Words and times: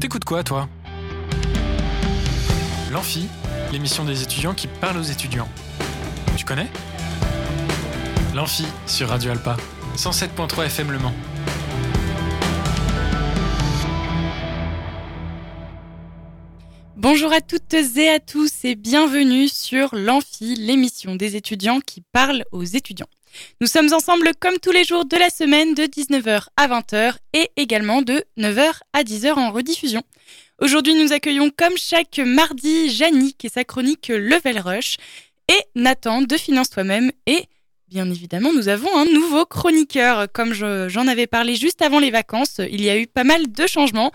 T'écoutes 0.00 0.24
quoi, 0.24 0.42
toi? 0.42 0.66
L'Amphi, 2.90 3.28
l'émission 3.70 4.02
des 4.02 4.22
étudiants 4.22 4.54
qui 4.54 4.66
parle 4.66 4.96
aux 4.96 5.02
étudiants. 5.02 5.46
Tu 6.38 6.46
connais? 6.46 6.68
L'Amphi 8.34 8.64
sur 8.86 9.10
Radio 9.10 9.32
Alpa, 9.32 9.58
107.3 9.96 10.64
FM 10.64 10.90
Le 10.92 10.98
Mans. 11.00 11.12
Bonjour 16.96 17.30
à 17.34 17.42
toutes 17.42 17.74
et 17.74 18.08
à 18.08 18.20
tous 18.20 18.64
et 18.64 18.76
bienvenue 18.76 19.48
sur 19.48 19.94
l'Amphi, 19.94 20.54
l'émission 20.54 21.14
des 21.14 21.36
étudiants 21.36 21.80
qui 21.80 22.00
parle 22.00 22.44
aux 22.52 22.64
étudiants. 22.64 23.08
Nous 23.60 23.66
sommes 23.66 23.92
ensemble 23.92 24.32
comme 24.38 24.58
tous 24.58 24.72
les 24.72 24.84
jours 24.84 25.04
de 25.04 25.16
la 25.16 25.30
semaine 25.30 25.74
de 25.74 25.84
19h 25.84 26.46
à 26.56 26.68
20h 26.68 27.14
et 27.32 27.50
également 27.56 28.02
de 28.02 28.24
9h 28.38 28.80
à 28.92 29.02
10h 29.02 29.32
en 29.32 29.52
rediffusion. 29.52 30.02
Aujourd'hui, 30.60 30.94
nous 30.94 31.12
accueillons 31.12 31.50
comme 31.56 31.76
chaque 31.76 32.18
mardi 32.18 32.88
Yannick 32.88 33.44
et 33.44 33.48
sa 33.48 33.64
chronique 33.64 34.08
Level 34.08 34.58
Rush 34.60 34.96
et 35.48 35.60
Nathan 35.74 36.22
de 36.22 36.36
Finance 36.36 36.70
Toi-même 36.70 37.12
et 37.26 37.46
bien 37.88 38.08
évidemment, 38.08 38.52
nous 38.52 38.68
avons 38.68 38.94
un 38.96 39.04
nouveau 39.04 39.44
chroniqueur. 39.44 40.30
Comme 40.32 40.52
j'en 40.52 41.06
avais 41.08 41.26
parlé 41.26 41.56
juste 41.56 41.82
avant 41.82 41.98
les 41.98 42.10
vacances, 42.10 42.58
il 42.58 42.82
y 42.82 42.88
a 42.88 42.96
eu 42.96 43.06
pas 43.06 43.24
mal 43.24 43.50
de 43.50 43.66
changements 43.66 44.12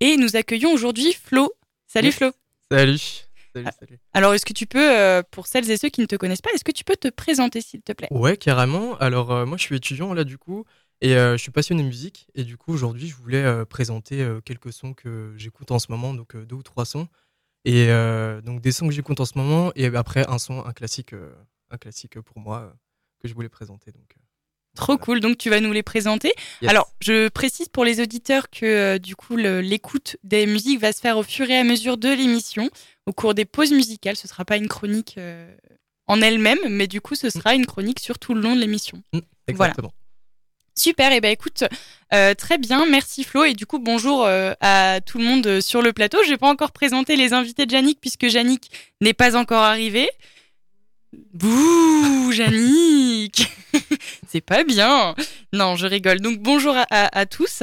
et 0.00 0.16
nous 0.16 0.34
accueillons 0.34 0.72
aujourd'hui 0.72 1.12
Flo. 1.12 1.52
Salut 1.86 2.12
Flo. 2.12 2.30
Salut. 2.70 3.26
Salut, 3.52 3.66
Ah. 3.68 3.72
salut. 3.78 3.98
Alors, 4.14 4.34
est-ce 4.34 4.46
que 4.46 4.52
tu 4.52 4.66
peux, 4.66 4.98
euh, 4.98 5.22
pour 5.30 5.46
celles 5.46 5.70
et 5.70 5.76
ceux 5.76 5.88
qui 5.88 6.00
ne 6.00 6.06
te 6.06 6.16
connaissent 6.16 6.40
pas, 6.40 6.50
est-ce 6.54 6.64
que 6.64 6.72
tu 6.72 6.84
peux 6.84 6.96
te 6.96 7.08
présenter 7.08 7.60
s'il 7.60 7.82
te 7.82 7.92
plaît? 7.92 8.08
Ouais, 8.10 8.36
carrément. 8.36 8.96
Alors, 8.98 9.30
euh, 9.30 9.46
moi, 9.46 9.56
je 9.58 9.62
suis 9.62 9.76
étudiant 9.76 10.14
là, 10.14 10.24
du 10.24 10.38
coup, 10.38 10.64
et 11.00 11.16
euh, 11.16 11.32
je 11.36 11.42
suis 11.42 11.50
passionné 11.52 11.82
de 11.82 11.88
musique. 11.88 12.28
Et 12.34 12.44
du 12.44 12.56
coup, 12.56 12.72
aujourd'hui, 12.72 13.08
je 13.08 13.14
voulais 13.16 13.64
présenter 13.66 14.26
quelques 14.44 14.72
sons 14.72 14.94
que 14.94 15.34
j'écoute 15.36 15.70
en 15.70 15.78
ce 15.78 15.90
moment, 15.90 16.14
donc 16.14 16.36
deux 16.36 16.56
ou 16.56 16.62
trois 16.62 16.84
sons. 16.84 17.08
Et 17.64 17.88
donc, 18.44 18.60
des 18.60 18.72
sons 18.72 18.88
que 18.88 18.94
j'écoute 18.94 19.20
en 19.20 19.24
ce 19.24 19.36
moment, 19.36 19.72
et 19.74 19.86
après, 19.86 20.24
un 20.28 20.38
son, 20.38 20.64
un 20.64 20.72
classique, 20.72 21.14
un 21.70 21.78
classique 21.78 22.20
pour 22.20 22.38
moi 22.38 22.74
que 23.20 23.28
je 23.28 23.34
voulais 23.34 23.48
présenter. 23.48 23.92
Donc, 23.92 24.14
Trop 24.74 24.92
voilà. 24.94 25.04
cool, 25.04 25.20
donc 25.20 25.36
tu 25.38 25.50
vas 25.50 25.60
nous 25.60 25.72
les 25.72 25.82
présenter. 25.82 26.32
Yes. 26.62 26.70
Alors, 26.70 26.88
je 27.00 27.28
précise 27.28 27.68
pour 27.68 27.84
les 27.84 28.00
auditeurs 28.00 28.48
que 28.50 28.64
euh, 28.64 28.98
du 28.98 29.16
coup, 29.16 29.36
l'écoute 29.36 30.16
des 30.24 30.46
musiques 30.46 30.80
va 30.80 30.92
se 30.92 31.00
faire 31.00 31.18
au 31.18 31.22
fur 31.22 31.48
et 31.50 31.58
à 31.58 31.64
mesure 31.64 31.98
de 31.98 32.08
l'émission, 32.08 32.70
au 33.06 33.12
cours 33.12 33.34
des 33.34 33.44
pauses 33.44 33.72
musicales. 33.72 34.16
Ce 34.16 34.26
sera 34.28 34.44
pas 34.44 34.56
une 34.56 34.68
chronique 34.68 35.16
euh, 35.18 35.54
en 36.06 36.20
elle-même, 36.22 36.58
mais 36.68 36.86
du 36.86 37.00
coup, 37.00 37.14
ce 37.14 37.28
sera 37.30 37.54
une 37.54 37.66
chronique 37.66 38.00
sur 38.00 38.18
tout 38.18 38.32
le 38.34 38.40
long 38.40 38.54
de 38.56 38.60
l'émission. 38.60 39.02
Mm, 39.12 39.18
Voilà. 39.48 39.70
exactement. 39.72 39.92
Super, 40.74 41.12
et 41.12 41.20
ben 41.20 41.30
écoute, 41.30 41.64
euh, 42.14 42.32
très 42.34 42.56
bien, 42.56 42.86
merci 42.86 43.24
Flo. 43.24 43.44
Et 43.44 43.52
du 43.52 43.66
coup, 43.66 43.78
bonjour 43.78 44.24
euh, 44.24 44.54
à 44.62 45.00
tout 45.04 45.18
le 45.18 45.24
monde 45.24 45.60
sur 45.60 45.82
le 45.82 45.92
plateau. 45.92 46.16
Je 46.24 46.30
vais 46.30 46.38
pas 46.38 46.48
encore 46.48 46.72
présenter 46.72 47.14
les 47.16 47.34
invités 47.34 47.66
de 47.66 47.72
Yannick 47.74 48.00
puisque 48.00 48.22
Yannick 48.22 48.70
n'est 49.02 49.12
pas 49.12 49.36
encore 49.36 49.62
arrivé. 49.62 50.08
Bouh, 51.32 52.32
Yannick 52.32 53.46
C'est 54.28 54.40
pas 54.40 54.64
bien. 54.64 55.14
Non, 55.52 55.76
je 55.76 55.86
rigole. 55.86 56.20
Donc 56.20 56.38
bonjour 56.38 56.74
à, 56.90 57.26
tous. 57.26 57.62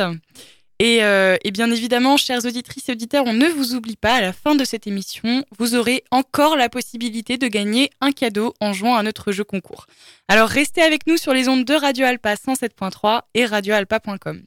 Et, 0.79 1.03
euh, 1.03 1.35
et 1.43 1.51
bien 1.51 1.69
évidemment, 1.71 2.15
chères 2.17 2.45
auditrices 2.45 2.87
et 2.89 2.93
auditeurs, 2.93 3.25
on 3.25 3.33
ne 3.33 3.47
vous 3.47 3.75
oublie 3.75 3.97
pas, 3.97 4.15
à 4.15 4.21
la 4.21 4.33
fin 4.33 4.55
de 4.55 4.63
cette 4.63 4.87
émission, 4.87 5.43
vous 5.57 5.75
aurez 5.75 6.03
encore 6.09 6.55
la 6.55 6.69
possibilité 6.69 7.37
de 7.37 7.47
gagner 7.47 7.89
un 7.99 8.11
cadeau 8.11 8.53
en 8.61 8.71
jouant 8.71 8.95
à 8.95 9.03
notre 9.03 9.31
jeu 9.31 9.43
concours. 9.43 9.87
Alors 10.29 10.47
restez 10.47 10.81
avec 10.81 11.05
nous 11.05 11.17
sur 11.17 11.33
les 11.33 11.49
ondes 11.49 11.65
de 11.65 11.73
Radio 11.73 12.05
Alpa 12.05 12.35
107.3 12.35 13.21
et 13.33 13.45
radioalpa.com. 13.45 14.41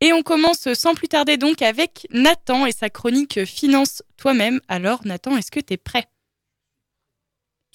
Et 0.00 0.12
on 0.12 0.22
commence 0.22 0.72
sans 0.74 0.94
plus 0.94 1.08
tarder 1.08 1.36
donc 1.36 1.62
avec 1.62 2.06
Nathan 2.10 2.64
et 2.66 2.72
sa 2.72 2.90
chronique 2.90 3.44
Finance 3.44 4.02
toi-même. 4.16 4.60
Alors 4.68 5.00
Nathan, 5.04 5.36
est-ce 5.36 5.50
que 5.50 5.60
tu 5.60 5.74
es 5.74 5.78
prêt? 5.78 6.06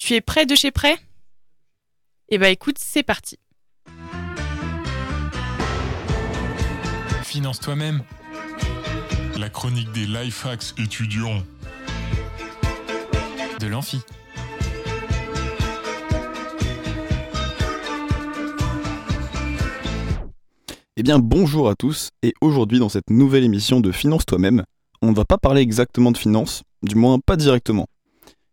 Tu 0.04 0.14
es 0.14 0.20
prêt 0.20 0.46
de 0.46 0.56
chez 0.56 0.72
prêt? 0.72 0.98
Eh 2.28 2.36
ben 2.36 2.48
écoute, 2.48 2.74
c'est 2.76 3.04
parti. 3.04 3.38
Finance 7.22 7.60
toi-même. 7.60 8.02
La 9.38 9.48
chronique 9.48 9.92
des 9.92 10.06
life 10.06 10.44
hacks 10.44 10.76
étudiants. 10.76 11.44
De 13.60 13.68
l'Amphi. 13.68 14.00
Eh 20.96 21.04
bien 21.04 21.20
bonjour 21.20 21.68
à 21.68 21.76
tous, 21.76 22.08
et 22.24 22.34
aujourd'hui 22.40 22.80
dans 22.80 22.88
cette 22.88 23.08
nouvelle 23.08 23.44
émission 23.44 23.78
de 23.78 23.92
Finance 23.92 24.26
toi-même, 24.26 24.64
on 25.00 25.12
ne 25.12 25.14
va 25.14 25.24
pas 25.24 25.38
parler 25.38 25.60
exactement 25.60 26.10
de 26.10 26.18
finance, 26.18 26.64
du 26.82 26.96
moins 26.96 27.20
pas 27.20 27.36
directement. 27.36 27.86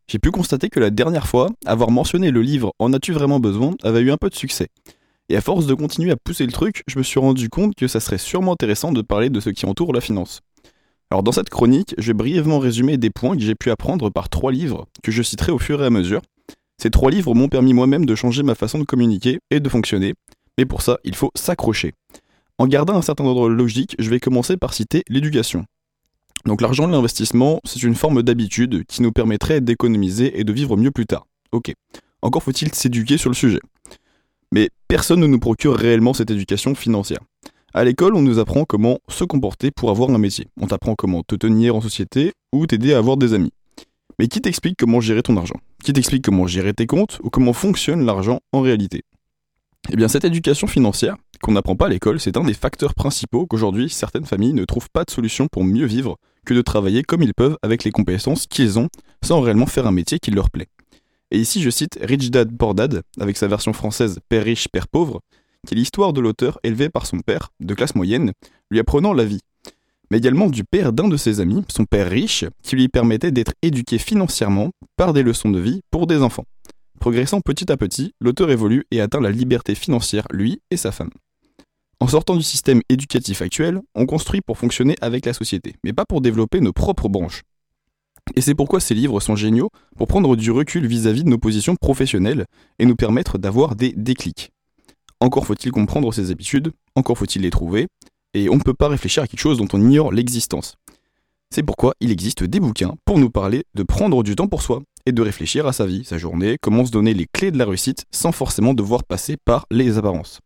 J'ai 0.10 0.18
pu 0.18 0.32
constater 0.32 0.70
que 0.70 0.80
la 0.80 0.90
dernière 0.90 1.28
fois, 1.28 1.52
avoir 1.68 1.92
mentionné 1.92 2.32
le 2.32 2.42
livre 2.42 2.74
En 2.80 2.94
as-tu 2.94 3.14
vraiment 3.14 3.40
besoin 3.40 3.76
avait 3.84 4.00
eu 4.00 4.10
un 4.12 4.18
peu 4.18 4.32
de 4.32 4.36
succès. 4.36 4.70
Et 5.30 5.36
à 5.36 5.42
force 5.42 5.68
de 5.68 5.76
continuer 5.76 6.10
à 6.10 6.16
pousser 6.16 6.48
le 6.48 6.52
truc, 6.52 6.82
je 6.88 6.98
me 6.98 7.04
suis 7.04 7.20
rendu 7.20 7.48
compte 7.48 7.76
que 7.76 7.88
ça 7.88 8.00
serait 8.00 8.18
sûrement 8.18 8.54
intéressant 8.54 8.92
de 8.92 9.04
parler 9.04 9.30
de 9.30 9.40
ce 9.40 9.52
qui 9.52 9.68
entoure 9.68 9.94
la 9.94 10.02
finance. 10.02 10.42
Alors 11.12 11.22
dans 11.22 11.32
cette 11.32 11.52
chronique, 11.52 11.94
je 12.00 12.08
vais 12.08 12.16
brièvement 12.16 12.58
résumer 12.58 12.98
des 12.98 13.12
points 13.12 13.38
que 13.38 13.44
j'ai 13.44 13.54
pu 13.54 13.70
apprendre 13.70 14.10
par 14.10 14.30
trois 14.30 14.52
livres, 14.52 14.88
que 15.04 15.12
je 15.12 15.22
citerai 15.22 15.52
au 15.52 15.60
fur 15.60 15.80
et 15.84 15.86
à 15.86 15.92
mesure. 15.92 16.22
Ces 16.82 16.90
trois 16.90 17.12
livres 17.12 17.36
m'ont 17.36 17.48
permis 17.48 17.76
moi-même 17.76 18.08
de 18.08 18.16
changer 18.16 18.42
ma 18.42 18.56
façon 18.56 18.80
de 18.80 18.86
communiquer 18.86 19.38
et 19.52 19.60
de 19.60 19.70
fonctionner, 19.70 20.16
mais 20.58 20.66
pour 20.66 20.82
ça, 20.82 20.98
il 21.04 21.14
faut 21.14 21.30
s'accrocher. 21.36 21.94
En 22.58 22.66
gardant 22.66 22.96
un 22.96 23.04
certain 23.04 23.26
ordre 23.26 23.48
logique, 23.48 23.96
je 24.00 24.10
vais 24.10 24.20
commencer 24.20 24.58
par 24.58 24.74
citer 24.74 25.04
l'éducation. 25.08 25.66
Donc 26.46 26.62
l'argent 26.62 26.88
de 26.88 26.94
l'investissement, 26.94 27.60
c'est 27.64 27.84
une 27.84 27.96
forme 27.96 28.24
d'habitude 28.24 28.86
qui 28.86 29.02
nous 29.02 29.12
permettrait 29.12 29.62
d'économiser 29.62 30.40
et 30.40 30.44
de 30.44 30.54
vivre 30.54 30.78
mieux 30.78 30.92
plus 30.92 31.06
tard. 31.06 31.28
Ok. 31.52 31.74
Encore 32.22 32.44
faut-il 32.44 32.74
s'éduquer 32.74 33.18
sur 33.18 33.30
le 33.30 33.36
sujet. 33.36 33.60
Mais 34.52 34.70
personne 34.88 35.20
ne 35.20 35.28
nous 35.28 35.40
procure 35.40 35.76
réellement 35.76 36.14
cette 36.14 36.32
éducation 36.32 36.76
financière. 36.76 37.20
À 37.74 37.84
l'école, 37.84 38.16
on 38.16 38.22
nous 38.22 38.40
apprend 38.40 38.66
comment 38.66 38.98
se 39.10 39.24
comporter 39.24 39.70
pour 39.70 39.92
avoir 39.92 40.10
un 40.10 40.18
métier. 40.18 40.48
On 40.60 40.68
t'apprend 40.68 40.96
comment 40.96 41.22
te 41.22 41.36
tenir 41.36 41.76
en 41.76 41.82
société 41.82 42.34
ou 42.52 42.66
t'aider 42.66 42.94
à 42.94 42.98
avoir 42.98 43.16
des 43.16 43.34
amis. 43.34 43.52
Mais 44.18 44.28
qui 44.28 44.42
t'explique 44.42 44.76
comment 44.78 45.00
gérer 45.00 45.22
ton 45.22 45.38
argent? 45.38 45.60
Qui 45.84 45.94
t'explique 45.94 46.26
comment 46.26 46.48
gérer 46.48 46.74
tes 46.74 46.88
comptes 46.88 47.20
ou 47.24 47.30
comment 47.30 47.54
fonctionne 47.54 48.06
l'argent 48.06 48.40
en 48.52 48.62
réalité? 48.62 49.04
Eh 49.92 49.96
bien 49.96 50.08
cette 50.08 50.26
éducation 50.26 50.68
financière, 50.68 51.16
qu'on 51.42 51.54
n'apprend 51.54 51.76
pas 51.76 51.86
à 51.86 51.90
l'école, 51.90 52.20
c'est 52.20 52.36
un 52.36 52.44
des 52.44 52.54
facteurs 52.54 52.96
principaux 52.96 53.46
qu'aujourd'hui 53.46 53.90
certaines 53.90 54.26
familles 54.26 54.54
ne 54.54 54.66
trouvent 54.66 54.90
pas 54.92 55.04
de 55.04 55.12
solution 55.12 55.48
pour 55.48 55.64
mieux 55.64 55.86
vivre 55.86 56.18
que 56.46 56.54
de 56.54 56.62
travailler 56.62 57.04
comme 57.04 57.22
ils 57.22 57.34
peuvent 57.34 57.58
avec 57.62 57.84
les 57.84 57.92
compétences 57.92 58.48
qu'ils 58.48 58.80
ont 58.80 58.90
sans 59.24 59.42
réellement 59.42 59.66
faire 59.66 59.88
un 59.88 59.92
métier 59.92 60.20
qui 60.20 60.32
leur 60.32 60.50
plaît. 60.50 60.68
Et 61.32 61.40
ici 61.40 61.62
je 61.62 61.70
cite 61.70 62.00
Rich 62.02 62.32
Dad 62.32 62.56
Poor 62.58 62.74
Dad, 62.74 63.04
avec 63.20 63.38
sa 63.38 63.48
version 63.48 63.74
française 63.74 64.20
Père 64.30 64.44
riche, 64.44 64.68
Père 64.68 64.88
pauvre, 64.88 65.22
qui 65.68 65.74
est 65.74 65.78
l'histoire 65.78 66.14
de 66.14 66.22
l'auteur 66.22 66.60
élevé 66.64 66.90
par 66.90 67.06
son 67.06 67.20
père, 67.20 67.50
de 67.60 67.74
classe 67.74 67.96
moyenne, 67.96 68.32
lui 68.72 68.80
apprenant 68.80 69.14
la 69.14 69.26
vie. 69.26 69.42
Mais 70.12 70.18
également 70.18 70.48
du 70.48 70.64
père 70.64 70.92
d'un 70.92 71.08
de 71.08 71.18
ses 71.18 71.40
amis, 71.40 71.64
son 71.70 71.86
père 71.86 72.10
riche, 72.10 72.46
qui 72.64 72.76
lui 72.76 72.88
permettait 72.88 73.32
d'être 73.32 73.54
éduqué 73.62 74.00
financièrement 74.00 74.72
par 74.98 75.14
des 75.14 75.22
leçons 75.22 75.52
de 75.52 75.60
vie 75.60 75.82
pour 75.92 76.08
des 76.08 76.24
enfants. 76.24 76.46
Progressant 77.00 77.42
petit 77.42 77.72
à 77.72 77.78
petit, 77.78 78.14
l'auteur 78.20 78.50
évolue 78.50 78.86
et 78.92 79.02
atteint 79.02 79.22
la 79.22 79.32
liberté 79.32 79.76
financière, 79.76 80.26
lui 80.32 80.62
et 80.72 80.78
sa 80.78 80.92
femme. 80.92 81.12
En 82.02 82.08
sortant 82.08 82.38
du 82.38 82.44
système 82.44 82.82
éducatif 82.88 83.42
actuel, 83.42 83.82
on 83.94 84.06
construit 84.06 84.40
pour 84.42 84.58
fonctionner 84.58 84.96
avec 85.02 85.26
la 85.26 85.34
société, 85.34 85.76
mais 85.84 85.92
pas 85.92 86.06
pour 86.06 86.22
développer 86.22 86.62
nos 86.62 86.72
propres 86.72 87.10
branches. 87.10 87.44
Et 88.36 88.42
c'est 88.42 88.56
pourquoi 88.56 88.80
ces 88.80 88.94
livres 88.94 89.20
sont 89.20 89.36
géniaux 89.36 89.70
pour 89.98 90.08
prendre 90.08 90.36
du 90.36 90.52
recul 90.52 90.88
vis-à-vis 90.88 91.24
de 91.24 91.30
nos 91.30 91.38
positions 91.38 91.76
professionnelles 91.76 92.46
et 92.78 92.86
nous 92.86 92.96
permettre 92.96 93.38
d'avoir 93.38 93.76
des 93.76 93.94
déclics. 93.98 94.52
Encore 95.20 95.46
faut-il 95.46 95.72
comprendre 95.72 96.14
ces 96.14 96.32
habitudes, 96.32 96.72
encore 96.96 97.18
faut-il 97.18 97.42
les 97.42 97.50
trouver, 97.50 97.88
et 98.34 98.50
on 98.50 98.56
ne 98.56 98.62
peut 98.62 98.74
pas 98.74 98.88
réfléchir 98.88 99.24
à 99.24 99.28
quelque 99.28 99.42
chose 99.42 99.58
dont 99.58 99.68
on 99.74 99.82
ignore 99.82 100.14
l'existence. 100.14 100.76
C'est 101.50 101.64
pourquoi 101.64 101.96
il 102.00 102.12
existe 102.12 102.44
des 102.44 102.60
bouquins 102.60 102.96
pour 103.04 103.18
nous 103.18 103.32
parler 103.32 103.66
de 103.74 103.84
prendre 103.84 104.24
du 104.24 104.36
temps 104.36 104.48
pour 104.48 104.62
soi 104.62 104.82
et 105.06 105.12
de 105.12 105.22
réfléchir 105.22 105.66
à 105.68 105.74
sa 105.74 105.86
vie, 105.86 106.06
sa 106.06 106.18
journée, 106.18 106.58
comment 106.62 106.86
se 106.86 106.92
donner 106.92 107.14
les 107.14 107.26
clés 107.26 107.52
de 107.52 107.58
la 107.58 107.66
réussite 107.66 108.06
sans 108.12 108.32
forcément 108.32 108.74
devoir 108.74 109.04
passer 109.04 109.36
par 109.44 109.66
les 109.72 109.98
apparences. 109.98 110.40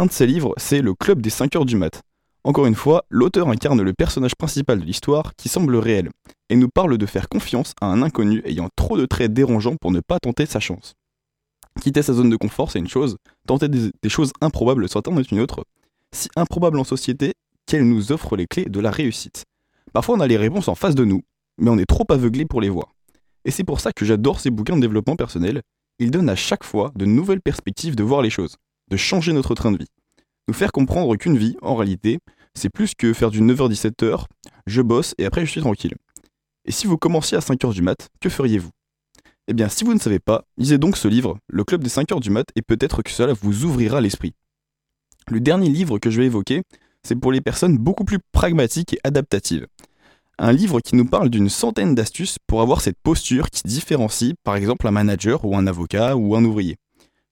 Un 0.00 0.06
de 0.06 0.12
ces 0.12 0.28
livres, 0.28 0.54
c'est 0.58 0.80
Le 0.80 0.94
Club 0.94 1.20
des 1.20 1.28
5 1.28 1.56
heures 1.56 1.64
du 1.64 1.74
mat. 1.74 2.02
Encore 2.44 2.66
une 2.66 2.76
fois, 2.76 3.04
l'auteur 3.10 3.48
incarne 3.48 3.82
le 3.82 3.92
personnage 3.92 4.36
principal 4.36 4.78
de 4.78 4.84
l'histoire 4.84 5.34
qui 5.34 5.48
semble 5.48 5.74
réel, 5.74 6.10
et 6.50 6.54
nous 6.54 6.68
parle 6.68 6.96
de 6.96 7.04
faire 7.04 7.28
confiance 7.28 7.72
à 7.80 7.86
un 7.86 8.00
inconnu 8.02 8.40
ayant 8.44 8.68
trop 8.76 8.96
de 8.96 9.06
traits 9.06 9.32
dérangeants 9.32 9.74
pour 9.74 9.90
ne 9.90 9.98
pas 9.98 10.20
tenter 10.20 10.46
sa 10.46 10.60
chance. 10.60 10.94
Quitter 11.80 12.02
sa 12.02 12.12
zone 12.12 12.30
de 12.30 12.36
confort, 12.36 12.70
c'est 12.70 12.78
une 12.78 12.86
chose, 12.86 13.16
tenter 13.48 13.66
des, 13.68 13.90
choses 14.08 14.30
improbables, 14.40 14.88
c'en 14.88 15.00
est 15.00 15.32
une 15.32 15.40
autre. 15.40 15.64
Si 16.12 16.28
improbable 16.36 16.78
en 16.78 16.84
société, 16.84 17.32
qu'elle 17.66 17.88
nous 17.88 18.12
offre 18.12 18.36
les 18.36 18.46
clés 18.46 18.66
de 18.66 18.78
la 18.78 18.92
réussite. 18.92 19.46
Parfois 19.92 20.14
on 20.14 20.20
a 20.20 20.28
les 20.28 20.36
réponses 20.36 20.68
en 20.68 20.76
face 20.76 20.94
de 20.94 21.04
nous, 21.04 21.24
mais 21.58 21.70
on 21.70 21.78
est 21.78 21.86
trop 21.86 22.06
aveuglé 22.10 22.44
pour 22.44 22.60
les 22.60 22.68
voir. 22.68 22.94
Et 23.44 23.50
c'est 23.50 23.64
pour 23.64 23.80
ça 23.80 23.90
que 23.90 24.04
j'adore 24.04 24.38
ces 24.38 24.50
bouquins 24.50 24.76
de 24.76 24.80
développement 24.80 25.16
personnel, 25.16 25.62
ils 25.98 26.12
donnent 26.12 26.30
à 26.30 26.36
chaque 26.36 26.62
fois 26.62 26.92
de 26.94 27.04
nouvelles 27.04 27.42
perspectives 27.42 27.96
de 27.96 28.04
voir 28.04 28.22
les 28.22 28.30
choses, 28.30 28.54
de 28.90 28.96
changer 28.96 29.32
notre 29.32 29.54
train 29.54 29.72
de 29.72 29.78
vie. 29.78 29.90
Nous 30.48 30.54
faire 30.54 30.72
comprendre 30.72 31.16
qu'une 31.16 31.36
vie, 31.36 31.56
en 31.62 31.76
réalité, 31.76 32.18
c'est 32.54 32.70
plus 32.70 32.94
que 32.94 33.12
faire 33.12 33.30
du 33.30 33.40
9h-17h, 33.42 34.24
je 34.66 34.82
bosse 34.82 35.14
et 35.18 35.26
après 35.26 35.44
je 35.44 35.50
suis 35.50 35.60
tranquille. 35.60 35.94
Et 36.64 36.72
si 36.72 36.86
vous 36.86 36.98
commenciez 36.98 37.36
à 37.36 37.40
5h 37.40 37.72
du 37.72 37.82
mat, 37.82 38.08
que 38.20 38.28
feriez-vous? 38.28 38.70
Eh 39.46 39.54
bien, 39.54 39.68
si 39.68 39.84
vous 39.84 39.94
ne 39.94 39.98
savez 39.98 40.18
pas, 40.18 40.44
lisez 40.58 40.76
donc 40.76 40.96
ce 40.96 41.08
livre, 41.08 41.38
Le 41.48 41.64
Club 41.64 41.82
des 41.82 41.88
5h 41.88 42.20
du 42.20 42.30
mat, 42.30 42.46
et 42.54 42.62
peut-être 42.62 43.02
que 43.02 43.10
cela 43.10 43.32
vous 43.32 43.64
ouvrira 43.64 44.00
l'esprit. 44.00 44.34
Le 45.28 45.40
dernier 45.40 45.70
livre 45.70 45.98
que 45.98 46.10
je 46.10 46.20
vais 46.20 46.26
évoquer, 46.26 46.62
c'est 47.02 47.16
pour 47.16 47.32
les 47.32 47.40
personnes 47.40 47.78
beaucoup 47.78 48.04
plus 48.04 48.18
pragmatiques 48.32 48.94
et 48.94 49.00
adaptatives. 49.04 49.66
Un 50.38 50.52
livre 50.52 50.80
qui 50.80 50.96
nous 50.96 51.06
parle 51.06 51.30
d'une 51.30 51.48
centaine 51.48 51.94
d'astuces 51.94 52.36
pour 52.46 52.60
avoir 52.60 52.80
cette 52.80 52.98
posture 53.02 53.50
qui 53.50 53.62
différencie 53.64 54.34
par 54.44 54.56
exemple 54.56 54.86
un 54.86 54.92
manager 54.92 55.44
ou 55.44 55.56
un 55.56 55.66
avocat 55.66 56.16
ou 56.16 56.36
un 56.36 56.44
ouvrier. 56.44 56.76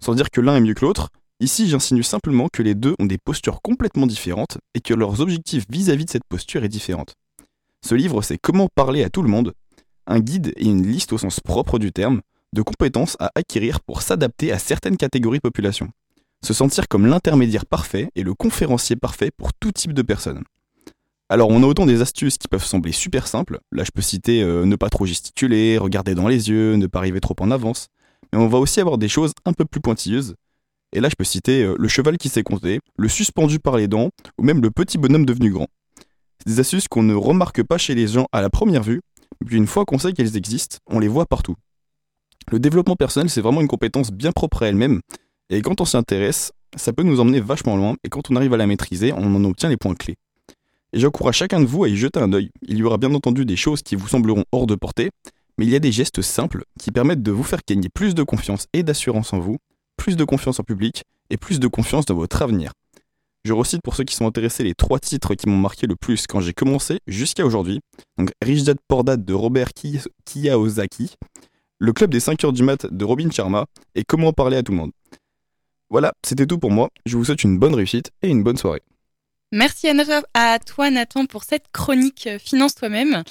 Sans 0.01 0.15
dire 0.15 0.31
que 0.31 0.41
l'un 0.41 0.57
est 0.57 0.61
mieux 0.61 0.75
que 0.75 0.85
l'autre, 0.85 1.11
ici 1.41 1.69
j'insinue 1.69 2.03
simplement 2.03 2.49
que 2.53 2.63
les 2.63 2.75
deux 2.75 2.95
ont 2.99 3.07
des 3.07 3.19
postures 3.19 3.63
complètement 3.63 4.07
différentes 4.07 4.59
et 4.75 4.81
que 4.81 4.95
leurs 4.95 5.21
objectifs 5.21 5.65
vis-à-vis 5.69 6.05
de 6.05 6.11
cette 6.11 6.25
posture 6.29 6.65
est 6.65 6.69
différente. 6.69 7.15
Ce 7.85 7.95
livre, 7.95 8.23
c'est 8.23 8.39
Comment 8.39 8.69
parler 8.75 9.05
à 9.05 9.11
tout 9.11 9.23
le 9.23 9.29
monde, 9.29 9.53
un 10.07 10.21
guide 10.21 10.53
et 10.57 10.67
une 10.67 10.87
liste 10.87 11.13
au 11.13 11.19
sens 11.19 11.41
propre 11.41 11.79
du 11.79 11.93
terme 11.93 12.21
de 12.53 12.63
compétences 12.63 13.17
à 13.21 13.31
acquérir 13.35 13.81
pour 13.81 14.03
s'adapter 14.03 14.53
à 14.53 14.59
certaines 14.59 14.97
catégories 14.97 15.39
de 15.39 15.43
population. 15.43 15.91
Se 16.43 16.55
sentir 16.55 16.89
comme 16.89 17.07
l'intermédiaire 17.07 17.67
parfait 17.67 18.11
et 18.15 18.23
le 18.23 18.35
conférencier 18.35 18.97
parfait 18.97 19.31
pour 19.37 19.53
tout 19.53 19.73
type 19.73 19.93
de 19.93 20.03
personnes. 20.03 20.43
Alors 21.29 21.51
on 21.51 21.63
a 21.63 21.67
autant 21.67 21.87
des 21.87 22.03
astuces 22.03 22.39
qui 22.39 22.47
peuvent 22.47 22.65
sembler 22.65 22.93
super 22.93 23.27
simples, 23.27 23.59
là 23.73 23.83
je 23.83 23.91
peux 23.93 24.03
citer 24.03 24.43
euh, 24.43 24.65
ne 24.65 24.77
pas 24.77 24.91
trop 24.91 25.07
gesticuler, 25.07 25.77
regarder 25.77 26.15
dans 26.15 26.29
les 26.29 26.49
yeux, 26.49 26.77
ne 26.77 26.87
pas 26.87 27.01
arriver 27.01 27.21
trop 27.21 27.35
en 27.41 27.51
avance, 27.51 27.89
mais 28.33 28.39
on 28.39 28.47
va 28.47 28.59
aussi 28.59 28.81
avoir 28.81 28.97
des 28.97 29.09
choses 29.09 29.33
un 29.45 29.53
peu 29.53 29.65
plus 29.65 29.81
pointilleuses. 29.81 30.37
Et 30.93 31.01
là 31.01 31.09
je 31.09 31.15
peux 31.17 31.25
citer 31.25 31.63
euh, 31.63 31.75
le 31.79 31.89
cheval 31.89 32.19
qui 32.19 32.29
s'est 32.29 32.43
compté, 32.43 32.81
le 32.97 33.09
suspendu 33.09 33.59
par 33.59 33.77
les 33.77 33.89
dents, 33.89 34.11
ou 34.39 34.43
même 34.43 34.63
le 34.63 34.71
petit 34.71 34.99
bonhomme 34.99 35.27
devenu 35.27 35.51
grand. 35.51 35.69
C'est 36.39 36.55
des 36.55 36.61
astuces 36.61 36.89
qu'on 36.89 37.03
ne 37.03 37.15
remarque 37.15 37.63
pas 37.63 37.79
chez 37.79 37.95
les 37.95 38.09
gens 38.09 38.27
à 38.33 38.41
la 38.43 38.51
première 38.51 38.83
vue, 38.83 39.01
mais 39.41 39.47
puis 39.47 39.57
une 39.57 39.67
fois 39.67 39.85
qu'on 39.85 39.99
sait 39.99 40.13
qu'elles 40.13 40.37
existent, 40.37 40.79
on 40.87 40.99
les 40.99 41.09
voit 41.09 41.27
partout. 41.27 41.57
Le 42.51 42.59
développement 42.59 42.97
personnel 42.97 43.31
c'est 43.31 43.41
vraiment 43.41 43.61
une 43.61 43.69
compétence 43.69 44.11
bien 44.13 44.33
propre 44.33 44.63
à 44.63 44.67
elle-même, 44.67 45.01
et 45.51 45.63
quand 45.63 45.81
on 45.81 45.85
s'y 45.85 45.97
intéresse, 45.97 46.53
ça 46.77 46.93
peut 46.93 47.03
nous 47.03 47.21
emmener 47.21 47.41
vachement 47.41 47.77
loin, 47.77 47.97
et 48.05 48.09
quand 48.09 48.31
on 48.31 48.37
arrive 48.37 48.55
à 48.55 48.57
la 48.57 48.67
maîtriser, 48.67 49.13
on 49.13 49.35
en 49.35 49.45
obtient 49.45 49.69
les 49.69 49.77
points 49.77 49.95
clés 49.95 50.17
et 50.93 51.01
j'encourage 51.01 51.37
chacun 51.37 51.61
de 51.61 51.67
vous 51.67 51.85
à 51.85 51.89
y 51.89 51.97
jeter 51.97 52.21
un 52.21 52.33
œil. 52.33 52.51
Il 52.63 52.79
y 52.79 52.83
aura 52.83 52.97
bien 52.97 53.13
entendu 53.15 53.45
des 53.45 53.57
choses 53.57 53.83
qui 53.83 53.97
vous 53.97 54.09
sembleront 54.09 54.45
hors 54.51 54.67
de 54.67 54.75
portée, 54.75 55.11
mais 55.59 55.67
il 55.67 55.71
y 55.71 55.77
a 55.77 55.79
des 55.79 55.93
gestes 55.93 56.23
simples 56.23 56.65
qui 56.79 56.91
permettent 56.91 57.23
de 57.23 57.33
vous 57.33 57.43
faire 57.43 57.61
gagner 57.67 57.89
plus 57.89 58.15
de 58.15 58.23
confiance 58.23 58.67
et 58.73 58.83
d'assurance 58.83 59.33
en 59.33 59.39
vous, 59.39 59.59
plus 59.97 60.17
de 60.17 60.25
confiance 60.25 60.61
en 60.61 60.63
public 60.63 61.05
et 61.31 61.37
plus 61.37 61.61
de 61.61 61.69
confiance 61.69 62.07
dans 62.07 62.15
votre 62.15 62.43
avenir. 62.43 62.73
Je 63.45 63.53
recite 63.53 63.81
pour 63.83 63.95
ceux 63.95 64.05
qui 64.05 64.17
sont 64.17 64.27
intéressés 64.27 64.65
les 64.65 64.75
trois 64.75 64.99
titres 64.99 65.35
qui 65.35 65.49
m'ont 65.49 65.57
marqué 65.57 65.87
le 65.87 65.95
plus 65.95 66.27
quand 66.27 66.41
j'ai 66.41 66.53
commencé 66.53 66.99
jusqu'à 67.07 67.47
aujourd'hui. 67.47 67.81
Donc 68.19 68.31
Rich 68.43 68.65
Dad 68.65 68.79
Poor 68.89 69.05
de 69.05 69.33
Robert 69.33 69.69
Kiyosaki, 70.25 71.15
Le 71.79 71.93
Club 71.93 72.11
des 72.11 72.19
5 72.19 72.43
heures 72.45 72.53
du 72.53 72.65
mat 72.65 72.87
de 72.93 73.05
Robin 73.05 73.31
Sharma 73.31 73.67
et 73.95 74.03
Comment 74.03 74.33
parler 74.33 74.57
à 74.57 74.63
tout 74.65 74.73
le 74.73 74.79
monde. 74.79 74.91
Voilà, 75.91 76.13
c'était 76.25 76.47
tout 76.47 76.59
pour 76.59 76.73
moi. 76.73 76.89
Je 77.07 77.17
vous 77.17 77.25
souhaite 77.25 77.45
une 77.45 77.59
bonne 77.59 77.75
réussite 77.75 78.11
et 78.23 78.29
une 78.29 78.43
bonne 78.43 78.57
soirée. 78.57 78.83
Merci 79.53 79.87
à, 80.35 80.59
toi 80.59 80.91
Nathan 80.91 81.27
pour 81.27 81.45
cette 81.45 81.69
chronique 81.73 82.27
euh, 82.27 82.39
Finance 82.41 82.75
toi-même. 82.75 83.23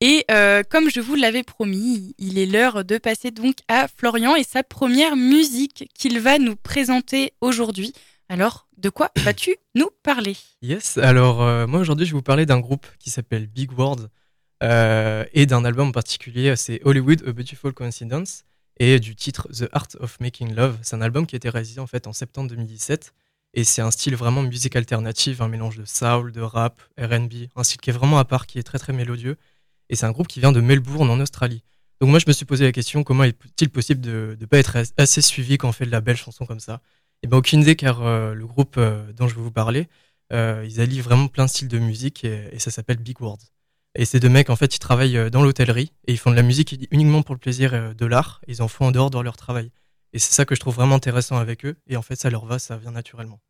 Et 0.00 0.24
euh, 0.30 0.62
comme 0.68 0.90
je 0.90 1.00
vous 1.00 1.16
l'avais 1.16 1.42
promis, 1.42 2.14
il 2.18 2.38
est 2.38 2.46
l'heure 2.46 2.84
de 2.84 2.98
passer 2.98 3.32
donc 3.32 3.56
à 3.66 3.88
Florian 3.88 4.36
et 4.36 4.44
sa 4.44 4.62
première 4.62 5.16
musique 5.16 5.90
qu'il 5.92 6.20
va 6.20 6.38
nous 6.38 6.54
présenter 6.54 7.32
aujourd'hui. 7.40 7.92
Alors, 8.28 8.68
de 8.76 8.90
quoi 8.90 9.10
vas-tu 9.16 9.56
nous 9.74 9.90
parler? 10.04 10.36
Yes, 10.62 10.98
alors 10.98 11.42
euh, 11.42 11.66
moi 11.66 11.80
aujourd'hui 11.80 12.06
je 12.06 12.12
vais 12.12 12.18
vous 12.18 12.22
parler 12.22 12.46
d'un 12.46 12.60
groupe 12.60 12.86
qui 13.00 13.10
s'appelle 13.10 13.48
Big 13.48 13.76
World 13.76 14.08
et 14.60 15.46
d'un 15.46 15.64
album 15.64 15.88
en 15.88 15.92
particulier, 15.92 16.56
c'est 16.56 16.80
Hollywood 16.84 17.22
A 17.28 17.32
Beautiful 17.32 17.72
Coincidence 17.72 18.42
et 18.80 18.98
du 18.98 19.14
titre 19.14 19.48
The 19.52 19.68
Art 19.70 19.86
of 20.00 20.18
Making 20.18 20.52
Love. 20.52 20.78
C'est 20.82 20.96
un 20.96 21.00
album 21.00 21.26
qui 21.26 21.36
a 21.36 21.38
été 21.38 21.48
réalisé 21.48 21.80
en 21.80 21.86
fait 21.86 22.08
en 22.08 22.12
septembre 22.12 22.50
2017 22.50 23.12
et 23.54 23.64
c'est 23.64 23.82
un 23.82 23.90
style 23.90 24.16
vraiment 24.16 24.42
musique 24.42 24.76
alternative, 24.76 25.42
un 25.42 25.48
mélange 25.48 25.76
de 25.76 25.84
soul, 25.84 26.32
de 26.32 26.40
rap, 26.40 26.82
RB, 27.00 27.48
un 27.56 27.62
style 27.62 27.80
qui 27.80 27.90
est 27.90 27.92
vraiment 27.92 28.18
à 28.18 28.24
part, 28.24 28.46
qui 28.46 28.58
est 28.58 28.62
très 28.62 28.78
très 28.78 28.92
mélodieux. 28.92 29.36
Et 29.90 29.96
c'est 29.96 30.06
un 30.06 30.12
groupe 30.12 30.28
qui 30.28 30.40
vient 30.40 30.52
de 30.52 30.60
Melbourne 30.60 31.10
en 31.10 31.20
Australie. 31.20 31.62
Donc 32.00 32.10
moi 32.10 32.18
je 32.18 32.24
me 32.28 32.32
suis 32.32 32.44
posé 32.44 32.64
la 32.64 32.72
question, 32.72 33.02
comment 33.02 33.24
est-il 33.24 33.70
possible 33.70 34.00
de 34.00 34.36
ne 34.40 34.46
pas 34.46 34.58
être 34.58 34.76
assez 34.96 35.20
suivi 35.20 35.58
quand 35.58 35.68
on 35.68 35.72
fait 35.72 35.86
de 35.86 35.90
la 35.90 36.00
belle 36.00 36.16
chanson 36.16 36.46
comme 36.46 36.60
ça? 36.60 36.80
Et 37.22 37.26
bien 37.26 37.38
aucune 37.38 37.62
idée 37.62 37.74
car 37.74 38.02
euh, 38.02 38.34
le 38.34 38.46
groupe 38.46 38.76
euh, 38.78 39.12
dont 39.12 39.26
je 39.26 39.34
vais 39.34 39.42
vous 39.42 39.50
parler, 39.50 39.88
euh, 40.32 40.64
ils 40.68 40.80
allient 40.80 41.00
vraiment 41.00 41.26
plein 41.26 41.46
de 41.46 41.50
styles 41.50 41.68
de 41.68 41.78
musique 41.78 42.24
et, 42.24 42.58
ça 42.58 42.70
s'appelle 42.70 42.98
Big 42.98 43.20
Words. 43.20 43.38
Et 43.96 44.04
ces 44.04 44.20
deux 44.20 44.28
mecs 44.28 44.50
en 44.50 44.56
fait 44.56 44.76
ils 44.76 44.78
travaillent 44.78 45.30
dans 45.30 45.42
l'hôtellerie 45.42 45.92
et 46.06 46.12
ils 46.12 46.18
font 46.18 46.30
de 46.30 46.36
la 46.36 46.42
musique 46.42 46.76
uniquement 46.92 47.22
pour 47.22 47.34
le 47.34 47.40
plaisir 47.40 47.94
de 47.94 48.06
l'art, 48.06 48.40
ils 48.46 48.62
en 48.62 48.68
font 48.68 48.86
en 48.86 48.90
dehors 48.92 49.10
de 49.10 49.18
leur 49.18 49.36
travail. 49.36 49.72
Et 50.12 50.18
c'est 50.18 50.32
ça 50.32 50.44
que 50.44 50.54
je 50.54 50.60
trouve 50.60 50.74
vraiment 50.74 50.94
intéressant 50.94 51.36
avec 51.36 51.64
eux. 51.64 51.76
Et 51.86 51.96
en 51.96 52.02
fait, 52.02 52.16
ça 52.16 52.30
leur 52.30 52.46
va, 52.46 52.58
ça 52.58 52.76
vient 52.76 52.92
naturellement. 52.92 53.40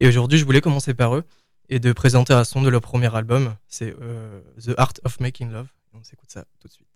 Et 0.00 0.08
aujourd'hui, 0.08 0.38
je 0.38 0.44
voulais 0.44 0.60
commencer 0.60 0.94
par 0.94 1.14
eux 1.14 1.24
et 1.70 1.78
de 1.78 1.92
présenter 1.92 2.34
un 2.34 2.44
son 2.44 2.60
de 2.60 2.68
leur 2.68 2.82
premier 2.82 3.14
album. 3.14 3.54
C'est 3.68 3.94
euh, 4.02 4.40
The 4.62 4.74
Art 4.76 4.92
of 5.04 5.20
Making 5.20 5.50
Love. 5.52 5.68
On 5.94 6.02
s'écoute 6.02 6.30
ça 6.30 6.44
tout 6.60 6.68
de 6.68 6.72
suite. 6.72 6.89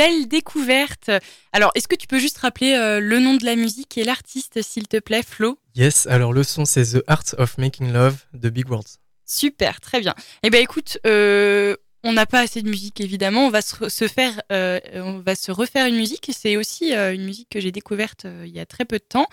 Belle 0.00 0.28
découverte 0.28 1.10
Alors, 1.52 1.72
est-ce 1.74 1.86
que 1.86 1.94
tu 1.94 2.06
peux 2.06 2.18
juste 2.18 2.38
rappeler 2.38 2.72
euh, 2.72 3.00
le 3.00 3.18
nom 3.18 3.34
de 3.34 3.44
la 3.44 3.54
musique 3.54 3.98
et 3.98 4.04
l'artiste, 4.04 4.62
s'il 4.62 4.88
te 4.88 4.98
plaît, 4.98 5.22
Flo? 5.22 5.58
Yes, 5.74 6.06
alors 6.06 6.32
le 6.32 6.42
son 6.42 6.64
c'est 6.64 6.98
The 6.98 7.04
Art 7.06 7.34
of 7.36 7.58
Making 7.58 7.92
Love 7.92 8.16
de 8.32 8.48
Big 8.48 8.66
Worlds. 8.70 8.96
Super, 9.26 9.78
très 9.82 10.00
bien. 10.00 10.14
Eh 10.42 10.48
bien, 10.48 10.60
écoute, 10.60 10.96
euh, 11.06 11.76
on 12.02 12.14
n'a 12.14 12.24
pas 12.24 12.40
assez 12.40 12.62
de 12.62 12.70
musique, 12.70 13.02
évidemment. 13.02 13.46
On 13.46 13.50
va 13.50 13.60
se, 13.60 13.90
se 13.90 14.08
faire, 14.08 14.40
euh, 14.50 14.80
on 14.94 15.18
va 15.18 15.34
se 15.34 15.52
refaire 15.52 15.84
une 15.84 15.96
musique. 15.96 16.30
C'est 16.34 16.56
aussi 16.56 16.94
une 16.94 17.26
musique 17.26 17.50
que 17.50 17.60
j'ai 17.60 17.70
découverte 17.70 18.26
il 18.46 18.50
y 18.50 18.58
a 18.58 18.64
très 18.64 18.86
peu 18.86 18.96
de 18.96 19.04
temps, 19.06 19.26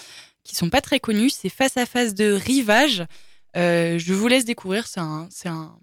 qui 0.44 0.54
sont 0.54 0.70
pas 0.70 0.82
très 0.82 1.00
connues. 1.00 1.30
C'est 1.30 1.48
Face 1.48 1.78
à 1.78 1.86
Face 1.86 2.14
de 2.14 2.34
Rivage. 2.34 3.06
Je 3.56 4.14
vous 4.14 4.28
laisse 4.28 4.44
découvrir. 4.44 4.86
C'est 4.86 5.00
un, 5.00 5.30
c'est 5.32 5.48
un, 5.48 5.80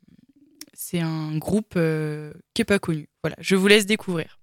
c'est 0.75 1.00
un 1.00 1.38
groupe 1.38 1.73
qui 1.73 2.61
est 2.61 2.67
pas 2.67 2.79
connu. 2.79 3.09
Voilà, 3.23 3.37
je 3.41 3.57
vous 3.57 3.67
laisse 3.67 3.87
découvrir. 3.87 4.38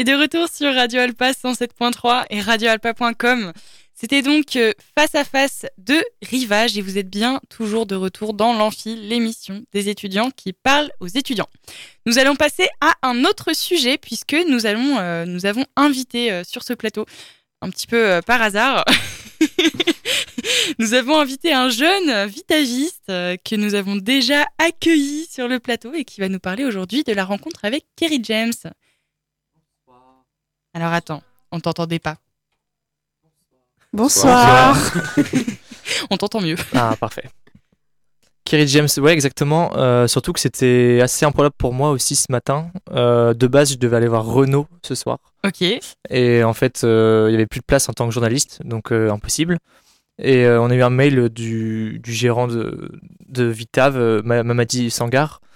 Et 0.00 0.04
de 0.04 0.12
retour 0.12 0.48
sur 0.48 0.72
Radio 0.72 1.00
Alpa 1.00 1.32
107.3 1.32 2.26
et 2.30 2.40
radioalpa.com. 2.40 3.52
C'était 3.94 4.22
donc 4.22 4.54
euh, 4.54 4.72
face 4.96 5.16
à 5.16 5.24
face 5.24 5.66
de 5.76 5.96
Rivage 6.22 6.78
et 6.78 6.82
vous 6.82 6.98
êtes 6.98 7.10
bien 7.10 7.40
toujours 7.48 7.84
de 7.84 7.96
retour 7.96 8.32
dans 8.32 8.52
l'amphi, 8.52 8.94
l'émission 8.94 9.64
des 9.72 9.88
étudiants 9.88 10.30
qui 10.30 10.52
parlent 10.52 10.92
aux 11.00 11.08
étudiants. 11.08 11.48
Nous 12.06 12.20
allons 12.20 12.36
passer 12.36 12.68
à 12.80 12.94
un 13.02 13.24
autre 13.24 13.56
sujet 13.56 13.98
puisque 13.98 14.36
nous 14.48 14.66
allons, 14.66 14.98
euh, 15.00 15.24
nous 15.24 15.46
avons 15.46 15.64
invité 15.74 16.30
euh, 16.30 16.44
sur 16.44 16.62
ce 16.62 16.74
plateau 16.74 17.04
un 17.60 17.68
petit 17.68 17.88
peu 17.88 18.20
par 18.24 18.40
hasard. 18.40 18.84
nous 20.78 20.94
avons 20.94 21.18
invité 21.18 21.52
un 21.52 21.70
jeune 21.70 22.28
vitagiste 22.28 23.06
que 23.08 23.56
nous 23.56 23.74
avons 23.74 23.96
déjà 23.96 24.46
accueilli 24.58 25.26
sur 25.28 25.48
le 25.48 25.58
plateau 25.58 25.92
et 25.92 26.04
qui 26.04 26.20
va 26.20 26.28
nous 26.28 26.38
parler 26.38 26.64
aujourd'hui 26.64 27.02
de 27.02 27.12
la 27.12 27.24
rencontre 27.24 27.64
avec 27.64 27.84
Kerry 27.96 28.20
James. 28.22 28.52
Alors 30.74 30.92
attends, 30.92 31.22
on 31.50 31.60
t'entendait 31.60 31.98
pas. 31.98 32.16
Bonsoir. 33.92 34.76
On 36.10 36.16
t'entend 36.18 36.42
mieux. 36.42 36.56
Ah, 36.74 36.94
parfait. 37.00 37.24
Kerry 38.44 38.68
James, 38.68 38.88
ouais, 38.98 39.12
exactement. 39.12 39.74
Euh, 39.76 40.06
surtout 40.06 40.32
que 40.34 40.40
c'était 40.40 41.00
assez 41.02 41.24
improbable 41.24 41.54
pour 41.56 41.72
moi 41.72 41.90
aussi 41.90 42.14
ce 42.14 42.26
matin. 42.30 42.70
Euh, 42.90 43.32
de 43.32 43.46
base, 43.46 43.72
je 43.72 43.78
devais 43.78 43.96
aller 43.96 44.06
voir 44.08 44.24
Renault 44.26 44.68
ce 44.82 44.94
soir. 44.94 45.18
Ok. 45.44 45.62
Et 46.10 46.44
en 46.44 46.52
fait, 46.52 46.82
euh, 46.84 47.26
il 47.30 47.32
y 47.32 47.34
avait 47.34 47.46
plus 47.46 47.60
de 47.60 47.64
place 47.64 47.88
en 47.88 47.94
tant 47.94 48.06
que 48.06 48.12
journaliste, 48.12 48.60
donc 48.64 48.92
euh, 48.92 49.10
impossible. 49.10 49.58
Et 50.18 50.44
euh, 50.44 50.60
on 50.60 50.68
a 50.70 50.74
eu 50.74 50.82
un 50.82 50.90
mail 50.90 51.30
du, 51.30 51.98
du 52.02 52.12
gérant 52.12 52.46
de, 52.48 52.90
de 53.28 53.44
Vitav, 53.44 53.96
euh, 53.96 54.20
Ma- 54.24 54.42
Mamadi 54.42 54.90
Sangar, 54.90 55.40
euh, 55.40 55.47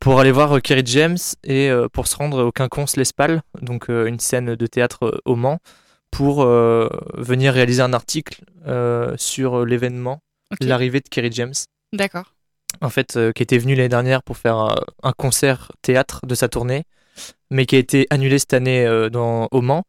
pour 0.00 0.20
aller 0.20 0.32
voir 0.32 0.56
euh, 0.56 0.60
Kerry 0.60 0.82
James 0.86 1.18
et 1.44 1.70
euh, 1.70 1.88
pour 1.88 2.06
se 2.06 2.16
rendre 2.16 2.44
au 2.44 2.52
Quinconce 2.52 2.96
l'Espal, 2.96 3.42
donc 3.60 3.88
euh, 3.88 4.06
une 4.06 4.20
scène 4.20 4.54
de 4.54 4.66
théâtre 4.66 5.04
euh, 5.04 5.18
au 5.24 5.36
Mans, 5.36 5.58
pour 6.10 6.42
euh, 6.42 6.88
venir 7.14 7.54
réaliser 7.54 7.82
un 7.82 7.92
article 7.94 8.42
euh, 8.66 9.14
sur 9.16 9.64
l'événement, 9.64 10.20
l'arrivée 10.60 11.00
de 11.00 11.08
Kerry 11.08 11.32
James 11.32 11.54
D'accord. 11.94 12.34
en 12.82 12.90
fait, 12.90 13.16
euh, 13.16 13.32
qui 13.32 13.42
était 13.42 13.56
venu 13.58 13.74
l'année 13.74 13.88
dernière 13.88 14.22
pour 14.22 14.36
faire 14.36 14.58
euh, 14.58 14.74
un 15.02 15.12
concert 15.12 15.72
théâtre 15.80 16.20
de 16.26 16.34
sa 16.34 16.48
tournée, 16.48 16.84
mais 17.50 17.64
qui 17.64 17.76
a 17.76 17.78
été 17.78 18.06
annulé 18.10 18.38
cette 18.38 18.52
année 18.52 18.84
euh, 18.86 19.08
dans, 19.08 19.48
au 19.52 19.62
Mans. 19.62 19.84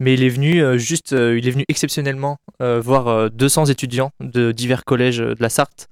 Mais 0.00 0.14
il 0.14 0.22
est 0.22 0.30
venu 0.30 0.62
euh, 0.62 0.78
juste, 0.78 1.12
euh, 1.12 1.38
il 1.38 1.46
est 1.46 1.50
venu 1.50 1.64
exceptionnellement 1.68 2.38
euh, 2.62 2.80
voir 2.80 3.08
euh, 3.08 3.28
200 3.28 3.66
étudiants 3.66 4.12
de 4.20 4.52
divers 4.52 4.84
collèges 4.84 5.20
euh, 5.20 5.34
de 5.34 5.42
la 5.42 5.50
Sarthe 5.50 5.88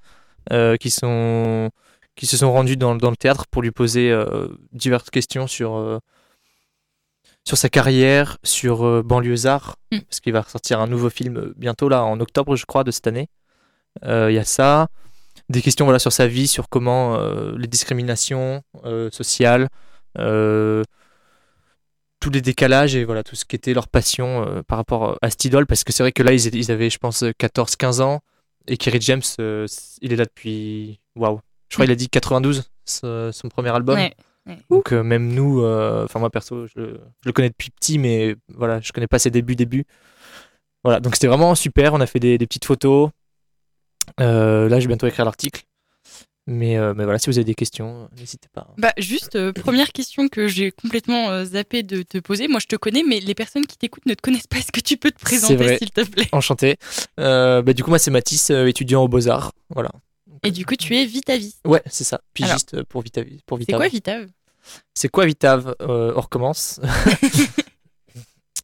euh, 0.53 0.77
qui 0.77 0.91
sont 0.91 1.71
qui 2.17 2.27
se 2.27 2.37
sont 2.37 2.53
rendus 2.53 2.77
dans, 2.77 2.95
dans 2.95 3.11
le 3.11 3.17
théâtre 3.17 3.47
pour 3.51 3.63
lui 3.63 3.71
poser 3.71 4.11
euh, 4.11 4.49
diverses 4.73 5.11
questions 5.11 5.47
sur 5.47 5.77
euh, 5.77 5.99
sur 7.47 7.59
sa 7.59 7.69
carrière, 7.69 8.39
sur 8.43 8.87
euh, 8.87 9.03
Banlieusard, 9.03 9.77
Mm. 9.93 10.01
parce 10.01 10.21
qu'il 10.21 10.33
va 10.33 10.43
ressortir 10.43 10.81
un 10.81 10.87
nouveau 10.87 11.11
film 11.11 11.37
euh, 11.37 11.55
bientôt 11.57 11.89
là 11.89 12.05
en 12.05 12.19
octobre 12.21 12.57
je 12.57 12.67
crois 12.67 12.85
de 12.85 12.91
cette 12.91 13.07
année. 13.07 13.29
Il 14.03 14.33
y 14.33 14.39
a 14.39 14.45
ça, 14.45 14.89
des 15.49 15.63
questions 15.63 15.85
voilà 15.85 16.01
sur 16.01 16.13
sa 16.13 16.27
vie, 16.27 16.49
sur 16.49 16.69
comment 16.69 17.17
les 17.57 17.69
discriminations 17.69 18.65
sociales, 19.13 19.69
tous 20.17 20.83
les 22.31 22.41
décalages 22.41 22.97
et 22.97 23.05
voilà 23.05 23.23
tout 23.23 23.37
ce 23.37 23.45
qui 23.45 23.55
était 23.55 23.73
leur 23.73 23.87
passion 23.87 24.65
par 24.67 24.79
rapport 24.79 25.17
à 25.23 25.31
cette 25.31 25.45
idole, 25.45 25.67
parce 25.67 25.85
que 25.85 25.93
c'est 25.93 26.03
vrai 26.03 26.11
que 26.11 26.25
là 26.25 26.33
ils, 26.33 26.53
ils 26.57 26.73
avaient 26.73 26.91
je 26.91 26.99
pense 26.99 27.23
14-15 27.23 28.03
ans 28.03 28.19
et 28.67 28.77
Kerry 28.77 29.01
James 29.01 29.23
il 29.39 30.13
est 30.13 30.17
là 30.17 30.25
depuis 30.25 30.99
waouh, 31.15 31.39
je 31.75 31.77
crois 31.77 31.87
qu'il 31.87 31.93
a 31.93 31.97
dit 31.97 32.09
92 32.09 32.65
ce- 32.85 33.31
son 33.33 33.49
premier 33.49 33.71
album. 33.71 33.97
Ouais. 33.97 34.15
ouais. 34.47 34.59
Donc 34.71 34.93
euh, 34.93 35.03
même 35.03 35.29
nous, 35.33 35.63
euh, 35.63 36.05
enfin 36.05 36.19
moi 36.21 36.31
perso, 36.31 36.67
je, 36.67 36.73
je 36.77 37.27
le 37.27 37.33
connais 37.33 37.49
depuis 37.51 37.71
petit, 37.71 37.99
mais 37.99 38.37
voilà, 38.49 38.81
je 38.81 38.93
connais 38.93 39.07
pas 39.07 39.19
ses 39.19 39.31
débuts, 39.31 39.57
débuts. 39.57 39.85
Voilà, 40.85 41.01
donc 41.01 41.15
c'était 41.15 41.27
vraiment 41.29 41.55
super. 41.55 41.95
On 41.95 42.01
a 42.01 42.07
fait 42.07 42.21
des, 42.21 42.37
des 42.39 42.47
petites 42.47 42.65
photos. 42.67 43.11
Euh, 44.21 44.69
là, 44.69 44.79
je 44.81 44.85
vais 44.85 44.89
bientôt 44.89 45.07
écrire 45.07 45.25
l'article. 45.25 45.63
Mais, 46.47 46.77
euh, 46.77 46.93
mais 46.95 47.05
voilà, 47.05 47.19
si 47.19 47.31
vous 47.31 47.39
avez 47.39 47.45
des 47.47 47.55
questions, 47.55 48.07
n'hésitez 48.19 48.49
pas. 48.53 48.69
Bah, 48.77 48.93
juste, 48.99 49.35
euh, 49.35 49.51
première 49.55 49.93
question 49.93 50.29
que 50.29 50.47
j'ai 50.47 50.73
complètement 50.73 51.31
euh, 51.31 51.45
zappé 51.47 51.83
de 51.83 52.03
te 52.03 52.19
poser. 52.19 52.49
Moi, 52.49 52.61
je 52.61 52.67
te 52.67 52.77
connais, 52.77 53.03
mais 53.03 53.19
les 53.21 53.35
personnes 53.35 53.65
qui 53.67 53.79
t'écoutent 53.79 54.05
ne 54.05 54.13
te 54.13 54.21
connaissent 54.21 54.47
pas. 54.47 54.59
Est-ce 54.59 54.71
que 54.73 54.81
tu 54.81 54.99
peux 54.99 55.11
te 55.11 55.19
présenter, 55.19 55.79
s'il 55.79 55.91
te 55.91 56.03
plaît? 56.03 56.29
Enchanté. 56.33 56.77
Euh, 57.19 57.63
bah, 57.63 57.73
du 57.73 57.83
coup, 57.83 57.89
moi, 57.89 57.99
c'est 57.99 58.11
Mathis, 58.11 58.51
euh, 58.51 58.67
étudiant 58.67 59.03
aux 59.03 59.09
Beaux-Arts. 59.09 59.53
Voilà. 59.71 59.91
Et 60.45 60.51
du 60.51 60.65
coup, 60.67 60.77
tu 60.77 60.97
es 60.97 61.05
Vitaviste. 61.07 61.61
Ouais, 61.65 61.83
c'est 61.87 62.05
ça. 62.05 62.21
Pigiste 62.35 62.75
euh, 62.75 62.85
pour 62.89 63.03
Vitav. 63.03 63.25
Pour 63.47 63.59
C'est 63.59 63.63
Vitav. 63.65 63.79
quoi 63.79 63.89
Vitav 63.89 64.27
C'est 64.95 65.09
quoi 65.09 65.27
Vitav? 65.27 65.75
Euh, 65.83 66.13
On 66.17 66.21
recommence. 66.21 66.81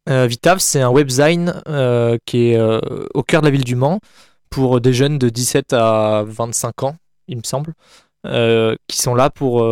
Euh, 0.08 0.26
Vitav, 0.26 0.58
c'est 0.60 0.80
un 0.80 0.88
webzine 0.90 1.62
euh, 1.68 2.16
qui 2.24 2.48
est 2.48 2.56
euh, 2.56 2.80
au 3.12 3.22
cœur 3.22 3.42
de 3.42 3.46
la 3.46 3.50
ville 3.50 3.64
du 3.64 3.76
Mans 3.76 4.00
pour 4.48 4.80
des 4.80 4.94
jeunes 4.94 5.18
de 5.18 5.28
17 5.28 5.74
à 5.74 6.24
25 6.26 6.82
ans, 6.84 6.96
il 7.28 7.36
me 7.36 7.42
semble, 7.44 7.74
qui 8.24 8.96
sont 8.96 9.14
là 9.14 9.30
pour, 9.30 9.64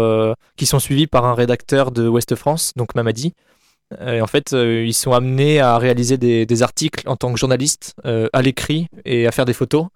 qui 0.57 0.67
sont 0.67 0.79
suivis 0.79 1.07
par 1.09 1.25
un 1.25 1.35
rédacteur 1.35 1.91
de 1.91 2.07
Ouest 2.07 2.37
France, 2.37 2.73
donc 2.77 2.95
Mamadi. 2.95 3.33
Et 4.07 4.21
en 4.21 4.27
fait, 4.27 4.53
euh, 4.53 4.85
ils 4.87 4.93
sont 4.95 5.13
amenés 5.13 5.61
à 5.61 5.79
réaliser 5.79 6.19
des, 6.19 6.45
des 6.45 6.63
articles 6.63 7.09
en 7.09 7.17
tant 7.17 7.33
que 7.33 7.39
journalistes 7.39 7.95
euh, 8.05 8.29
à 8.35 8.43
l'écrit 8.43 8.87
et 9.07 9.27
à 9.27 9.33
faire 9.33 9.47
des 9.47 9.55
photos 9.55 9.87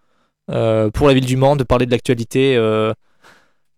pour 0.47 1.09
la 1.09 1.15
ville 1.15 1.27
du 1.27 1.37
Mans, 1.37 1.57
de 1.57 1.65
parler 1.65 1.87
de 1.87 1.91
l'actualité, 1.91 2.57
euh, 2.57 2.93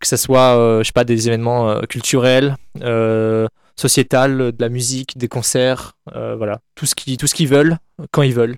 que 0.00 0.06
ce 0.06 0.16
soit, 0.16 0.56
euh, 0.56 0.80
je 0.80 0.84
sais 0.88 0.92
pas, 0.92 1.04
des 1.04 1.28
événements 1.28 1.70
euh, 1.70 1.82
culturels, 1.82 2.56
euh, 2.82 3.46
sociétal, 3.76 4.52
de 4.52 4.56
la 4.58 4.68
musique, 4.68 5.16
des 5.18 5.28
concerts, 5.28 5.94
euh, 6.14 6.36
voilà, 6.36 6.60
tout 6.74 6.86
ce 6.86 6.94
qu'ils 6.94 7.16
qu'ils 7.16 7.48
veulent 7.48 7.78
quand 8.10 8.22
ils 8.22 8.34
veulent. 8.34 8.56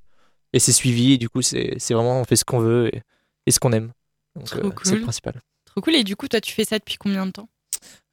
Et 0.52 0.58
c'est 0.58 0.72
suivi, 0.72 1.14
et 1.14 1.18
du 1.18 1.28
coup, 1.28 1.42
c'est 1.42 1.76
vraiment, 1.90 2.20
on 2.20 2.24
fait 2.24 2.36
ce 2.36 2.44
qu'on 2.44 2.58
veut 2.58 2.94
et, 2.94 3.02
et 3.46 3.50
ce 3.50 3.60
qu'on 3.60 3.72
aime. 3.72 3.92
Donc, 4.34 4.52
euh, 4.56 4.70
c'est 4.82 4.96
le 4.96 5.02
principal. 5.02 5.40
Trop 5.64 5.80
cool. 5.80 5.94
Et 5.96 6.04
du 6.04 6.16
coup, 6.16 6.28
toi, 6.28 6.40
tu 6.40 6.52
fais 6.52 6.64
ça 6.64 6.78
depuis 6.78 6.96
combien 6.96 7.26
de 7.26 7.32
temps? 7.32 7.48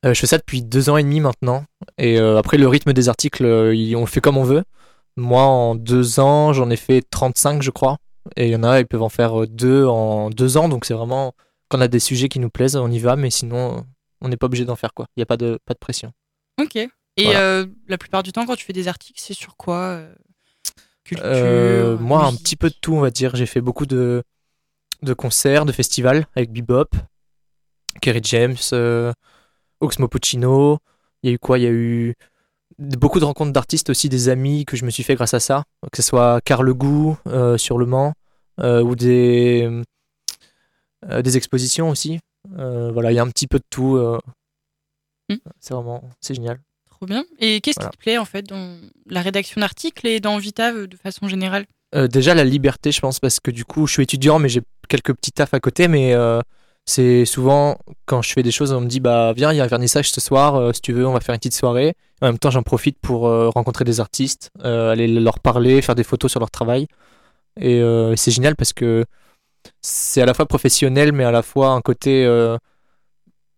Euh, 0.05 0.13
je 0.13 0.19
fais 0.19 0.27
ça 0.27 0.37
depuis 0.37 0.61
deux 0.61 0.89
ans 0.89 0.97
et 0.97 1.03
demi 1.03 1.19
maintenant. 1.19 1.65
Et 1.97 2.19
euh, 2.19 2.37
après, 2.37 2.57
le 2.57 2.67
rythme 2.67 2.93
des 2.93 3.09
articles, 3.09 3.45
euh, 3.45 3.93
on 3.95 4.01
le 4.01 4.05
fait 4.05 4.21
comme 4.21 4.37
on 4.37 4.43
veut. 4.43 4.63
Moi, 5.15 5.43
en 5.43 5.75
deux 5.75 6.19
ans, 6.19 6.53
j'en 6.53 6.69
ai 6.69 6.75
fait 6.75 7.01
35, 7.09 7.61
je 7.61 7.71
crois. 7.71 7.97
Et 8.35 8.47
il 8.47 8.51
y 8.51 8.55
en 8.55 8.63
a, 8.63 8.79
ils 8.79 8.87
peuvent 8.87 9.01
en 9.03 9.09
faire 9.09 9.41
euh, 9.43 9.47
deux 9.47 9.85
en 9.85 10.29
deux 10.29 10.57
ans. 10.57 10.69
Donc, 10.69 10.85
c'est 10.85 10.93
vraiment, 10.93 11.33
quand 11.69 11.77
on 11.77 11.81
a 11.81 11.87
des 11.87 11.99
sujets 11.99 12.29
qui 12.29 12.39
nous 12.39 12.49
plaisent, 12.49 12.75
on 12.75 12.89
y 12.91 12.99
va. 12.99 13.15
Mais 13.15 13.29
sinon, 13.29 13.85
on 14.21 14.29
n'est 14.29 14.37
pas 14.37 14.45
obligé 14.45 14.65
d'en 14.65 14.75
faire, 14.75 14.93
quoi. 14.93 15.07
Il 15.15 15.19
n'y 15.19 15.23
a 15.23 15.25
pas 15.25 15.37
de, 15.37 15.59
pas 15.65 15.73
de 15.73 15.79
pression. 15.79 16.11
Ok. 16.61 16.75
Et 16.75 16.89
Voilà. 17.25 17.39
euh, 17.41 17.65
la 17.87 17.97
plupart 17.97 18.23
du 18.23 18.31
temps, 18.31 18.45
quand 18.45 18.55
tu 18.55 18.65
fais 18.65 18.73
des 18.73 18.87
articles, 18.87 19.19
c'est 19.21 19.33
sur 19.35 19.55
quoi 19.57 19.77
euh, 19.77 20.13
Culture 21.03 21.25
Euh, 21.25 21.97
moi, 21.97 22.25
un 22.25 22.33
petit 22.33 22.55
peu 22.55 22.69
de 22.69 22.75
tout, 22.81 22.93
on 22.93 23.01
va 23.01 23.11
dire. 23.11 23.35
J'ai 23.35 23.45
fait 23.45 23.61
beaucoup 23.61 23.85
de, 23.85 24.23
de 25.01 25.13
concerts, 25.13 25.65
de 25.65 25.71
festivals 25.73 26.25
avec 26.35 26.51
Bebop, 26.51 26.89
Kerry 28.01 28.21
James, 28.23 28.55
euh, 28.71 29.11
Oxmo 29.81 30.07
Puccino. 30.07 30.79
Il 31.21 31.29
y 31.29 31.31
a 31.31 31.35
eu 31.35 31.39
quoi? 31.39 31.59
Il 31.59 31.63
y 31.63 31.67
a 31.67 31.71
eu 31.71 32.15
beaucoup 32.79 33.19
de 33.19 33.25
rencontres 33.25 33.51
d'artistes 33.51 33.89
aussi, 33.89 34.09
des 34.09 34.29
amis 34.29 34.65
que 34.65 34.75
je 34.77 34.85
me 34.85 34.89
suis 34.89 35.03
fait 35.03 35.15
grâce 35.15 35.33
à 35.33 35.39
ça. 35.39 35.63
Que 35.91 36.01
ce 36.01 36.07
soit 36.07 36.41
Carl 36.41 36.71
Gou 36.73 37.17
euh, 37.27 37.57
sur 37.57 37.77
Le 37.77 37.85
Mans 37.85 38.13
euh, 38.59 38.81
ou 38.81 38.95
des, 38.95 39.69
euh, 41.09 41.21
des 41.21 41.37
expositions 41.37 41.89
aussi. 41.89 42.19
Euh, 42.57 42.91
voilà, 42.91 43.11
il 43.11 43.15
y 43.15 43.19
a 43.19 43.23
un 43.23 43.29
petit 43.29 43.47
peu 43.47 43.59
de 43.59 43.65
tout. 43.69 43.97
Hmm. 45.29 45.35
C'est 45.59 45.73
vraiment, 45.73 46.03
c'est 46.21 46.33
génial. 46.35 46.59
Trop 46.89 47.05
bien. 47.05 47.25
Et 47.39 47.61
qu'est-ce 47.61 47.79
Voilà. 47.79 47.91
qui 47.91 47.97
te 47.97 48.03
plaît 48.03 48.17
en 48.17 48.25
fait 48.25 48.43
dans 48.43 48.77
la 49.07 49.21
rédaction 49.21 49.61
d'articles 49.61 50.07
et 50.07 50.19
dans 50.19 50.37
Vitav 50.37 50.87
de 50.87 50.97
façon 50.97 51.27
générale? 51.27 51.65
Déjà 52.09 52.33
la 52.33 52.43
liberté, 52.43 52.91
je 52.91 52.99
pense, 52.99 53.19
parce 53.19 53.39
que 53.39 53.51
du 53.51 53.65
coup, 53.65 53.85
je 53.85 53.93
suis 53.93 54.03
étudiant, 54.03 54.39
mais 54.39 54.49
j'ai 54.49 54.61
quelques 54.89 55.13
petits 55.13 55.31
tafs 55.31 55.53
à 55.53 55.59
côté. 55.59 55.87
Mais 55.87 56.15
c'est 56.85 57.25
souvent 57.25 57.77
quand 58.05 58.21
je 58.21 58.33
fais 58.33 58.43
des 58.43 58.51
choses, 58.51 58.73
on 58.73 58.81
me 58.81 58.87
dit 58.87 58.99
bah 58.99 59.33
viens, 59.33 59.53
il 59.53 59.57
y 59.57 59.61
a 59.61 59.63
un 59.63 59.67
vernissage 59.67 60.11
ce 60.11 60.19
soir, 60.19 60.55
euh, 60.55 60.73
si 60.73 60.81
tu 60.81 60.91
veux, 60.93 61.07
on 61.07 61.13
va 61.13 61.21
faire 61.21 61.33
une 61.33 61.39
petite 61.39 61.55
soirée. 61.55 61.95
En 62.21 62.27
même 62.27 62.39
temps, 62.39 62.51
j'en 62.51 62.63
profite 62.63 62.97
pour 62.99 63.27
euh, 63.27 63.49
rencontrer 63.49 63.85
des 63.85 63.99
artistes, 63.99 64.51
euh, 64.63 64.91
aller 64.91 65.07
leur 65.07 65.39
parler, 65.39 65.81
faire 65.81 65.95
des 65.95 66.03
photos 66.03 66.31
sur 66.31 66.39
leur 66.39 66.51
travail. 66.51 66.87
Et 67.59 67.81
c'est 68.15 68.31
génial 68.31 68.55
parce 68.55 68.73
que 68.73 69.05
c'est 69.81 70.21
à 70.21 70.25
la 70.25 70.33
fois 70.33 70.47
professionnel, 70.47 71.11
mais 71.11 71.23
à 71.23 71.31
la 71.31 71.43
fois 71.43 71.69
un 71.69 71.81
côté 71.81 72.27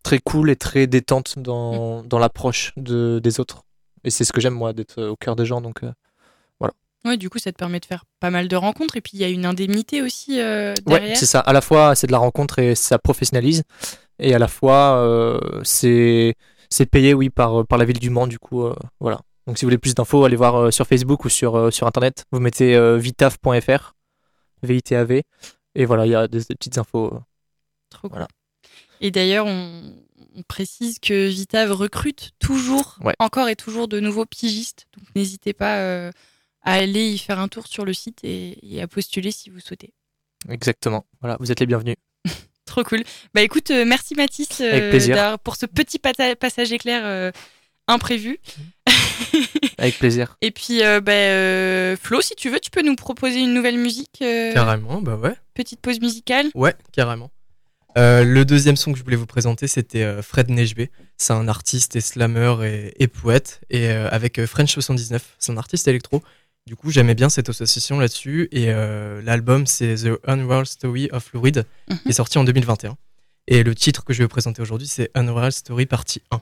très 0.04 0.20
cool 0.20 0.50
et 0.50 0.58
très 0.58 0.86
détente 0.86 1.40
dans, 1.40 2.04
dans 2.04 2.20
l'approche 2.20 2.74
de, 2.76 3.20
des 3.24 3.40
autres. 3.40 3.64
Et 4.04 4.10
c'est 4.10 4.26
ce 4.26 4.34
que 4.34 4.42
j'aime 4.42 4.54
moi, 4.54 4.74
d'être 4.74 5.02
au 5.02 5.16
cœur 5.16 5.38
des 5.38 5.46
gens. 5.46 5.62
Donc 5.62 5.82
euh, 7.06 7.10
Ouais, 7.10 7.18
du 7.18 7.30
coup, 7.30 7.38
ça 7.39 7.52
te 7.52 7.58
permet 7.58 7.80
de 7.80 7.86
faire 7.86 8.04
pas 8.20 8.30
mal 8.30 8.48
de 8.48 8.56
rencontres 8.56 8.98
et 8.98 9.02
puis 9.02 9.12
il 9.15 9.20
y 9.20 9.24
a 9.24 9.30
une 9.30 9.46
indemnité 9.46 10.02
aussi 10.02 10.39
euh, 10.39 10.74
Ouais, 10.88 11.00
derrière. 11.00 11.18
c'est 11.18 11.26
ça. 11.26 11.39
À 11.39 11.54
la 11.54 11.62
fois, 11.62 11.96
c'est 11.96 12.08
de 12.08 12.12
la 12.12 12.18
rencontre 12.18 12.60
et 12.60 12.76
ça 12.76 12.98
professionnalise. 13.00 13.63
Et 14.20 14.34
à 14.34 14.39
la 14.39 14.48
fois, 14.48 14.98
euh, 14.98 15.39
c'est 15.63 16.36
payé, 16.91 17.13
oui, 17.13 17.30
par, 17.30 17.65
par 17.68 17.78
la 17.78 17.86
ville 17.86 18.00
du 18.00 18.10
Mans, 18.10 18.28
du 18.28 18.39
coup. 18.39 18.63
euh, 18.65 18.76
voilà. 19.00 19.20
Donc, 19.48 19.58
si 19.60 19.65
vous 19.65 19.68
voulez 19.68 19.78
plus 19.78 19.94
d'infos, 19.94 20.26
allez 20.26 20.36
voir 20.36 20.56
euh, 20.56 20.72
sur 20.72 20.88
Facebook 20.88 21.26
ou 21.26 21.30
sur, 21.30 21.56
euh, 21.56 21.70
sur 21.72 21.86
Internet. 21.86 22.26
Vous 22.32 22.39
mettez 22.39 22.76
euh, 22.76 22.98
vitaf.fr, 22.98 23.94
V-I-T-A-V. 24.63 25.24
Et 25.76 25.86
voilà, 25.86 26.06
il 26.06 26.12
y 26.12 26.15
a 26.15 26.28
des, 26.28 26.39
des 26.39 26.56
petites 26.56 26.78
infos. 26.78 27.13
euh. 27.13 27.20
Trop 27.89 28.10
cool. 28.10 28.26
Et 29.02 29.12
d'ailleurs, 29.12 29.46
on, 29.46 29.94
on 30.38 30.41
précise 30.44 31.00
que 31.00 31.28
Vitav 31.28 31.72
recrute 31.72 32.32
toujours, 32.39 32.98
Ouais. 33.04 33.13
encore 33.20 33.50
et 33.50 33.56
toujours 33.56 33.88
de 33.88 34.00
nouveaux 34.00 34.26
pigistes. 34.26 34.88
Donc 34.98 35.06
n'hésitez 35.15 35.54
pas 35.54 35.78
euh, 35.80 36.12
à 36.65 36.73
aller 36.73 37.10
y 37.12 37.17
faire 37.17 37.39
un 37.39 37.47
tour 37.47 37.67
sur 37.67 37.86
le 37.86 37.93
site 37.93 38.19
et, 38.23 38.58
et 38.75 38.82
à 38.82 38.88
postuler 38.88 39.32
si 39.32 39.49
vous 39.49 39.60
souhaitez. 39.60 39.93
Exactement. 40.49 41.06
Voilà, 41.21 41.38
vous 41.39 41.51
êtes 41.51 41.60
les 41.60 41.65
bienvenus. 41.65 41.95
Trop 42.65 42.84
cool. 42.84 43.04
Bah 43.34 43.41
écoute, 43.41 43.71
euh, 43.71 43.86
merci 43.86 44.15
Mathis 44.15 44.60
euh, 44.62 44.71
Avec 44.71 44.89
plaisir. 44.89 45.15
d'avoir- 45.15 45.39
pour 45.39 45.56
ce 45.56 45.65
petit 45.67 45.99
passage 45.99 46.71
éclair 46.73 47.01
euh, 47.06 47.32
imprévu. 47.88 48.39
Avec 49.78 49.97
plaisir. 49.99 50.38
Et 50.41 50.51
puis, 50.51 50.84
euh, 50.84 51.01
bah, 51.01 51.12
euh, 51.12 51.95
Flo, 52.01 52.21
si 52.21 52.36
tu 52.36 52.49
veux, 52.49 52.60
tu 52.60 52.71
peux 52.71 52.82
nous 52.82 52.95
proposer 52.95 53.39
une 53.39 53.54
nouvelle 53.54 53.78
musique, 53.78 54.19
euh, 54.21 54.54
Carrément, 54.54 55.01
bah 55.01 55.15
ouais. 55.15 55.36
petite 55.54 55.80
pause 55.82 55.99
musicale. 55.99 56.47
Ouais, 56.56 56.73
carrément. 56.91 57.30
Euh, 57.97 58.23
le 58.25 58.43
deuxième 58.43 58.75
son 58.75 58.91
que 58.91 58.99
je 58.99 59.04
voulais 59.04 59.15
vous 59.15 59.25
présenter, 59.25 59.67
c'était 59.67 60.04
euh, 60.04 60.21
Fred 60.21 60.49
Nejbe. 60.49 60.88
C'est 61.17 61.34
un 61.34 61.47
artiste 61.47 61.95
et 61.95 62.01
slammer 62.01 62.56
et, 62.65 63.04
et 63.04 63.08
poète. 63.08 63.62
Et 63.69 63.88
euh, 63.89 64.10
avec 64.12 64.43
French 64.45 64.73
79, 64.73 65.36
c'est 65.39 65.51
un 65.51 65.58
artiste 65.58 65.88
électro. 65.88 66.21
Du 66.67 66.75
coup, 66.75 66.89
j'aimais 66.89 67.13
bien 67.13 67.30
cette 67.30 67.49
association 67.49 67.99
là-dessus. 67.99 68.47
Et 68.51 68.65
euh, 68.69 69.21
l'album, 69.21 69.67
c'est 69.67 69.95
The 69.95 70.19
Unreal 70.28 70.65
Story 70.65 71.10
of 71.12 71.32
Lou 71.34 71.41
Reed, 71.41 71.65
Mhm. 71.89 71.99
qui 71.99 72.10
est 72.10 72.13
sorti 72.13 72.39
en 72.39 72.43
2021. 72.43 72.97
Et 73.47 73.62
le 73.62 73.75
titre 73.75 74.04
que 74.04 74.13
je 74.13 74.19
vais 74.19 74.23
vous 74.25 74.30
présenter 74.30 74.63
aujourd'hui, 74.63 74.88
c'est 74.88 75.12
Unreal 75.13 75.51
Story 75.51 75.86
Partie 75.86 76.23
1. 76.32 76.41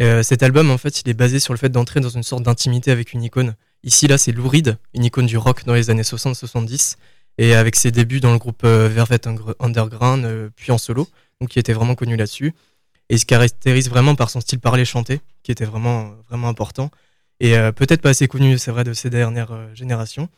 Euh, 0.00 0.22
cet 0.22 0.44
album, 0.44 0.70
en 0.70 0.78
fait, 0.78 1.00
il 1.00 1.08
est 1.08 1.14
basé 1.14 1.40
sur 1.40 1.52
le 1.52 1.58
fait 1.58 1.70
d'entrer 1.70 1.98
dans 1.98 2.08
une 2.08 2.22
sorte 2.22 2.44
d'intimité 2.44 2.92
avec 2.92 3.12
une 3.12 3.24
icône. 3.24 3.56
Ici, 3.82 4.06
là, 4.06 4.16
c'est 4.16 4.30
Lou 4.30 4.48
Reed, 4.48 4.78
une 4.94 5.04
icône 5.04 5.26
du 5.26 5.36
rock 5.36 5.64
dans 5.64 5.74
les 5.74 5.90
années 5.90 6.04
60-70 6.04 6.96
et 7.38 7.54
avec 7.56 7.74
ses 7.74 7.90
débuts 7.90 8.20
dans 8.20 8.30
le 8.32 8.38
groupe 8.38 8.62
euh, 8.64 8.88
Velvet 8.88 9.16
Ungr- 9.26 9.54
Underground, 9.58 10.24
euh, 10.24 10.50
puis 10.54 10.70
en 10.70 10.78
solo, 10.78 11.08
donc 11.40 11.50
qui 11.50 11.58
était 11.58 11.72
vraiment 11.72 11.96
connu 11.96 12.14
là-dessus. 12.16 12.54
Et 13.10 13.14
il 13.14 13.18
se 13.18 13.26
caractérise 13.26 13.88
vraiment 13.90 14.14
par 14.14 14.30
son 14.30 14.40
style 14.40 14.60
parlé-chanté, 14.60 15.20
qui 15.42 15.50
était 15.50 15.64
vraiment, 15.64 16.12
vraiment 16.28 16.48
important, 16.48 16.92
et 17.40 17.56
euh, 17.56 17.72
peut-être 17.72 18.00
pas 18.02 18.10
assez 18.10 18.28
connu, 18.28 18.58
c'est 18.58 18.70
vrai, 18.70 18.84
de 18.84 18.92
ces 18.92 19.10
dernières 19.10 19.52
euh, 19.52 19.74
générations. 19.74 20.28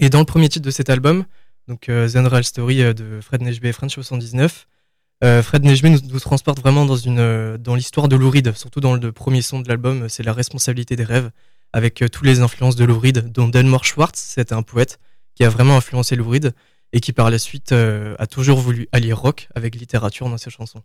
Et 0.00 0.10
dans 0.10 0.18
le 0.18 0.24
premier 0.24 0.48
titre 0.48 0.64
de 0.64 0.70
cet 0.70 0.90
album, 0.90 1.24
donc 1.68 1.88
euh, 1.88 2.08
The 2.08 2.16
Unreal 2.16 2.44
Story 2.44 2.94
de 2.94 3.20
Fred 3.20 3.42
Nejbe 3.42 3.64
et 3.64 3.72
French 3.72 3.94
79, 3.94 4.66
Euh, 5.24 5.42
Fred 5.42 5.64
Nejmi 5.64 5.90
nous, 5.90 6.00
nous 6.12 6.20
transporte 6.20 6.60
vraiment 6.60 6.84
dans, 6.84 7.56
dans 7.56 7.74
l'histoire 7.74 8.06
de 8.06 8.16
Lou 8.16 8.28
Reed, 8.28 8.54
surtout 8.54 8.80
dans 8.80 8.94
le 8.96 9.12
premier 9.12 9.40
son 9.40 9.60
de 9.60 9.68
l'album, 9.68 10.10
c'est 10.10 10.22
la 10.22 10.34
responsabilité 10.34 10.94
des 10.94 11.04
rêves, 11.04 11.30
avec 11.72 12.04
toutes 12.12 12.26
les 12.26 12.40
influences 12.40 12.76
de 12.76 12.84
Lou 12.84 12.98
Reed, 13.00 13.32
dont 13.32 13.48
Delmore 13.48 13.86
Schwartz, 13.86 14.20
c'était 14.20 14.52
un 14.52 14.62
poète 14.62 14.98
qui 15.34 15.42
a 15.44 15.48
vraiment 15.48 15.78
influencé 15.78 16.16
Lou 16.16 16.28
Reed 16.28 16.52
et 16.92 17.00
qui 17.00 17.14
par 17.14 17.30
la 17.30 17.38
suite 17.38 17.72
a 17.72 18.26
toujours 18.26 18.58
voulu 18.60 18.88
allier 18.92 19.14
rock 19.14 19.48
avec 19.54 19.74
littérature 19.74 20.28
dans 20.28 20.36
ses 20.36 20.50
chansons. 20.50 20.82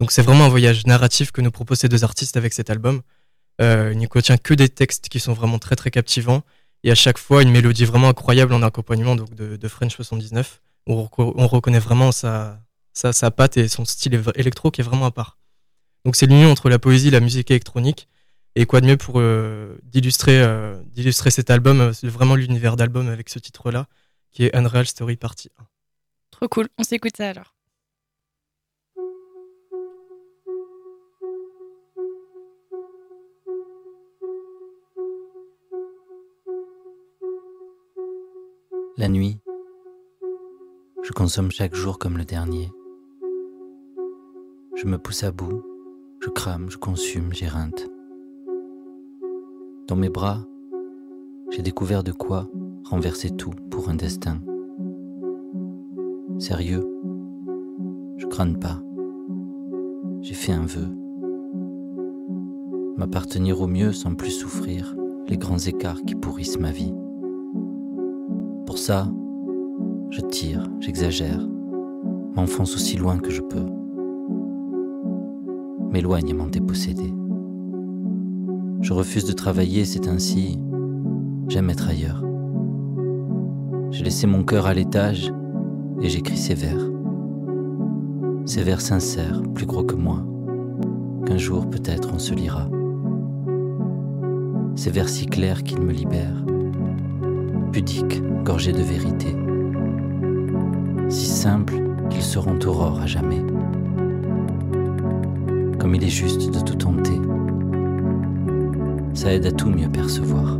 Donc 0.00 0.10
c'est 0.10 0.22
vraiment 0.22 0.46
un 0.46 0.48
voyage 0.48 0.84
narratif 0.86 1.30
que 1.30 1.40
nous 1.40 1.52
proposent 1.52 1.80
ces 1.80 1.88
deux 1.88 2.02
artistes 2.02 2.36
avec 2.36 2.52
cet 2.54 2.70
album. 2.70 3.02
Euh, 3.60 3.90
il 3.92 3.98
ne 3.98 4.06
contient 4.06 4.38
que 4.38 4.54
des 4.54 4.68
textes 4.68 5.08
qui 5.08 5.20
sont 5.20 5.32
vraiment 5.32 5.58
très 5.58 5.76
très 5.76 5.90
captivants 5.90 6.42
et 6.84 6.90
à 6.92 6.94
chaque 6.94 7.18
fois 7.18 7.42
une 7.42 7.50
mélodie 7.50 7.84
vraiment 7.84 8.08
incroyable 8.08 8.54
en 8.54 8.62
accompagnement 8.62 9.16
de, 9.16 9.68
French 9.68 9.96
79 9.96 10.60
où 10.86 10.94
on, 10.94 11.04
reco- 11.04 11.32
on 11.36 11.46
reconnaît 11.48 11.80
vraiment 11.80 12.12
sa, 12.12 12.60
sa, 12.92 13.30
patte 13.30 13.56
et 13.56 13.68
son 13.68 13.84
style 13.84 14.22
électro 14.36 14.70
qui 14.70 14.80
est 14.80 14.84
vraiment 14.84 15.06
à 15.06 15.10
part. 15.10 15.38
Donc 16.04 16.14
c'est 16.14 16.26
l'union 16.26 16.50
entre 16.50 16.68
la 16.68 16.78
poésie 16.78 17.08
et 17.08 17.10
la 17.10 17.20
musique 17.20 17.50
électronique 17.50 18.08
et 18.54 18.66
quoi 18.66 18.80
de 18.80 18.86
mieux 18.86 18.96
pour 18.96 19.20
euh, 19.20 19.76
d'illustrer 19.82 20.40
euh, 20.40 20.80
cet 21.30 21.50
album, 21.50 21.80
euh, 21.80 21.92
vraiment 22.02 22.34
l'univers 22.34 22.76
d'album 22.76 23.08
avec 23.08 23.28
ce 23.28 23.38
titre-là 23.38 23.86
qui 24.30 24.44
est 24.44 24.54
Unreal 24.54 24.86
Story 24.86 25.16
Partie 25.16 25.50
1. 25.58 25.64
Trop 26.30 26.48
cool. 26.48 26.68
On 26.78 26.84
s'écoute 26.84 27.16
ça 27.16 27.30
alors. 27.30 27.57
La 39.08 39.14
nuit, 39.14 39.38
je 41.02 41.12
consomme 41.12 41.50
chaque 41.50 41.74
jour 41.74 41.98
comme 41.98 42.18
le 42.18 42.26
dernier. 42.26 42.70
Je 44.74 44.84
me 44.84 44.98
pousse 44.98 45.24
à 45.24 45.32
bout, 45.32 45.64
je 46.20 46.28
crame, 46.28 46.68
je 46.68 46.76
consume, 46.76 47.32
j'éreinte. 47.32 47.88
Dans 49.86 49.96
mes 49.96 50.10
bras, 50.10 50.44
j'ai 51.50 51.62
découvert 51.62 52.04
de 52.04 52.12
quoi 52.12 52.50
renverser 52.84 53.30
tout 53.30 53.52
pour 53.70 53.88
un 53.88 53.94
destin. 53.94 54.42
Sérieux, 56.38 56.86
je 58.18 58.26
crâne 58.26 58.58
pas. 58.58 58.82
J'ai 60.20 60.34
fait 60.34 60.52
un 60.52 60.66
vœu. 60.66 60.94
M'appartenir 62.98 63.62
au 63.62 63.68
mieux 63.68 63.92
sans 63.92 64.14
plus 64.14 64.32
souffrir 64.32 64.94
les 65.28 65.38
grands 65.38 65.56
écarts 65.56 66.02
qui 66.06 66.14
pourrissent 66.14 66.58
ma 66.58 66.72
vie. 66.72 66.92
Ça, 68.78 69.08
je 70.10 70.20
tire, 70.20 70.70
j'exagère, 70.78 71.46
m'enfonce 72.36 72.76
aussi 72.76 72.96
loin 72.96 73.18
que 73.18 73.28
je 73.28 73.42
peux, 73.42 73.66
m'éloigne 75.90 76.30
à 76.30 76.34
m'en 76.34 76.46
déposséder. 76.46 77.12
Je 78.80 78.92
refuse 78.92 79.24
de 79.24 79.32
travailler, 79.32 79.84
c'est 79.84 80.06
ainsi, 80.06 80.60
j'aime 81.48 81.70
être 81.70 81.88
ailleurs. 81.88 82.24
J'ai 83.90 84.04
laissé 84.04 84.28
mon 84.28 84.44
cœur 84.44 84.66
à 84.66 84.74
l'étage 84.74 85.34
et 86.00 86.08
j'écris 86.08 86.38
ces 86.38 86.54
vers. 86.54 86.88
Ces 88.46 88.62
vers 88.62 88.80
sincères, 88.80 89.42
plus 89.54 89.66
gros 89.66 89.82
que 89.82 89.96
moi, 89.96 90.24
qu'un 91.26 91.36
jour 91.36 91.68
peut-être 91.68 92.10
on 92.14 92.20
se 92.20 92.32
lira. 92.32 92.70
Ces 94.76 94.90
vers 94.90 95.08
si 95.08 95.26
clairs 95.26 95.64
qu'ils 95.64 95.82
me 95.82 95.92
libèrent, 95.92 96.44
pudiques, 97.68 98.22
gorgés 98.44 98.72
de 98.72 98.82
vérité, 98.82 99.36
si 101.08 101.26
simples 101.26 101.80
qu'ils 102.10 102.22
seront 102.22 102.58
aurore 102.66 103.00
à 103.00 103.06
jamais. 103.06 103.42
Comme 105.78 105.94
il 105.94 106.04
est 106.04 106.08
juste 106.08 106.52
de 106.52 106.60
tout 106.60 106.74
tenter, 106.74 107.20
ça 109.14 109.32
aide 109.32 109.46
à 109.46 109.52
tout 109.52 109.70
mieux 109.70 109.88
percevoir. 109.88 110.58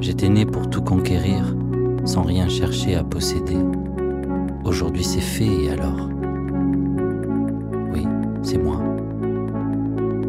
J'étais 0.00 0.28
né 0.28 0.44
pour 0.46 0.68
tout 0.68 0.82
conquérir, 0.82 1.56
sans 2.04 2.22
rien 2.22 2.48
chercher 2.48 2.94
à 2.94 3.04
posséder. 3.04 3.56
Aujourd'hui 4.64 5.04
c'est 5.04 5.20
fait 5.20 5.64
et 5.64 5.70
alors? 5.70 6.08
Oui, 7.92 8.06
c'est 8.42 8.58
moi. 8.58 8.80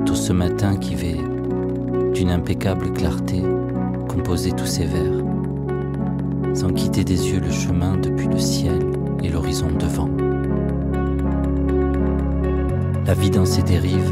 Tout 0.06 0.16
ce 0.16 0.34
matin 0.34 0.76
qui 0.78 0.96
va 0.96 1.20
d'une 2.14 2.32
impeccable 2.32 2.92
clarté 2.92 3.44
composer 4.20 4.52
tous 4.52 4.66
ces 4.66 4.84
vers, 4.84 5.24
sans 6.54 6.74
quitter 6.74 7.06
des 7.06 7.32
yeux 7.32 7.40
le 7.40 7.52
chemin 7.52 7.96
depuis 7.96 8.28
le 8.28 8.38
ciel 8.38 8.78
et 9.24 9.30
l'horizon 9.30 9.68
devant. 9.80 10.10
La 13.06 13.14
vie 13.14 13.30
dans 13.30 13.46
ses 13.46 13.64
dérives 13.64 14.12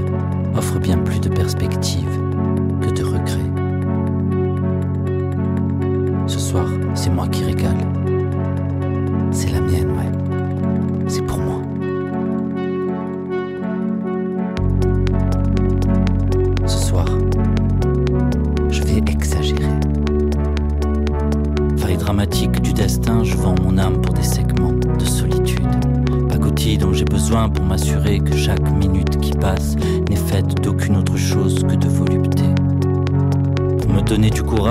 offre 0.55 0.79
bien 0.79 0.97
plus 0.99 1.19
de 1.19 1.27
perspectives 1.27 2.21
que 2.81 2.89
de 2.89 3.03
regrets. 3.03 3.51
Ce 6.27 6.39
soir, 6.39 6.67
c'est 6.93 7.09
moi 7.09 7.27
qui 7.27 7.43
régale. 7.43 7.85
C'est 9.31 9.51
la 9.51 9.59
mienne, 9.59 9.86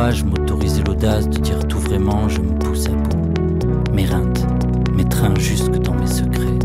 courage, 0.07 0.25
l'audace 0.87 1.29
de 1.29 1.39
dire 1.41 1.67
tout 1.67 1.79
vraiment, 1.79 2.29
je 2.29 2.41
me 2.41 2.57
pousse 2.59 2.87
à 2.87 2.91
bout. 2.91 3.93
M'éreinte, 3.93 4.47
m'étreins 4.95 5.35
jusque 5.39 5.79
dans 5.79 5.95
mes 5.95 6.07
secrets. 6.07 6.59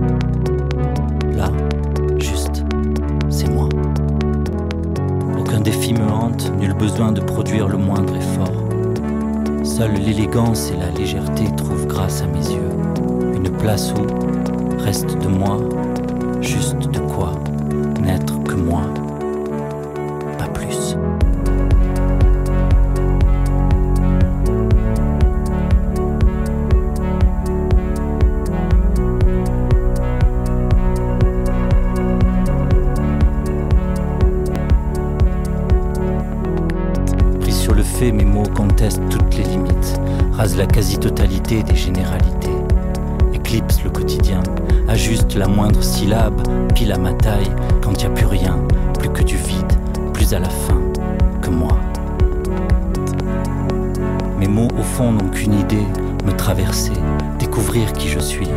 Là, 1.35 1.49
juste, 2.19 2.63
c'est 3.29 3.49
moi. 3.49 3.67
Aucun 5.39 5.59
défi 5.59 5.93
me 5.93 6.03
hante, 6.03 6.51
nul 6.59 6.73
besoin 6.73 7.11
de 7.11 7.21
produire 7.21 7.67
le 7.67 7.77
moindre 7.77 8.15
effort. 8.15 8.51
Seule 9.63 9.93
l'élégance 9.93 10.71
et 10.71 10.77
la 10.77 10.91
légèreté 10.91 11.45
trouvent 11.57 11.87
grâce 11.87 12.21
à 12.21 12.27
mes 12.27 12.45
yeux 12.45 12.69
une 13.33 13.49
place 13.57 13.91
où 13.93 14.83
reste 14.83 15.17
de 15.17 15.27
moi 15.27 15.57
juste 16.41 16.77
de 16.91 16.99
quoi 16.99 17.33
n'être 18.03 18.43
que 18.43 18.55
moi, 18.55 18.83
à 46.89 46.97
ma 46.97 47.13
taille, 47.13 47.51
quand 47.83 48.01
y 48.01 48.05
a 48.05 48.09
plus 48.09 48.25
rien, 48.25 48.57
plus 48.97 49.09
que 49.09 49.21
du 49.21 49.35
vide, 49.35 49.73
plus 50.13 50.33
à 50.33 50.39
la 50.39 50.49
fin 50.49 50.79
que 51.41 51.49
moi. 51.49 51.77
Mes 54.39 54.47
mots 54.47 54.69
au 54.79 54.81
fond 54.81 55.11
n'ont 55.11 55.29
qu'une 55.29 55.53
idée, 55.53 55.85
me 56.25 56.31
traverser, 56.31 56.93
découvrir 57.37 57.93
qui 57.93 58.07
je 58.07 58.19
suis. 58.19 58.49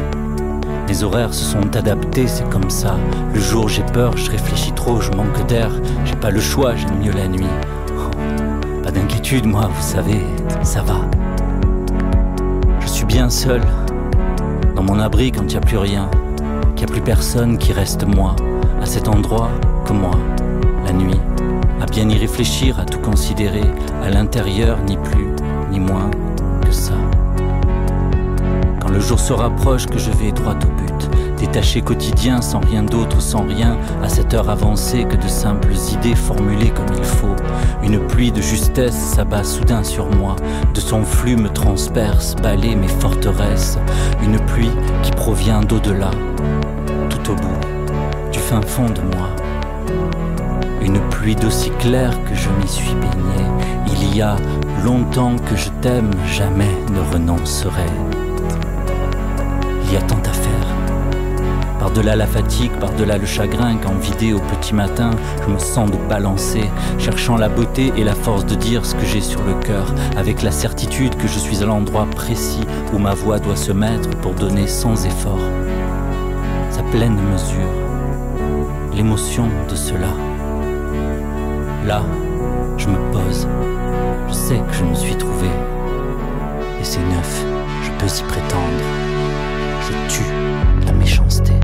Les 0.88 1.04
horaires 1.04 1.34
se 1.34 1.44
sont 1.44 1.76
adaptés, 1.76 2.26
c'est 2.26 2.48
comme 2.48 2.70
ça. 2.70 2.96
Le 3.34 3.40
jour 3.40 3.68
j'ai 3.68 3.82
peur, 3.82 4.16
je 4.16 4.30
réfléchis 4.30 4.72
trop, 4.72 5.00
je 5.00 5.10
manque 5.10 5.46
d'air. 5.46 5.70
J'ai 6.06 6.16
pas 6.16 6.30
le 6.30 6.40
choix, 6.40 6.74
j'aime 6.76 6.98
mieux 7.02 7.12
la 7.12 7.28
nuit. 7.28 7.44
Oh, 7.98 8.10
pas 8.82 8.90
d'inquiétude, 8.90 9.44
moi, 9.44 9.68
vous 9.70 9.82
savez, 9.82 10.24
ça 10.62 10.82
va. 10.82 11.02
Je 12.80 12.86
suis 12.86 13.04
bien 13.04 13.28
seul, 13.28 13.60
dans 14.76 14.82
mon 14.82 14.98
abri 14.98 15.30
quand 15.30 15.52
y 15.52 15.56
a 15.56 15.60
plus 15.60 15.78
rien, 15.78 16.08
qu'il 16.74 16.88
y 16.88 16.90
a 16.90 16.92
plus 16.92 17.00
personne 17.00 17.58
qui 17.58 17.72
reste 17.72 18.04
moi, 18.04 18.36
à 18.80 18.86
cet 18.86 19.08
endroit 19.08 19.50
que 19.84 19.92
moi, 19.92 20.18
la 20.84 20.92
nuit. 20.92 21.20
À 21.80 21.86
bien 21.86 22.08
y 22.08 22.16
réfléchir, 22.16 22.78
à 22.80 22.84
tout 22.84 22.98
considérer, 22.98 23.64
à 24.02 24.10
l'intérieur, 24.10 24.78
ni 24.86 24.96
plus, 24.96 25.28
ni 25.70 25.80
moins 25.80 26.10
que 26.64 26.72
ça. 26.72 26.94
Quand 28.80 28.90
le 28.90 29.00
jour 29.00 29.18
se 29.18 29.32
rapproche, 29.32 29.86
que 29.86 29.98
je 29.98 30.10
vais 30.10 30.32
droit 30.32 30.54
au 30.54 30.82
but, 30.82 31.10
Détaché 31.44 31.82
quotidien, 31.82 32.40
sans 32.40 32.60
rien 32.60 32.82
d'autre, 32.82 33.20
sans 33.20 33.44
rien, 33.44 33.76
à 34.02 34.08
cette 34.08 34.32
heure 34.32 34.48
avancée 34.48 35.04
que 35.04 35.16
de 35.16 35.28
simples 35.28 35.74
idées 35.92 36.14
formulées 36.14 36.70
comme 36.70 36.96
il 36.96 37.04
faut. 37.04 37.36
Une 37.82 37.98
pluie 37.98 38.32
de 38.32 38.40
justesse 38.40 38.96
s'abat 38.96 39.44
soudain 39.44 39.82
sur 39.82 40.08
moi, 40.16 40.36
de 40.72 40.80
son 40.80 41.04
flux 41.04 41.36
me 41.36 41.50
transperce, 41.50 42.34
balaye 42.36 42.76
mes 42.76 42.88
forteresses. 42.88 43.78
Une 44.22 44.38
pluie 44.46 44.70
qui 45.02 45.10
provient 45.10 45.60
d'au-delà, 45.60 46.12
au 47.28 47.34
bout, 47.34 48.30
du 48.32 48.38
fin 48.38 48.60
fond 48.62 48.86
de 48.86 49.00
moi. 49.16 49.28
Une 50.82 51.00
pluie 51.08 51.36
d'aussi 51.36 51.70
claire 51.78 52.12
que 52.24 52.34
je 52.34 52.48
m'y 52.50 52.68
suis 52.68 52.94
baigné. 52.94 53.46
Il 53.86 54.16
y 54.16 54.20
a 54.20 54.36
longtemps 54.84 55.36
que 55.36 55.56
je 55.56 55.70
t'aime, 55.80 56.10
jamais 56.26 56.70
ne 56.92 57.00
renoncerai. 57.12 57.86
Il 59.84 59.92
y 59.92 59.96
a 59.96 60.02
tant 60.02 60.18
à 60.18 60.32
faire. 60.32 60.66
Par-delà 61.78 62.16
la 62.16 62.26
fatigue, 62.26 62.72
par-delà 62.80 63.18
le 63.18 63.26
chagrin, 63.26 63.76
quand 63.76 63.94
vidé 64.00 64.32
au 64.32 64.40
petit 64.40 64.74
matin, 64.74 65.10
je 65.46 65.52
me 65.52 65.58
sens 65.58 65.90
de 65.90 65.96
balancer, 66.08 66.70
cherchant 66.98 67.36
la 67.36 67.48
beauté 67.48 67.92
et 67.96 68.04
la 68.04 68.14
force 68.14 68.44
de 68.44 68.54
dire 68.54 68.84
ce 68.84 68.94
que 68.94 69.04
j'ai 69.06 69.20
sur 69.20 69.42
le 69.44 69.54
cœur, 69.54 69.94
avec 70.16 70.42
la 70.42 70.50
certitude 70.50 71.16
que 71.16 71.28
je 71.28 71.38
suis 71.38 71.62
à 71.62 71.66
l'endroit 71.66 72.06
précis 72.06 72.64
où 72.92 72.98
ma 72.98 73.14
voix 73.14 73.38
doit 73.38 73.56
se 73.56 73.72
mettre 73.72 74.10
pour 74.20 74.34
donner 74.34 74.66
sans 74.66 75.06
effort 75.06 75.40
pleine 76.90 77.18
mesure, 77.32 77.70
l'émotion 78.94 79.48
de 79.68 79.74
cela. 79.74 80.12
Là, 81.86 82.02
je 82.76 82.88
me 82.88 82.98
pose, 83.12 83.46
je 84.28 84.32
sais 84.32 84.58
que 84.58 84.72
je 84.72 84.84
me 84.84 84.94
suis 84.94 85.16
trouvé, 85.16 85.48
et 86.80 86.84
c'est 86.84 87.00
neuf, 87.00 87.44
je 87.82 87.90
peux 87.98 88.06
y 88.06 88.22
prétendre. 88.28 88.84
Je 89.82 90.14
tue 90.14 90.86
la 90.86 90.92
méchanceté. 90.92 91.63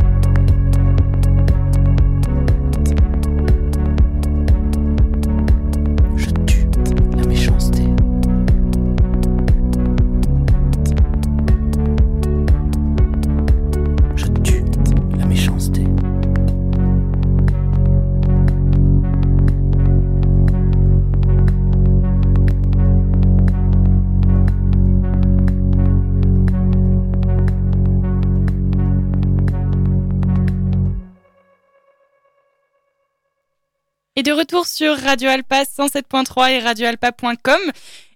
Et 34.20 34.22
de 34.22 34.32
retour 34.32 34.66
sur 34.66 34.98
Radio 34.98 35.30
Alpa 35.30 35.62
107.3 35.62 36.50
et 36.50 36.58
radioalpa.com. 36.58 37.58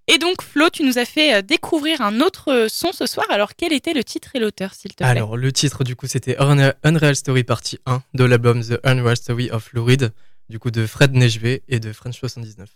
Et 0.06 0.18
donc, 0.18 0.42
Flo, 0.42 0.68
tu 0.68 0.82
nous 0.82 0.98
as 0.98 1.06
fait 1.06 1.36
euh, 1.36 1.40
découvrir 1.40 2.02
un 2.02 2.20
autre 2.20 2.52
euh, 2.52 2.66
son 2.68 2.92
ce 2.92 3.06
soir. 3.06 3.24
Alors, 3.30 3.56
quel 3.56 3.72
était 3.72 3.94
le 3.94 4.04
titre 4.04 4.28
et 4.34 4.38
l'auteur, 4.38 4.74
s'il 4.74 4.90
te 4.90 4.96
plaît? 4.98 5.06
Alors, 5.06 5.38
le 5.38 5.50
titre, 5.50 5.82
du 5.82 5.96
coup, 5.96 6.06
c'était 6.06 6.36
Unreal 6.38 7.16
Story 7.16 7.42
Partie 7.42 7.78
1 7.86 8.02
de 8.12 8.24
l'album 8.24 8.62
The 8.62 8.80
Unreal 8.84 9.16
Story 9.16 9.50
of 9.50 9.72
Lou 9.72 9.82
Reed, 9.82 10.12
du 10.50 10.58
coup, 10.58 10.70
de 10.70 10.84
Fred 10.86 11.14
Nechvé 11.14 11.62
et 11.70 11.80
de 11.80 11.90
French 11.94 12.20
79. 12.20 12.68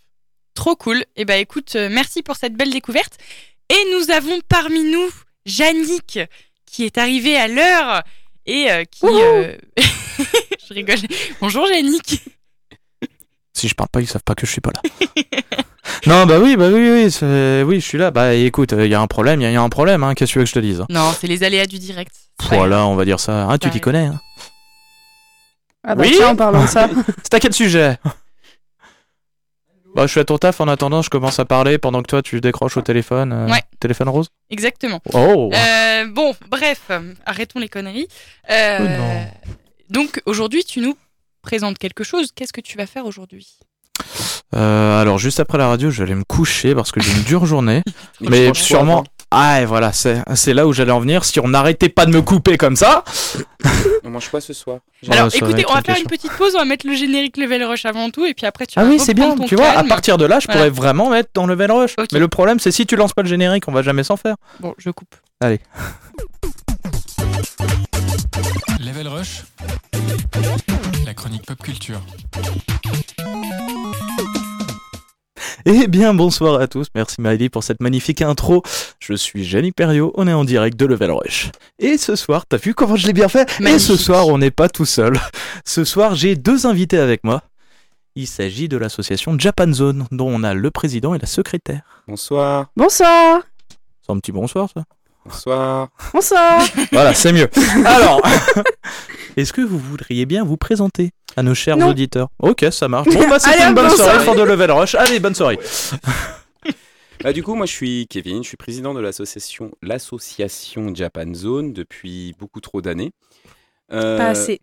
Trop 0.55 0.75
cool. 0.75 1.05
Et 1.15 1.25
bah 1.25 1.37
écoute, 1.37 1.75
euh, 1.75 1.87
merci 1.91 2.23
pour 2.23 2.35
cette 2.35 2.55
belle 2.55 2.71
découverte. 2.71 3.19
Et 3.69 3.77
nous 3.93 4.09
avons 4.09 4.39
parmi 4.49 4.85
nous 4.85 5.11
Yannick 5.45 6.17
qui 6.65 6.83
est 6.83 6.97
arrivé 6.97 7.37
à 7.37 7.47
l'heure 7.47 8.01
et 8.47 8.71
euh, 8.71 8.85
qui. 8.85 9.05
euh, 9.05 9.55
je 10.67 10.73
rigole. 10.73 10.97
Bonjour 11.41 11.69
Yannick. 11.69 12.23
Si 13.59 13.67
je 13.67 13.75
parle 13.75 13.89
pas, 13.89 14.01
ils 14.01 14.07
savent 14.07 14.23
pas 14.23 14.35
que 14.35 14.45
je 14.45 14.51
suis 14.51 14.61
pas 14.61 14.71
là. 14.73 14.81
non, 16.07 16.25
bah 16.25 16.39
oui, 16.39 16.55
bah 16.55 16.67
oui, 16.69 16.89
oui, 16.89 17.63
oui, 17.65 17.79
je 17.79 17.85
suis 17.85 17.97
là. 17.97 18.09
Bah 18.11 18.33
écoute, 18.33 18.73
il 18.77 18.87
y 18.87 18.95
a 18.95 19.01
un 19.01 19.07
problème, 19.07 19.41
il 19.41 19.51
y, 19.51 19.55
a 19.55 19.61
un 19.61 19.69
problème, 19.69 20.03
hein. 20.03 20.13
Qu'est-ce 20.15 20.29
que 20.31 20.33
tu 20.33 20.39
veux 20.39 20.45
que 20.45 20.49
je 20.49 20.53
te 20.55 20.59
dise? 20.59 20.83
Non, 20.89 21.11
c'est 21.19 21.27
les 21.27 21.43
aléas 21.43 21.65
du 21.65 21.77
direct. 21.79 22.11
Voilà, 22.49 22.85
on 22.85 22.95
va 22.95 23.05
dire 23.05 23.19
ça. 23.19 23.47
Ah, 23.49 23.57
tu 23.57 23.69
t'y 23.69 23.81
connais, 23.81 24.05
hein 24.05 24.19
Ah 25.83 25.95
bah 25.95 26.03
Oui 26.05 26.13
tiens, 26.15 26.29
en 26.29 26.35
parlant 26.35 26.63
de 26.63 26.67
ça. 26.69 26.89
C'est 27.23 27.33
à 27.33 27.39
quel 27.39 27.53
sujet? 27.53 27.97
Bah, 29.95 30.05
je 30.05 30.11
suis 30.11 30.19
à 30.19 30.23
ton 30.25 30.37
taf 30.37 30.61
en 30.61 30.67
attendant, 30.67 31.01
je 31.01 31.09
commence 31.09 31.39
à 31.39 31.45
parler 31.45 31.77
pendant 31.79 32.01
que 32.03 32.07
toi 32.07 32.21
tu 32.21 32.39
décroches 32.41 32.77
au 32.77 32.81
téléphone. 32.81 33.33
euh, 33.33 33.47
Ouais. 33.49 33.61
Téléphone 33.79 34.07
rose 34.09 34.29
Exactement. 34.51 35.01
Oh 35.13 35.49
Euh, 35.53 36.05
bon, 36.11 36.35
bref, 36.49 36.81
euh, 36.91 37.13
arrêtons 37.25 37.59
les 37.59 37.69
conneries. 37.69 38.07
Euh, 38.51 38.77
Oh 38.79 38.83
non. 38.83 39.27
donc 39.89 40.21
aujourd'hui, 40.25 40.63
tu 40.63 40.79
nous 40.79 40.95
présentes 41.41 41.77
quelque 41.77 42.03
chose. 42.03 42.29
Qu'est-ce 42.35 42.53
que 42.53 42.61
tu 42.61 42.77
vas 42.77 42.85
faire 42.85 43.05
aujourd'hui? 43.05 43.47
Euh, 44.55 45.01
alors, 45.01 45.17
juste 45.19 45.39
après 45.39 45.57
la 45.57 45.67
radio, 45.67 45.89
j'allais 45.91 46.15
me 46.15 46.23
coucher 46.23 46.73
parce 46.73 46.91
que 46.91 46.99
j'ai 47.01 47.11
une 47.11 47.23
dure 47.23 47.45
journée. 47.45 47.83
Mais 48.21 48.53
sûrement. 48.53 49.03
Ah, 49.31 49.61
et 49.61 49.65
voilà, 49.65 49.93
c'est 49.93 50.23
c'est 50.33 50.55
là 50.55 50.65
où 50.65 50.73
j'allais 50.73 50.91
en 50.91 50.99
venir. 50.99 51.23
Si 51.23 51.39
on 51.39 51.47
n'arrêtait 51.49 51.89
pas 51.89 52.07
de 52.07 52.11
me 52.11 52.21
couper 52.23 52.57
comme 52.57 52.75
ça. 52.75 53.03
On 54.03 54.09
mange 54.09 54.27
quoi 54.29 54.41
ce 54.41 54.53
soir? 54.53 54.79
Alors, 55.11 55.27
Ouais, 55.27 55.37
écoutez, 55.37 55.65
on 55.69 55.73
va 55.73 55.81
faire 55.83 55.97
une 55.99 56.07
petite 56.07 56.31
pause. 56.31 56.53
On 56.55 56.59
va 56.59 56.65
mettre 56.65 56.87
le 56.87 56.95
générique 56.95 57.37
Level 57.37 57.63
Rush 57.63 57.85
avant 57.85 58.09
tout, 58.09 58.25
et 58.25 58.33
puis 58.33 58.47
après, 58.47 58.65
tu 58.65 58.79
Ah 58.79 58.83
vas 58.85 58.89
oui, 58.89 58.97
c'est 58.97 59.13
bien, 59.13 59.35
tu 59.37 59.55
vois, 59.55 59.69
à 59.69 59.83
partir 59.83 60.17
de 60.17 60.25
là, 60.25 60.39
je 60.39 60.45
Voilà. 60.47 60.61
pourrais 60.61 60.69
vraiment 60.71 61.09
mettre 61.11 61.29
dans 61.35 61.45
Level 61.45 61.71
Rush. 61.71 61.95
Mais 62.11 62.17
le 62.17 62.27
problème, 62.27 62.59
c'est 62.59 62.71
si 62.71 62.87
tu 62.87 62.95
lances 62.95 63.13
pas 63.13 63.21
le 63.21 63.27
générique, 63.27 63.65
on 63.67 63.71
va 63.71 63.83
jamais 63.83 64.03
s'en 64.03 64.17
faire. 64.17 64.35
Bon, 64.61 64.73
je 64.79 64.89
coupe. 64.89 65.13
Allez. 65.41 65.59
Level 68.79 69.07
Rush, 69.09 69.43
chronique 71.19 71.45
pop 71.45 71.61
culture. 71.61 71.99
Eh 75.65 75.87
bien, 75.87 76.13
bonsoir 76.13 76.61
à 76.61 76.67
tous. 76.67 76.87
Merci 76.95 77.19
Maëlie 77.19 77.49
pour 77.49 77.61
cette 77.61 77.81
magnifique 77.81 78.21
intro. 78.21 78.63
Je 78.99 79.13
suis 79.15 79.43
Jenny 79.43 79.73
Perriot, 79.73 80.13
on 80.15 80.29
est 80.29 80.33
en 80.33 80.45
direct 80.45 80.79
de 80.79 80.85
Level 80.85 81.11
Rush. 81.11 81.51
Et 81.77 81.97
ce 81.97 82.15
soir, 82.15 82.45
t'as 82.47 82.55
vu 82.55 82.73
comment 82.73 82.95
je 82.95 83.05
l'ai 83.05 83.11
bien 83.11 83.27
fait? 83.27 83.51
Et 83.59 83.63
Magnifique. 83.63 83.85
ce 83.87 83.97
soir, 83.97 84.29
on 84.29 84.37
n'est 84.37 84.49
pas 84.49 84.69
tout 84.69 84.85
seul. 84.85 85.19
Ce 85.65 85.83
soir, 85.83 86.15
j'ai 86.15 86.37
deux 86.37 86.65
invités 86.65 86.99
avec 86.99 87.25
moi. 87.25 87.43
Il 88.15 88.25
s'agit 88.25 88.69
de 88.69 88.77
l'association 88.77 89.37
Japan 89.37 89.73
Zone, 89.73 90.07
dont 90.11 90.29
on 90.29 90.43
a 90.43 90.53
le 90.53 90.71
président 90.71 91.15
et 91.15 91.19
la 91.19 91.27
secrétaire. 91.27 91.81
Bonsoir. 92.07 92.67
Bonsoir. 92.77 93.41
C'est 94.01 94.13
un 94.13 94.19
petit 94.19 94.31
bonsoir, 94.31 94.69
ça 94.73 94.85
Bonsoir. 95.25 95.89
Bonsoir. 96.13 96.61
Voilà, 96.91 97.13
c'est 97.13 97.31
mieux. 97.33 97.49
Alors, 97.85 98.21
est-ce 99.37 99.53
que 99.53 99.61
vous 99.61 99.77
voudriez 99.77 100.25
bien 100.25 100.43
vous 100.43 100.57
présenter 100.57 101.11
à 101.35 101.43
nos 101.43 101.53
chers 101.53 101.77
Non. 101.77 101.89
auditeurs? 101.89 102.29
Ok, 102.39 102.65
ça 102.71 102.87
marche. 102.87 103.07
Bon, 103.09 103.27
bah, 103.29 103.39
c'était 103.39 103.59
une 103.67 103.73
bonne 103.75 103.87
bonne 103.87 103.95
soirée 103.95 104.11
soirée. 104.11 104.25
pour 104.25 104.35
de 104.35 104.41
Level 104.43 104.71
Rush. 104.71 104.95
Allez, 104.95 105.19
bonne 105.19 105.35
soirée. 105.35 105.59
Bah, 107.21 107.33
du 107.33 107.43
coup, 107.43 107.53
moi 107.53 107.65
je 107.65 107.73
suis 107.73 108.07
Kevin, 108.09 108.43
je 108.43 108.47
suis 108.47 108.55
président 108.55 108.93
de 108.93 109.01
l'association 109.01 109.71
l'association 109.81 110.95
Japan 110.95 111.33
Zone 111.33 111.73
depuis 111.73 112.33
beaucoup 112.39 112.61
trop 112.61 112.81
d'années. 112.81 113.11
Euh, 113.91 114.17
Pas 114.17 114.27
assez. 114.27 114.61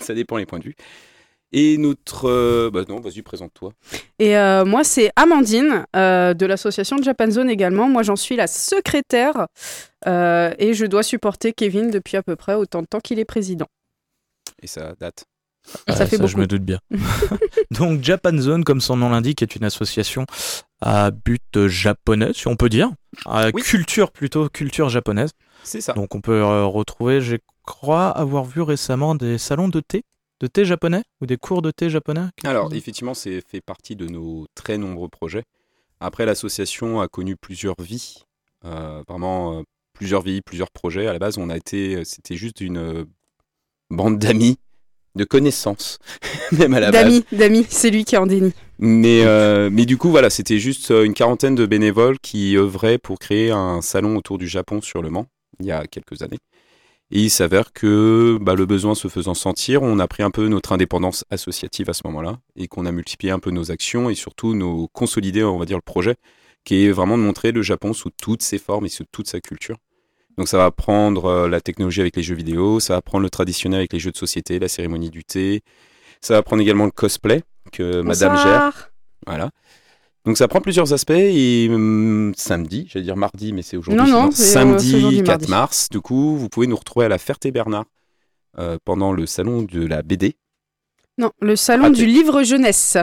Ça 0.00 0.12
dépend 0.12 0.36
les 0.36 0.46
points 0.46 0.58
de 0.58 0.64
vue. 0.64 0.74
Et 1.52 1.78
notre. 1.78 2.28
euh, 2.28 2.70
Bah 2.72 2.82
non, 2.88 3.00
vas-y, 3.00 3.22
présente-toi. 3.22 3.72
Et 4.18 4.36
euh, 4.36 4.64
moi, 4.64 4.84
c'est 4.84 5.10
Amandine 5.16 5.84
euh, 5.96 6.32
de 6.34 6.46
l'association 6.46 6.96
Japan 7.02 7.30
Zone 7.30 7.50
également. 7.50 7.88
Moi, 7.88 8.02
j'en 8.02 8.16
suis 8.16 8.36
la 8.36 8.46
secrétaire 8.46 9.46
euh, 10.06 10.52
et 10.58 10.74
je 10.74 10.86
dois 10.86 11.02
supporter 11.02 11.52
Kevin 11.52 11.90
depuis 11.90 12.16
à 12.16 12.22
peu 12.22 12.36
près 12.36 12.54
autant 12.54 12.82
de 12.82 12.86
temps 12.86 13.00
qu'il 13.00 13.18
est 13.18 13.24
président. 13.24 13.66
Et 14.62 14.66
ça 14.66 14.94
date. 15.00 15.24
Ça 15.88 16.06
fait 16.06 16.16
je 16.16 16.22
beaucoup. 16.22 16.38
me 16.38 16.46
doute 16.46 16.62
bien. 16.62 16.78
Donc 17.70 18.02
Japan 18.02 18.36
Zone, 18.38 18.64
comme 18.64 18.80
son 18.80 18.96
nom 18.96 19.10
l'indique, 19.10 19.42
est 19.42 19.56
une 19.56 19.64
association 19.64 20.24
à 20.80 21.10
but 21.10 21.66
japonais, 21.66 22.30
si 22.32 22.48
on 22.48 22.56
peut 22.56 22.68
dire, 22.70 22.90
à 23.26 23.50
Oui. 23.52 23.60
culture 23.62 24.10
plutôt 24.10 24.48
culture 24.48 24.88
japonaise. 24.88 25.30
C'est 25.62 25.80
ça. 25.82 25.92
Donc 25.92 26.14
on 26.14 26.20
peut 26.22 26.40
euh, 26.40 26.64
retrouver, 26.64 27.20
je 27.20 27.36
crois, 27.64 28.08
avoir 28.08 28.44
vu 28.44 28.62
récemment 28.62 29.14
des 29.14 29.36
salons 29.36 29.68
de 29.68 29.80
thé, 29.80 30.02
de 30.40 30.46
thé 30.46 30.64
japonais 30.64 31.02
ou 31.20 31.26
des 31.26 31.36
cours 31.36 31.62
de 31.62 31.70
thé 31.70 31.90
japonais. 31.90 32.26
Alors, 32.44 32.72
effectivement, 32.74 33.14
c'est 33.14 33.40
fait 33.46 33.60
partie 33.60 33.96
de 33.96 34.06
nos 34.06 34.46
très 34.54 34.78
nombreux 34.78 35.08
projets. 35.08 35.44
Après, 36.00 36.26
l'association 36.26 37.00
a 37.00 37.08
connu 37.08 37.36
plusieurs 37.36 37.80
vies, 37.80 38.24
euh, 38.64 39.02
vraiment 39.06 39.58
euh, 39.58 39.62
plusieurs 39.92 40.22
vies, 40.22 40.40
plusieurs 40.40 40.70
projets. 40.70 41.06
À 41.06 41.12
la 41.12 41.18
base, 41.18 41.36
on 41.38 41.50
a 41.50 41.56
été, 41.56 42.04
c'était 42.04 42.36
juste 42.36 42.60
une 42.60 42.78
euh, 42.78 43.04
bande 43.90 44.18
d'amis, 44.18 44.58
de 45.14 45.24
connaissances, 45.24 45.98
même 46.52 46.74
à 46.74 46.80
la 46.80 46.90
base. 46.90 47.04
D'amis, 47.04 47.24
d'amis, 47.32 47.66
c'est 47.68 47.90
lui 47.90 48.04
qui 48.04 48.14
est 48.14 48.18
en 48.18 48.26
déni. 48.26 48.52
Mais, 48.78 49.24
euh, 49.24 49.68
mais 49.70 49.84
du 49.84 49.98
coup, 49.98 50.10
voilà, 50.10 50.30
c'était 50.30 50.58
juste 50.58 50.90
euh, 50.90 51.04
une 51.04 51.14
quarantaine 51.14 51.54
de 51.54 51.66
bénévoles 51.66 52.18
qui 52.18 52.56
œuvraient 52.56 52.98
pour 52.98 53.18
créer 53.18 53.50
un 53.50 53.82
salon 53.82 54.16
autour 54.16 54.38
du 54.38 54.48
Japon 54.48 54.80
sur 54.80 55.02
le 55.02 55.10
Mans, 55.10 55.26
il 55.58 55.66
y 55.66 55.72
a 55.72 55.86
quelques 55.86 56.22
années. 56.22 56.38
Et 57.12 57.22
il 57.22 57.30
s'avère 57.30 57.72
que 57.72 58.38
bah, 58.40 58.54
le 58.54 58.66
besoin 58.66 58.94
se 58.94 59.08
faisant 59.08 59.34
sentir, 59.34 59.82
on 59.82 59.98
a 59.98 60.06
pris 60.06 60.22
un 60.22 60.30
peu 60.30 60.46
notre 60.46 60.72
indépendance 60.72 61.24
associative 61.30 61.90
à 61.90 61.92
ce 61.92 62.02
moment-là 62.04 62.38
et 62.54 62.68
qu'on 62.68 62.86
a 62.86 62.92
multiplié 62.92 63.32
un 63.32 63.40
peu 63.40 63.50
nos 63.50 63.72
actions 63.72 64.10
et 64.10 64.14
surtout 64.14 64.54
nos 64.54 64.86
consolider, 64.88 65.42
on 65.42 65.58
va 65.58 65.64
dire, 65.64 65.76
le 65.76 65.82
projet 65.82 66.14
qui 66.64 66.84
est 66.84 66.90
vraiment 66.90 67.18
de 67.18 67.22
montrer 67.22 67.52
le 67.52 67.62
Japon 67.62 67.92
sous 67.92 68.10
toutes 68.10 68.42
ses 68.42 68.58
formes 68.58 68.86
et 68.86 68.90
sous 68.90 69.04
toute 69.10 69.28
sa 69.28 69.40
culture. 69.40 69.76
Donc 70.38 70.46
ça 70.46 70.56
va 70.56 70.70
prendre 70.70 71.24
euh, 71.26 71.48
la 71.48 71.60
technologie 71.60 72.00
avec 72.00 72.16
les 72.16 72.22
jeux 72.22 72.34
vidéo, 72.34 72.80
ça 72.80 72.94
va 72.94 73.02
prendre 73.02 73.24
le 73.24 73.30
traditionnel 73.30 73.80
avec 73.80 73.92
les 73.92 73.98
jeux 73.98 74.12
de 74.12 74.16
société, 74.16 74.58
la 74.58 74.68
cérémonie 74.68 75.10
du 75.10 75.24
thé, 75.24 75.62
ça 76.20 76.34
va 76.34 76.42
prendre 76.42 76.62
également 76.62 76.84
le 76.84 76.90
cosplay 76.90 77.42
que 77.72 78.02
Madame 78.02 78.36
gère. 78.36 78.92
Voilà. 79.26 79.50
Donc 80.26 80.36
ça 80.36 80.48
prend 80.48 80.60
plusieurs 80.60 80.92
aspects 80.92 81.10
et 81.12 81.68
hum, 81.70 82.32
samedi, 82.36 82.86
j'allais 82.90 83.04
dire 83.04 83.16
mardi, 83.16 83.52
mais 83.52 83.62
c'est 83.62 83.76
aujourd'hui. 83.76 84.02
Non, 84.02 84.06
non, 84.06 84.28
euh, 84.28 84.32
samedi 84.32 84.96
aujourd'hui, 84.96 85.22
4 85.22 85.26
mardi. 85.26 85.50
mars. 85.50 85.88
Du 85.90 86.00
coup, 86.00 86.36
vous 86.36 86.48
pouvez 86.48 86.66
nous 86.66 86.76
retrouver 86.76 87.06
à 87.06 87.08
la 87.08 87.18
Ferté-Bernard 87.18 87.86
euh, 88.58 88.78
pendant 88.84 89.12
le 89.12 89.26
salon 89.26 89.62
de 89.62 89.86
la 89.86 90.02
BD. 90.02 90.36
Non, 91.18 91.30
le 91.40 91.56
salon 91.56 91.84
Raté. 91.84 91.96
du 91.96 92.06
livre 92.06 92.42
jeunesse 92.42 92.96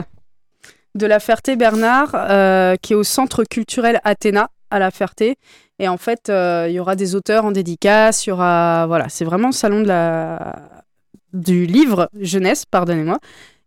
de 0.94 1.06
la 1.06 1.20
Ferté-Bernard, 1.20 2.10
euh, 2.14 2.76
qui 2.76 2.92
est 2.92 2.96
au 2.96 3.04
centre 3.04 3.44
culturel 3.44 4.00
Athéna 4.04 4.50
à 4.70 4.78
la 4.78 4.90
Ferté. 4.90 5.36
Et 5.78 5.88
en 5.88 5.96
fait, 5.96 6.28
euh, 6.28 6.66
il 6.68 6.74
y 6.74 6.80
aura 6.80 6.96
des 6.96 7.14
auteurs 7.14 7.44
en 7.44 7.52
dédicace, 7.52 8.26
il 8.26 8.30
y 8.30 8.32
aura... 8.32 8.86
Voilà, 8.86 9.08
c'est 9.08 9.24
vraiment 9.24 9.48
le 9.48 9.52
salon 9.52 9.80
de 9.80 9.86
la... 9.86 10.56
du 11.32 11.66
livre 11.66 12.10
jeunesse, 12.20 12.64
pardonnez-moi. 12.66 13.18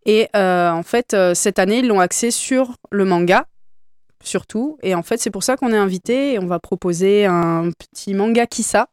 Et 0.05 0.27
euh, 0.35 0.71
en 0.71 0.83
fait, 0.83 1.13
euh, 1.13 1.33
cette 1.33 1.59
année, 1.59 1.79
ils 1.79 1.87
l'ont 1.87 1.99
axé 1.99 2.31
sur 2.31 2.75
le 2.91 3.05
manga, 3.05 3.47
surtout. 4.23 4.77
Et 4.81 4.95
en 4.95 5.03
fait, 5.03 5.17
c'est 5.17 5.31
pour 5.31 5.43
ça 5.43 5.57
qu'on 5.57 5.71
est 5.71 5.77
invité 5.77 6.33
et 6.33 6.39
on 6.39 6.47
va 6.47 6.59
proposer 6.59 7.25
un 7.25 7.71
petit 7.71 8.13
manga 8.13 8.47
Kissa, 8.47 8.87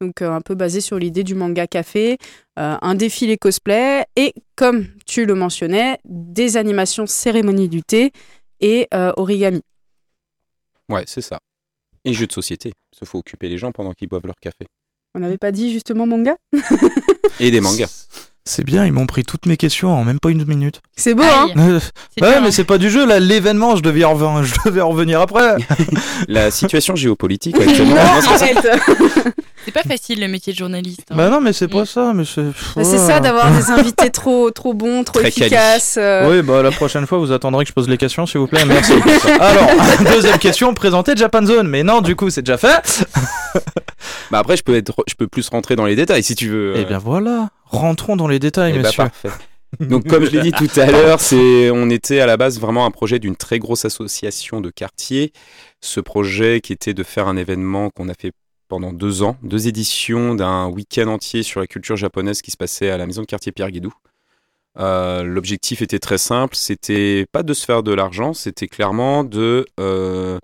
donc 0.00 0.22
euh, 0.22 0.32
un 0.32 0.40
peu 0.40 0.54
basé 0.54 0.80
sur 0.80 0.98
l'idée 0.98 1.24
du 1.24 1.34
manga 1.34 1.66
café, 1.66 2.18
euh, 2.58 2.76
un 2.80 2.94
défilé 2.94 3.36
cosplay 3.36 4.04
et, 4.16 4.34
comme 4.56 4.86
tu 5.06 5.26
le 5.26 5.34
mentionnais, 5.34 5.98
des 6.04 6.56
animations 6.56 7.06
cérémonie 7.06 7.68
du 7.68 7.82
thé 7.82 8.12
et 8.60 8.88
euh, 8.94 9.12
origami. 9.16 9.62
Ouais, 10.88 11.04
c'est 11.06 11.20
ça. 11.20 11.38
Et 12.04 12.14
jeux 12.14 12.26
de 12.26 12.32
société. 12.32 12.72
Il 13.00 13.06
faut 13.06 13.18
occuper 13.18 13.48
les 13.48 13.58
gens 13.58 13.72
pendant 13.72 13.92
qu'ils 13.92 14.08
boivent 14.08 14.26
leur 14.26 14.40
café. 14.40 14.66
On 15.14 15.20
n'avait 15.20 15.38
pas 15.38 15.52
dit 15.52 15.72
justement 15.72 16.06
manga? 16.06 16.36
Et 17.40 17.50
des 17.50 17.60
mangas. 17.60 18.08
C'est 18.52 18.64
bien, 18.64 18.84
ils 18.84 18.92
m'ont 18.92 19.06
pris 19.06 19.22
toutes 19.22 19.46
mes 19.46 19.56
questions 19.56 19.94
en 19.96 20.02
même 20.02 20.18
pas 20.18 20.30
une 20.30 20.44
minute. 20.44 20.80
C'est 20.96 21.14
beau, 21.14 21.22
hein 21.22 21.46
Euh, 21.56 21.78
Ouais, 22.20 22.40
mais 22.40 22.48
hein. 22.48 22.50
c'est 22.50 22.64
pas 22.64 22.78
du 22.78 22.90
jeu 22.90 23.06
là, 23.06 23.20
l'événement, 23.20 23.76
je 23.76 23.82
devais, 23.82 24.00
y 24.00 24.02
reven- 24.02 24.42
je 24.42 24.54
devais 24.64 24.80
en 24.80 24.88
revenir 24.88 25.20
après. 25.20 25.54
La 26.28 26.50
situation 26.50 26.96
géopolitique 26.96 27.54
actuellement. 27.60 27.94
Non, 27.94 28.20
c'est 29.64 29.72
pas 29.72 29.82
facile 29.82 30.20
le 30.20 30.26
métier 30.26 30.52
de 30.52 30.58
journaliste. 30.58 31.02
hein. 31.10 31.14
bah 31.16 31.28
non, 31.30 31.40
mais 31.40 31.52
c'est 31.52 31.68
pas 31.68 31.86
ça, 31.86 32.12
mais 32.12 32.24
c'est. 32.24 32.42
C'est 32.82 32.98
ça 32.98 33.20
d'avoir 33.20 33.52
des 33.52 33.70
invités 33.70 34.10
trop, 34.10 34.50
trop 34.50 34.74
bons, 34.74 35.04
trop 35.04 35.20
Très 35.20 35.28
efficaces. 35.28 35.96
euh, 35.96 36.28
Oui, 36.30 36.42
bah 36.42 36.62
la 36.62 36.72
prochaine 36.72 37.06
fois, 37.06 37.18
vous 37.18 37.30
attendrez 37.30 37.64
que 37.64 37.68
je 37.68 37.74
pose 37.74 37.88
les 37.88 37.98
questions, 37.98 38.26
s'il 38.26 38.40
vous 38.40 38.46
plaît. 38.48 38.64
Merci. 38.64 38.94
Alors, 39.38 39.68
deuxième 40.12 40.38
question, 40.38 40.74
présenter 40.74 41.12
Japan 41.14 41.44
Zone. 41.46 41.68
Mais 41.68 41.84
non, 41.84 42.00
du 42.00 42.16
coup, 42.16 42.30
c'est 42.30 42.42
déjà 42.42 42.56
fait. 42.58 43.04
Bah 44.30 44.38
après, 44.38 44.56
je 44.56 44.62
peux, 44.62 44.74
être, 44.76 44.92
je 45.08 45.14
peux 45.14 45.26
plus 45.28 45.48
rentrer 45.50 45.76
dans 45.76 45.84
les 45.86 45.94
détails 45.94 46.22
si 46.22 46.34
tu 46.34 46.48
veux. 46.48 46.74
Eh 46.76 46.84
bien 46.84 46.98
voilà, 46.98 47.48
rentrons 47.70 48.16
dans 48.16 48.28
les 48.28 48.38
détails, 48.38 48.74
Eh 48.74 48.78
messieurs. 48.78 48.96
parfait. 48.96 49.30
Donc, 49.78 50.06
comme 50.08 50.24
je 50.24 50.30
l'ai 50.30 50.42
dit 50.42 50.52
tout 50.52 50.80
à 50.80 50.86
l'heure, 50.90 51.20
c'est, 51.20 51.70
on 51.70 51.88
était 51.90 52.20
à 52.20 52.26
la 52.26 52.36
base 52.36 52.58
vraiment 52.58 52.84
un 52.86 52.90
projet 52.90 53.18
d'une 53.18 53.36
très 53.36 53.58
grosse 53.58 53.84
association 53.84 54.60
de 54.60 54.70
quartier. 54.70 55.32
Ce 55.80 56.00
projet 56.00 56.60
qui 56.60 56.72
était 56.72 56.92
de 56.94 57.02
faire 57.04 57.28
un 57.28 57.36
événement 57.36 57.90
qu'on 57.90 58.08
a 58.08 58.14
fait 58.14 58.32
pendant 58.68 58.92
deux 58.92 59.22
ans, 59.22 59.36
deux 59.42 59.68
éditions 59.68 60.34
d'un 60.34 60.68
week-end 60.68 61.08
entier 61.08 61.42
sur 61.42 61.60
la 61.60 61.66
culture 61.66 61.96
japonaise 61.96 62.42
qui 62.42 62.50
se 62.50 62.56
passait 62.56 62.90
à 62.90 62.96
la 62.98 63.06
maison 63.06 63.22
de 63.22 63.26
quartier 63.26 63.52
Pierre 63.52 63.70
Guédou. 63.70 63.92
Euh, 64.78 65.24
L'objectif 65.24 65.82
était 65.82 65.98
très 65.98 66.18
simple, 66.18 66.54
c'était 66.54 67.26
pas 67.32 67.42
de 67.42 67.52
se 67.52 67.64
faire 67.64 67.82
de 67.82 67.92
l'argent, 67.92 68.32
c'était 68.34 68.68
clairement 68.68 69.24
de, 69.24 69.66
euh, 69.80 70.38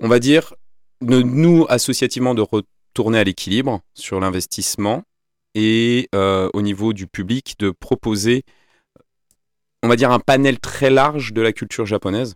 on 0.00 0.08
va 0.08 0.18
dire, 0.18 0.54
de 1.00 1.22
nous 1.22 1.66
associativement 1.68 2.34
de 2.34 2.42
retourner 2.42 3.18
à 3.20 3.24
l'équilibre 3.24 3.80
sur 3.94 4.18
l'investissement 4.18 5.02
et 5.56 6.10
euh, 6.14 6.50
au 6.52 6.60
niveau 6.60 6.92
du 6.92 7.06
public 7.06 7.56
de 7.58 7.70
proposer, 7.70 8.44
on 9.82 9.88
va 9.88 9.96
dire, 9.96 10.12
un 10.12 10.20
panel 10.20 10.60
très 10.60 10.90
large 10.90 11.32
de 11.32 11.40
la 11.40 11.52
culture 11.52 11.86
japonaise. 11.86 12.34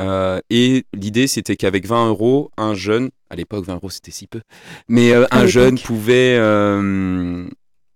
Euh, 0.00 0.40
et 0.50 0.84
l'idée, 0.92 1.28
c'était 1.28 1.56
qu'avec 1.56 1.86
20 1.86 2.08
euros, 2.08 2.50
un 2.56 2.74
jeune, 2.74 3.10
à 3.30 3.36
l'époque 3.36 3.64
20 3.64 3.76
euros 3.76 3.90
c'était 3.90 4.10
si 4.10 4.26
peu, 4.26 4.40
mais 4.88 5.12
euh, 5.12 5.24
un 5.30 5.46
jeune 5.46 5.78
pouvait 5.78 6.36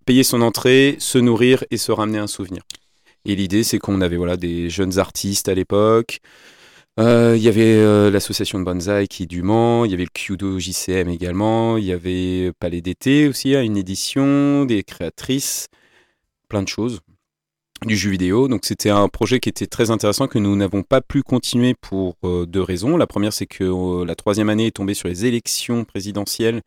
payer 0.05 0.23
son 0.23 0.41
entrée, 0.41 0.95
se 0.99 1.17
nourrir 1.17 1.63
et 1.69 1.77
se 1.77 1.91
ramener 1.91 2.17
un 2.17 2.27
souvenir. 2.27 2.63
Et 3.25 3.35
l'idée, 3.35 3.63
c'est 3.63 3.79
qu'on 3.79 4.01
avait 4.01 4.17
voilà, 4.17 4.37
des 4.37 4.69
jeunes 4.69 4.97
artistes 4.97 5.49
à 5.49 5.53
l'époque. 5.53 6.19
Euh, 6.99 7.33
Il 7.35 7.41
y 7.43 7.47
avait 7.47 7.75
euh, 7.77 8.11
l'association 8.11 8.59
de 8.59 8.63
bonsaï 8.63 9.07
qui 9.07 9.23
est 9.23 9.25
du 9.25 9.41
Mans, 9.41 9.83
il 9.85 9.91
y 9.91 9.93
avait 9.95 10.03
le 10.03 10.09
Kyudo 10.13 10.59
JCM 10.59 11.09
également, 11.09 11.77
il 11.77 11.85
y 11.85 11.91
avait 11.91 12.51
Palais 12.59 12.81
d'été 12.81 13.27
aussi, 13.27 13.55
hein, 13.55 13.63
une 13.63 13.77
édition, 13.77 14.65
des 14.65 14.83
créatrices, 14.83 15.69
plein 16.49 16.61
de 16.61 16.67
choses, 16.67 17.01
du 17.85 17.97
jeu 17.97 18.11
vidéo. 18.11 18.47
Donc 18.47 18.65
c'était 18.65 18.91
un 18.91 19.07
projet 19.09 19.39
qui 19.39 19.49
était 19.49 19.65
très 19.67 19.89
intéressant 19.89 20.27
que 20.27 20.37
nous 20.37 20.55
n'avons 20.55 20.83
pas 20.83 21.01
pu 21.01 21.23
continuer 21.23 21.73
pour 21.73 22.15
euh, 22.23 22.45
deux 22.45 22.61
raisons. 22.61 22.95
La 22.97 23.07
première, 23.07 23.33
c'est 23.33 23.47
que 23.47 23.63
euh, 23.63 24.05
la 24.05 24.15
troisième 24.15 24.49
année 24.49 24.67
est 24.67 24.75
tombée 24.75 24.93
sur 24.93 25.07
les 25.07 25.25
élections 25.25 25.85
présidentielles 25.85 26.61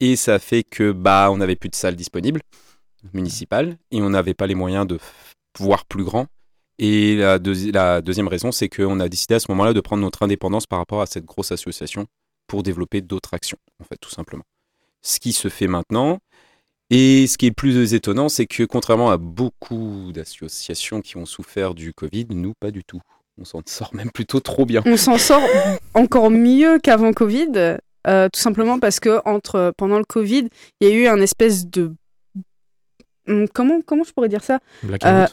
et 0.00 0.16
ça 0.16 0.38
fait 0.40 0.64
que 0.64 0.92
bah 0.92 1.30
on 1.30 1.38
n'avait 1.38 1.56
plus 1.56 1.70
de 1.70 1.76
salles 1.76 1.96
disponibles 1.96 2.42
municipales 3.14 3.78
et 3.92 4.02
on 4.02 4.10
n'avait 4.10 4.34
pas 4.34 4.46
les 4.48 4.56
moyens 4.56 4.86
de 4.86 4.98
voir 5.58 5.84
plus 5.86 6.04
grand. 6.04 6.26
Et 6.78 7.16
la, 7.16 7.38
deuxi- 7.38 7.72
la 7.72 8.02
deuxième 8.02 8.28
raison, 8.28 8.52
c'est 8.52 8.68
qu'on 8.68 9.00
a 9.00 9.08
décidé 9.08 9.34
à 9.34 9.40
ce 9.40 9.50
moment-là 9.50 9.72
de 9.72 9.80
prendre 9.80 10.02
notre 10.02 10.22
indépendance 10.22 10.66
par 10.66 10.78
rapport 10.78 11.00
à 11.00 11.06
cette 11.06 11.24
grosse 11.24 11.52
association 11.52 12.06
pour 12.46 12.62
développer 12.62 13.00
d'autres 13.00 13.32
actions, 13.34 13.58
en 13.80 13.84
fait, 13.84 13.96
tout 14.00 14.10
simplement. 14.10 14.44
Ce 15.02 15.18
qui 15.18 15.32
se 15.32 15.48
fait 15.48 15.66
maintenant. 15.68 16.18
Et 16.90 17.26
ce 17.26 17.36
qui 17.38 17.46
est 17.46 17.50
plus 17.52 17.94
étonnant, 17.94 18.28
c'est 18.28 18.46
que 18.46 18.62
contrairement 18.62 19.10
à 19.10 19.16
beaucoup 19.16 20.12
d'associations 20.12 21.00
qui 21.00 21.16
ont 21.16 21.26
souffert 21.26 21.74
du 21.74 21.92
Covid, 21.92 22.26
nous, 22.30 22.52
pas 22.60 22.70
du 22.70 22.84
tout. 22.84 23.00
On 23.38 23.44
s'en 23.44 23.60
sort 23.66 23.92
même 23.94 24.10
plutôt 24.12 24.38
trop 24.40 24.64
bien. 24.66 24.82
On 24.86 24.96
s'en 24.96 25.18
sort 25.18 25.42
encore 25.94 26.30
mieux 26.30 26.78
qu'avant 26.78 27.12
Covid, 27.12 27.78
euh, 28.06 28.28
tout 28.32 28.40
simplement 28.40 28.78
parce 28.78 29.00
que 29.00 29.20
entre, 29.24 29.72
pendant 29.76 29.98
le 29.98 30.04
Covid, 30.04 30.48
il 30.80 30.88
y 30.88 30.92
a 30.92 30.94
eu 30.94 31.06
un 31.08 31.20
espèce 31.20 31.66
de... 31.66 31.92
Hum, 33.28 33.48
Comment, 33.52 33.80
comment 33.84 34.04
je 34.04 34.12
pourrais 34.12 34.28
dire 34.28 34.44
ça? 34.44 34.60
Blackout. 34.84 35.08
Euh, 35.08 35.26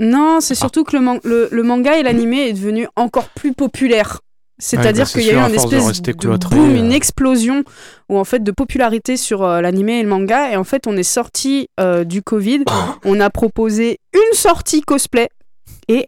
Non, 0.00 0.40
c'est 0.40 0.54
surtout 0.54 0.82
que 0.82 0.96
le, 0.96 1.02
man- 1.02 1.20
le, 1.24 1.48
le 1.52 1.62
manga 1.62 1.98
et 1.98 2.02
l'animé 2.02 2.48
est 2.48 2.54
devenu 2.54 2.88
encore 2.96 3.28
plus 3.28 3.52
populaire. 3.52 4.20
C'est-à-dire 4.58 5.04
bah, 5.04 5.10
qu'il 5.10 5.22
y 5.22 5.30
a 5.30 5.32
eu 5.32 5.36
sûr, 5.36 5.42
à 5.42 5.46
un 5.46 5.48
force 5.48 5.70
de 5.70 5.76
espèce 5.76 6.02
de 6.02 6.12
cloîtré, 6.12 6.54
boom, 6.54 6.70
euh. 6.70 6.76
une 6.76 6.92
explosion 6.92 7.64
ou 8.08 8.18
en 8.18 8.24
fait 8.24 8.42
de 8.42 8.50
popularité 8.52 9.16
sur 9.16 9.42
euh, 9.42 9.60
l'animé 9.60 10.00
et 10.00 10.02
le 10.02 10.08
manga. 10.08 10.52
Et 10.52 10.56
en 10.56 10.64
fait, 10.64 10.86
on 10.86 10.96
est 10.96 11.02
sorti 11.02 11.68
euh, 11.80 12.04
du 12.04 12.22
Covid. 12.22 12.64
on 13.04 13.20
a 13.20 13.30
proposé 13.30 14.00
une 14.12 14.36
sortie 14.36 14.82
cosplay 14.82 15.28
et 15.88 16.06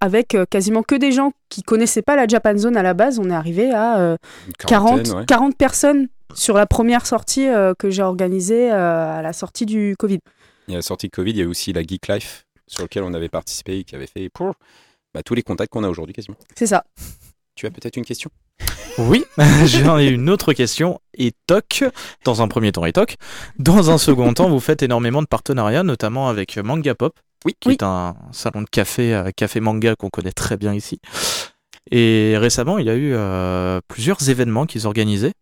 avec 0.00 0.36
quasiment 0.50 0.82
que 0.82 0.94
des 0.94 1.10
gens 1.10 1.32
qui 1.48 1.62
connaissaient 1.62 2.02
pas 2.02 2.16
la 2.16 2.26
Japan 2.26 2.56
Zone 2.56 2.76
à 2.76 2.82
la 2.82 2.94
base, 2.94 3.18
on 3.18 3.28
est 3.28 3.34
arrivé 3.34 3.70
à 3.70 3.98
euh, 3.98 4.16
Une 4.46 4.52
40, 4.52 4.68
quarantaine, 4.68 5.14
ouais. 5.14 5.24
40 5.26 5.56
personnes 5.56 6.08
sur 6.34 6.54
la 6.56 6.64
première 6.66 7.06
sortie 7.06 7.48
que 7.78 7.90
j'ai 7.90 8.02
organisée 8.02 8.70
à 8.70 9.20
la 9.20 9.32
sortie 9.32 9.66
du 9.66 9.96
Covid. 9.98 10.20
Il 10.68 10.72
y 10.72 10.74
a 10.74 10.78
la 10.78 10.82
sortie 10.82 11.08
de 11.08 11.12
Covid, 11.12 11.32
il 11.32 11.38
y 11.38 11.42
a 11.42 11.48
aussi 11.48 11.72
la 11.72 11.82
Geek 11.82 12.06
Life 12.06 12.44
sur 12.70 12.82
laquelle 12.82 13.02
on 13.02 13.12
avait 13.12 13.28
participé 13.28 13.78
et 13.78 13.84
qui 13.84 13.94
avait 13.94 14.06
fait 14.06 14.28
pour 14.28 14.54
bah, 15.12 15.22
tous 15.24 15.34
les 15.34 15.42
contacts 15.42 15.72
qu'on 15.72 15.84
a 15.84 15.88
aujourd'hui 15.88 16.14
quasiment. 16.14 16.36
C'est 16.56 16.66
ça. 16.66 16.84
Tu 17.56 17.66
as 17.66 17.70
peut-être 17.70 17.96
une 17.96 18.04
question? 18.04 18.30
Oui, 18.98 19.24
j'en 19.66 19.98
ai 19.98 20.06
une 20.06 20.30
autre 20.30 20.52
question. 20.52 21.00
Et 21.14 21.32
toc, 21.46 21.84
dans 22.24 22.42
un 22.42 22.48
premier 22.48 22.72
temps, 22.72 22.84
et 22.84 22.92
toc. 22.92 23.16
Dans 23.58 23.90
un 23.90 23.98
second 23.98 24.32
temps, 24.32 24.48
vous 24.48 24.60
faites 24.60 24.82
énormément 24.82 25.20
de 25.20 25.26
partenariats, 25.26 25.82
notamment 25.82 26.28
avec 26.28 26.56
Manga 26.58 26.94
Pop, 26.94 27.18
Oui. 27.44 27.56
qui 27.58 27.70
est 27.70 27.82
un 27.82 28.16
salon 28.32 28.62
de 28.62 28.68
café, 28.70 29.14
euh, 29.14 29.30
café 29.34 29.60
manga 29.60 29.94
qu'on 29.96 30.10
connaît 30.10 30.32
très 30.32 30.56
bien 30.56 30.74
ici. 30.74 31.00
Et 31.90 32.36
récemment, 32.36 32.78
il 32.78 32.86
y 32.86 32.90
a 32.90 32.94
eu 32.94 33.12
euh, 33.14 33.80
plusieurs 33.88 34.28
événements 34.30 34.66
qu'ils 34.66 34.86
organisaient. 34.86 35.32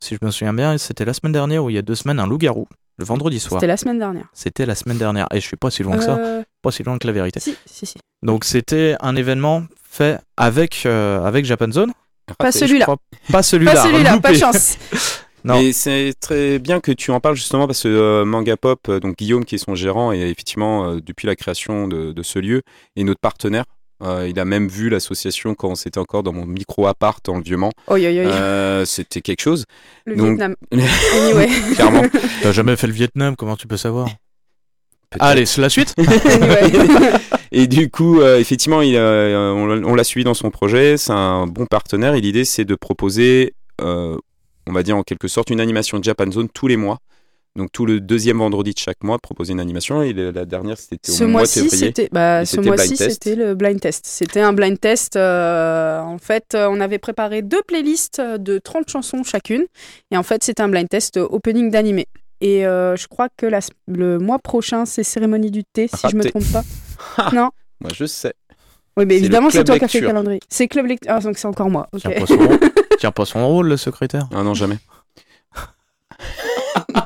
Si 0.00 0.14
je 0.20 0.24
me 0.24 0.30
souviens 0.30 0.52
bien, 0.52 0.76
c'était 0.76 1.06
la 1.06 1.14
semaine 1.14 1.32
dernière 1.32 1.64
ou 1.64 1.70
il 1.70 1.74
y 1.74 1.78
a 1.78 1.82
deux 1.82 1.94
semaines, 1.94 2.20
un 2.20 2.26
loup-garou, 2.26 2.66
le 2.98 3.04
vendredi 3.04 3.40
soir. 3.40 3.60
C'était 3.60 3.66
la 3.68 3.76
semaine 3.76 3.98
dernière. 3.98 4.26
C'était 4.32 4.66
la 4.66 4.74
semaine 4.74 4.98
dernière. 4.98 5.26
Et 5.32 5.40
je 5.40 5.46
suis 5.46 5.56
pas 5.56 5.70
si 5.70 5.82
loin 5.82 5.96
que 5.96 6.04
ça. 6.04 6.16
Euh, 6.16 6.42
Pas 6.62 6.70
si 6.70 6.82
loin 6.82 6.98
que 6.98 7.06
la 7.06 7.12
vérité. 7.12 7.40
si, 7.40 7.56
si, 7.66 7.86
si. 7.86 7.98
Donc 8.22 8.44
c'était 8.44 8.96
un 9.00 9.16
événement 9.16 9.64
fait 9.88 10.20
avec, 10.36 10.84
euh, 10.86 11.22
avec 11.24 11.44
Japan 11.44 11.70
Zone. 11.70 11.92
Pas 12.38 12.52
celui-là. 12.52 12.86
Pas 13.30 13.42
celui-là. 13.42 13.74
Pas 13.74 13.82
celui-là, 13.84 14.18
pas 14.18 14.32
de 14.32 14.38
chance. 14.38 14.78
Non. 15.46 15.60
Et 15.60 15.72
c'est 15.72 16.12
très 16.18 16.58
bien 16.58 16.80
que 16.80 16.90
tu 16.90 17.12
en 17.12 17.20
parles 17.20 17.36
justement 17.36 17.68
parce 17.68 17.84
que 17.84 17.88
euh, 17.88 18.24
Manga 18.24 18.56
Pop, 18.56 18.80
euh, 18.88 18.98
donc 18.98 19.16
Guillaume 19.16 19.44
qui 19.44 19.54
est 19.54 19.58
son 19.58 19.76
gérant, 19.76 20.12
et 20.12 20.18
effectivement 20.22 20.88
euh, 20.90 21.00
depuis 21.00 21.28
la 21.28 21.36
création 21.36 21.86
de, 21.86 22.10
de 22.10 22.22
ce 22.24 22.40
lieu, 22.40 22.62
est 22.96 23.04
notre 23.04 23.20
partenaire. 23.20 23.64
Euh, 24.02 24.26
il 24.28 24.38
a 24.38 24.44
même 24.44 24.68
vu 24.68 24.88
l'association 24.90 25.54
quand 25.54 25.74
c'était 25.74 25.98
encore 25.98 26.22
dans 26.22 26.32
mon 26.32 26.44
micro 26.44 26.86
appart 26.86 27.24
dans 27.24 27.36
le 27.38 27.42
Vieux-Mans. 27.42 27.72
Euh, 28.30 28.84
c'était 28.84 29.22
quelque 29.22 29.40
chose, 29.40 29.64
le 30.04 30.16
donc- 30.16 30.26
Vietnam. 30.38 30.54
Anyway. 30.72 31.48
clairement. 31.74 32.02
T'as 32.42 32.52
jamais 32.52 32.76
fait 32.76 32.86
le 32.86 32.92
Vietnam, 32.92 33.36
comment 33.36 33.56
tu 33.56 33.66
peux 33.66 33.78
savoir? 33.78 34.08
Allez, 35.18 35.46
c'est 35.46 35.60
la 35.62 35.68
suite. 35.70 35.94
Et 37.52 37.66
du 37.68 37.90
coup, 37.90 38.20
euh, 38.20 38.38
effectivement, 38.38 38.82
il 38.82 38.96
euh, 38.96 39.52
on 39.52 39.66
l'a- 39.66 39.86
on 39.86 39.94
l'a 39.94 40.04
suivi 40.04 40.24
dans 40.24 40.34
son 40.34 40.50
projet. 40.50 40.96
C'est 40.98 41.12
un 41.12 41.46
bon 41.46 41.64
partenaire. 41.66 42.14
Et 42.14 42.20
l'idée, 42.20 42.44
c'est 42.44 42.64
de 42.64 42.74
proposer 42.74 43.54
euh, 43.80 44.16
on 44.66 44.72
va 44.72 44.82
dire 44.82 44.96
en 44.96 45.02
quelque 45.04 45.28
sorte 45.28 45.50
une 45.50 45.60
animation 45.60 46.02
Japan 46.02 46.30
Zone 46.30 46.48
tous 46.52 46.66
les 46.66 46.76
mois. 46.76 46.98
Donc 47.56 47.72
tout 47.72 47.86
le 47.86 48.00
deuxième 48.00 48.38
vendredi 48.38 48.74
de 48.74 48.78
chaque 48.78 49.02
mois, 49.02 49.18
proposer 49.18 49.52
une 49.52 49.60
animation. 49.60 50.02
Et 50.02 50.12
le- 50.12 50.30
la 50.30 50.44
dernière, 50.44 50.76
c'était 50.78 51.10
Ce 51.10 51.24
au 51.24 51.26
mois 51.26 51.28
de 51.28 51.32
mois-ci, 51.44 51.60
février. 51.62 51.86
c'était 51.86 52.08
bah, 52.12 52.44
ce 52.44 52.60
mois-ci, 52.60 52.94
test. 52.96 53.10
c'était 53.12 53.34
le 53.34 53.54
blind 53.54 53.80
test. 53.80 54.04
C'était 54.06 54.40
un 54.40 54.52
blind 54.52 54.78
test. 54.78 55.16
euh, 55.16 56.00
en 56.00 56.18
fait, 56.18 56.54
euh, 56.54 56.68
on 56.70 56.80
avait 56.80 56.98
préparé 56.98 57.40
deux 57.42 57.62
playlists 57.66 58.20
de 58.20 58.58
30 58.58 58.88
chansons 58.90 59.22
chacune. 59.24 59.64
Et 60.10 60.16
en 60.18 60.22
fait, 60.22 60.44
c'était 60.44 60.62
un 60.62 60.68
blind 60.68 60.88
test 60.88 61.16
euh, 61.16 61.26
opening 61.30 61.70
d'animé. 61.70 62.06
Et 62.42 62.66
euh, 62.66 62.94
je 62.96 63.06
crois 63.08 63.28
que 63.34 63.46
la 63.46 63.60
le 63.88 64.18
mois 64.18 64.38
prochain, 64.38 64.84
c'est 64.84 65.02
cérémonie 65.02 65.50
du 65.50 65.64
thé, 65.64 65.88
si 65.88 66.08
je 66.10 66.14
me 66.16 66.22
Raté. 66.24 66.30
trompe 66.32 66.52
pas. 66.52 67.30
non. 67.32 67.48
Moi, 67.80 67.90
je 67.94 68.04
sais. 68.04 68.34
Oui, 68.98 69.06
mais 69.06 69.14
C'est 69.14 69.20
évidemment, 69.20 69.48
c'est 69.50 69.64
toi 69.64 69.78
qui 69.78 69.84
as 69.86 69.88
fait 69.88 70.00
le 70.00 70.06
calendrier. 70.08 70.40
C'est 70.50 70.68
club 70.68 70.84
lecture. 70.86 71.10
Ah, 71.14 71.20
donc 71.20 71.38
c'est 71.38 71.46
encore 71.48 71.70
moi. 71.70 71.86
ok. 71.94 72.00
Tiens 72.02 72.10
pas 72.20 72.26
son 72.26 72.36
rôle, 72.36 72.58
Tiens 72.98 73.12
pas 73.12 73.24
son 73.24 73.46
rôle, 73.48 73.68
le 73.68 73.76
secrétaire. 73.78 74.28
Ah 74.34 74.42
non, 74.42 74.52
jamais. 74.54 74.76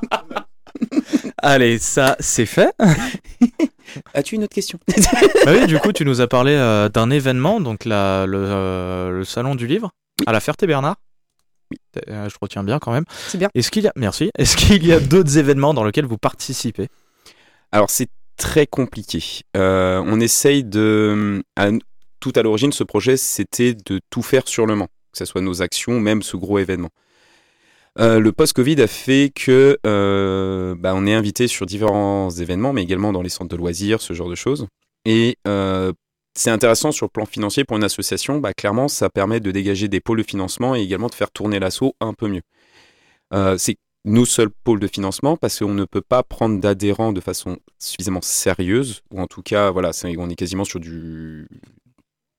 Allez, 1.43 1.79
ça, 1.79 2.17
c'est 2.21 2.47
fait. 2.47 2.73
As-tu 4.15 4.35
une 4.37 4.45
autre 4.45 4.55
question? 4.55 4.79
Bah 5.45 5.53
oui, 5.59 5.67
du 5.67 5.79
coup, 5.79 5.93
tu 5.93 6.05
nous 6.05 6.21
as 6.21 6.29
parlé 6.29 6.53
euh, 6.53 6.89
d'un 6.89 7.11
événement, 7.11 7.61
donc 7.61 7.85
la, 7.85 8.27
le, 8.27 8.39
euh, 8.39 9.11
le 9.19 9.25
salon 9.25 9.55
du 9.55 9.67
livre 9.67 9.91
à 10.27 10.33
la 10.33 10.41
Ferté-Bernard. 10.41 10.97
Oui, 11.71 11.79
euh, 12.09 12.29
je 12.29 12.37
retiens 12.41 12.63
bien 12.63 12.79
quand 12.79 12.93
même. 12.93 13.05
C'est 13.29 13.39
bien. 13.39 13.49
Est-ce 13.55 13.71
qu'il 13.71 13.85
y 13.85 13.89
a, 13.89 13.93
merci. 13.97 14.31
Est-ce 14.39 14.57
qu'il 14.57 14.85
y 14.87 14.93
a 14.93 15.01
d'autres 15.01 15.39
événements 15.39 15.73
dans 15.75 15.85
lesquels 15.85 16.05
vous 16.07 16.19
participez? 16.19 16.89
Alors, 17.73 17.91
c'est 17.91 18.09
très 18.37 18.67
compliqué. 18.67 19.23
Euh, 19.57 20.03
on 20.05 20.21
essaye 20.21 20.65
de. 20.65 21.43
à- 21.57 21.71
tout 22.21 22.33
à 22.37 22.43
l'origine, 22.43 22.73
ce 22.73 22.85
projet, 22.85 23.17
c'était 23.17 23.73
de 23.75 23.99
tout 24.11 24.21
faire 24.23 24.47
sur 24.47 24.67
le 24.67 24.75
Mans, 24.77 24.89
que 25.13 25.19
ce 25.19 25.25
soit 25.25 25.41
nos 25.41 25.63
actions, 25.63 25.99
même 26.01 26.23
ce 26.23 26.37
gros 26.37 26.59
événement. 26.59 26.91
Euh, 28.01 28.19
le 28.19 28.33
post-Covid 28.33 28.81
a 28.81 28.87
fait 28.87 29.31
que 29.35 29.79
euh, 29.87 30.75
bah, 30.79 30.95
on 30.95 31.07
est 31.07 31.13
invité 31.13 31.49
sur 31.49 31.67
différents 31.67 32.31
événements, 32.31 32.73
mais 32.73 32.83
également 32.83 33.13
dans 33.13 33.21
les 33.21 33.29
centres 33.29 33.51
de 33.51 33.57
loisirs, 33.57 34.01
ce 34.01 34.15
genre 34.15 34.31
de 34.31 34.35
choses. 34.35 34.67
Et 35.05 35.37
euh, 35.47 35.93
c'est 36.35 36.51
intéressant 36.51 36.93
sur 36.93 37.07
le 37.07 37.11
plan 37.11 37.27
financier 37.27 37.65
pour 37.65 37.77
une 37.77 37.85
association. 37.85 38.39
Bah, 38.39 38.55
clairement, 38.55 38.89
ça 38.89 39.11
permet 39.11 39.41
de 39.41 39.51
dégager 39.51 39.89
des 39.89 40.01
pôles 40.01 40.19
de 40.19 40.23
financement 40.23 40.75
et 40.75 40.81
également 40.81 41.09
de 41.09 41.15
faire 41.15 41.31
tourner 41.31 41.59
l'assaut 41.59 41.95
un 42.01 42.15
peu 42.15 42.29
mieux. 42.29 42.43
C'est 43.59 43.77
nos 44.07 44.25
seuls 44.25 44.51
pôles 44.51 44.81
de 44.81 44.87
financement 44.87 45.37
parce 45.37 45.59
qu'on 45.59 45.75
ne 45.75 45.85
peut 45.85 46.01
pas 46.01 46.23
prendre 46.23 46.59
d'adhérents 46.59 47.13
de 47.13 47.21
façon 47.21 47.59
suffisamment 47.79 48.23
sérieuse, 48.23 49.03
ou 49.13 49.21
en 49.21 49.27
tout 49.27 49.43
cas, 49.43 49.71
voilà, 49.71 49.91
on 50.17 50.31
est 50.31 50.37
quasiment 50.37 50.65
sur 50.65 50.81
du 50.81 51.47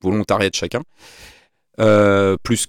volontariat 0.01 0.49
de 0.49 0.55
chacun, 0.55 0.81
plus 2.43 2.67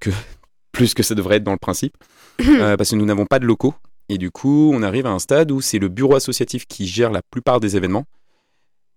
que 0.94 1.02
ça 1.02 1.14
devrait 1.14 1.36
être 1.36 1.44
dans 1.44 1.52
le 1.52 1.58
principe, 1.58 1.96
euh, 2.40 2.76
parce 2.76 2.90
que 2.90 2.96
nous 2.96 3.04
n'avons 3.04 3.26
pas 3.26 3.38
de 3.38 3.46
locaux. 3.46 3.74
Et 4.08 4.18
du 4.18 4.30
coup, 4.30 4.70
on 4.74 4.82
arrive 4.82 5.06
à 5.06 5.10
un 5.10 5.18
stade 5.18 5.50
où 5.50 5.60
c'est 5.60 5.78
le 5.78 5.88
bureau 5.88 6.16
associatif 6.16 6.66
qui 6.66 6.86
gère 6.86 7.10
la 7.10 7.22
plupart 7.22 7.60
des 7.60 7.76
événements, 7.76 8.04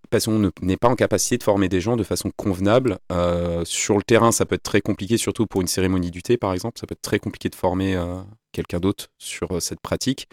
parce 0.09 0.25
qu'on 0.25 0.39
ne- 0.39 0.49
n'est 0.61 0.77
pas 0.77 0.89
en 0.89 0.95
capacité 0.95 1.37
de 1.37 1.43
former 1.43 1.69
des 1.69 1.79
gens 1.81 1.95
de 1.95 2.03
façon 2.03 2.31
convenable. 2.35 2.97
Euh, 3.11 3.63
sur 3.65 3.97
le 3.97 4.03
terrain, 4.03 4.31
ça 4.31 4.45
peut 4.45 4.55
être 4.55 4.63
très 4.63 4.81
compliqué, 4.81 5.17
surtout 5.17 5.45
pour 5.47 5.61
une 5.61 5.67
cérémonie 5.67 6.11
du 6.11 6.21
thé, 6.23 6.37
par 6.37 6.53
exemple. 6.53 6.79
Ça 6.79 6.87
peut 6.87 6.93
être 6.93 7.01
très 7.01 7.19
compliqué 7.19 7.49
de 7.49 7.55
former 7.55 7.95
euh, 7.95 8.15
quelqu'un 8.51 8.79
d'autre 8.79 9.07
sur 9.17 9.61
cette 9.61 9.79
pratique. 9.79 10.27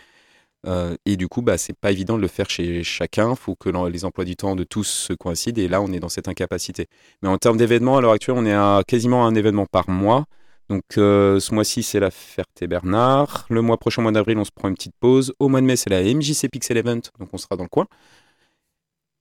Et 1.07 1.17
du 1.17 1.27
coup, 1.27 1.43
bah, 1.43 1.59
c'est 1.59 1.73
pas 1.77 1.91
évident 1.91 2.17
de 2.17 2.23
le 2.23 2.29
faire 2.29 2.49
chez 2.49 2.85
chacun. 2.85 3.31
Il 3.31 3.37
faut 3.37 3.57
que 3.57 3.69
les 3.89 4.05
emplois 4.05 4.25
du 4.25 4.37
temps 4.37 4.55
de 4.55 4.63
tous 4.63 4.85
se 4.85 5.13
coïncident. 5.13 5.61
Et 5.61 5.67
là, 5.67 5.83
on 5.83 5.93
est 5.93 5.99
dans 5.99 6.09
cette 6.09 6.29
incapacité. 6.29 6.87
Mais 7.21 7.29
en 7.29 7.37
termes 7.37 7.57
d'événements, 7.57 7.97
à 7.97 8.01
l'heure 8.01 8.13
actuelle, 8.13 8.37
on 8.39 8.47
est 8.47 8.53
à 8.53 8.83
quasiment 8.87 9.27
un 9.27 9.35
événement 9.35 9.67
par 9.67 9.91
mois. 9.91 10.27
Donc, 10.69 10.83
euh, 10.97 11.39
ce 11.41 11.55
mois-ci, 11.55 11.83
c'est 11.83 12.01
la 12.01 12.11
Ferté-Bernard. 12.11 13.47
Le 13.51 13.63
mois 13.63 13.77
prochain, 13.79 14.03
mois 14.03 14.13
d'avril, 14.13 14.39
on 14.39 14.45
se 14.45 14.51
prend 14.55 14.69
une 14.69 14.75
petite 14.75 14.95
pause. 14.99 15.35
Au 15.39 15.49
mois 15.49 15.61
de 15.61 15.67
mai, 15.67 15.77
c'est 15.77 15.91
la 15.91 16.03
MJC 16.03 16.49
Pixel 16.51 16.77
Event. 16.77 17.01
Donc, 17.19 17.29
on 17.33 17.39
sera 17.39 17.57
dans 17.57 17.65
le 17.65 17.69
coin. 17.69 17.87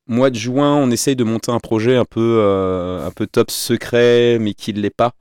Mois 0.08 0.30
de 0.30 0.36
juin, 0.36 0.76
on 0.76 0.90
essaye 0.92 1.16
de 1.16 1.24
monter 1.24 1.52
un 1.52 1.60
projet 1.60 1.96
un 1.96 2.06
peu, 2.06 2.38
euh, 2.40 3.06
un 3.06 3.12
peu 3.12 3.28
top 3.28 3.52
secret, 3.52 4.38
mais 4.40 4.54
qui 4.54 4.74
ne 4.74 4.80
l'est 4.80 4.90
pas. 4.90 5.14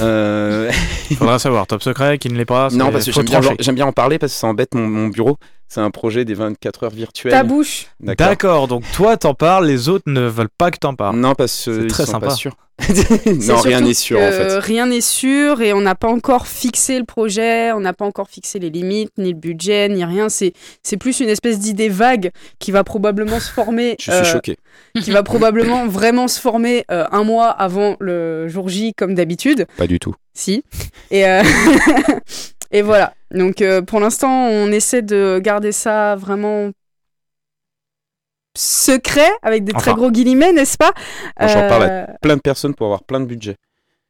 Euh, 0.00 0.70
Faudra 1.16 1.38
savoir, 1.38 1.66
top 1.66 1.82
secret, 1.82 2.18
qui 2.18 2.28
ne 2.28 2.36
l'est 2.36 2.44
pas. 2.44 2.68
non, 2.70 2.90
parce 2.90 3.04
que 3.06 3.12
j'aime 3.12 3.74
bien, 3.74 3.86
en 3.86 3.92
parler 3.92 4.18
parce 4.18 4.32
que 4.32 4.38
ça 4.38 4.46
embête 4.46 4.74
mon, 4.74 4.86
mon 4.86 5.08
bureau. 5.08 5.36
C'est 5.68 5.80
un 5.80 5.90
projet 5.90 6.24
des 6.24 6.34
24 6.34 6.84
heures 6.84 6.90
virtuelles. 6.90 7.32
Ta 7.32 7.42
bouche. 7.42 7.86
D'accord. 8.00 8.68
Donc 8.68 8.84
toi 8.92 9.16
t'en 9.16 9.34
parles, 9.34 9.66
les 9.66 9.88
autres 9.88 10.04
ne 10.06 10.22
veulent 10.22 10.48
pas 10.56 10.70
que 10.70 10.78
t'en 10.78 10.94
parles. 10.94 11.16
Non, 11.16 11.34
parce 11.34 11.52
C'est 11.52 11.70
que 11.70 11.86
très 11.88 12.04
ils 12.04 12.06
sont 12.06 12.12
sympa. 12.12 12.26
pas 12.28 12.34
sûrs. 12.34 12.56
C'est 12.78 13.32
non, 13.48 13.56
rien 13.56 13.80
n'est 13.80 13.94
sûr 13.94 14.18
en 14.18 14.30
fait. 14.30 14.58
Rien 14.58 14.86
n'est 14.86 15.00
sûr 15.00 15.62
et 15.62 15.72
on 15.72 15.80
n'a 15.80 15.94
pas 15.94 16.08
encore 16.08 16.46
fixé 16.46 16.98
le 16.98 17.06
projet, 17.06 17.72
on 17.72 17.80
n'a 17.80 17.94
pas 17.94 18.04
encore 18.04 18.28
fixé 18.28 18.58
les 18.58 18.68
limites, 18.68 19.10
ni 19.16 19.30
le 19.32 19.38
budget, 19.38 19.88
ni 19.88 20.04
rien. 20.04 20.28
C'est 20.28 20.52
c'est 20.82 20.98
plus 20.98 21.20
une 21.20 21.30
espèce 21.30 21.58
d'idée 21.58 21.88
vague 21.88 22.30
qui 22.58 22.72
va 22.72 22.84
probablement 22.84 23.40
se 23.40 23.50
former. 23.50 23.96
Je 23.98 24.10
suis 24.10 24.12
euh, 24.12 24.24
choqué. 24.24 24.58
Qui 25.02 25.10
va 25.10 25.22
probablement 25.22 25.86
vraiment 25.86 26.28
se 26.28 26.38
former 26.38 26.84
euh, 26.90 27.06
un 27.10 27.24
mois 27.24 27.48
avant 27.48 27.96
le 27.98 28.46
jour 28.46 28.68
J 28.68 28.92
comme 28.94 29.14
d'habitude. 29.14 29.66
Pas 29.78 29.86
du 29.86 29.98
tout. 29.98 30.14
Si. 30.34 30.62
Et, 31.10 31.26
euh, 31.26 31.42
et 32.76 32.82
voilà. 32.82 33.14
Donc 33.30 33.62
euh, 33.62 33.80
pour 33.80 34.00
l'instant, 34.00 34.48
on 34.48 34.70
essaie 34.70 35.00
de 35.00 35.40
garder 35.42 35.72
ça 35.72 36.14
vraiment 36.14 36.70
secret 38.54 39.30
avec 39.40 39.64
des 39.64 39.72
très 39.72 39.94
gros 39.94 40.10
guillemets, 40.10 40.52
n'est-ce 40.52 40.76
pas? 40.76 40.92
Moi, 41.40 41.48
j'en 41.48 41.68
parle 41.68 41.82
Euh, 41.84 42.04
à 42.04 42.18
plein 42.20 42.36
de 42.36 42.42
personnes 42.42 42.74
pour 42.74 42.86
avoir 42.88 43.02
plein 43.04 43.20
de 43.20 43.24
budget. 43.24 43.56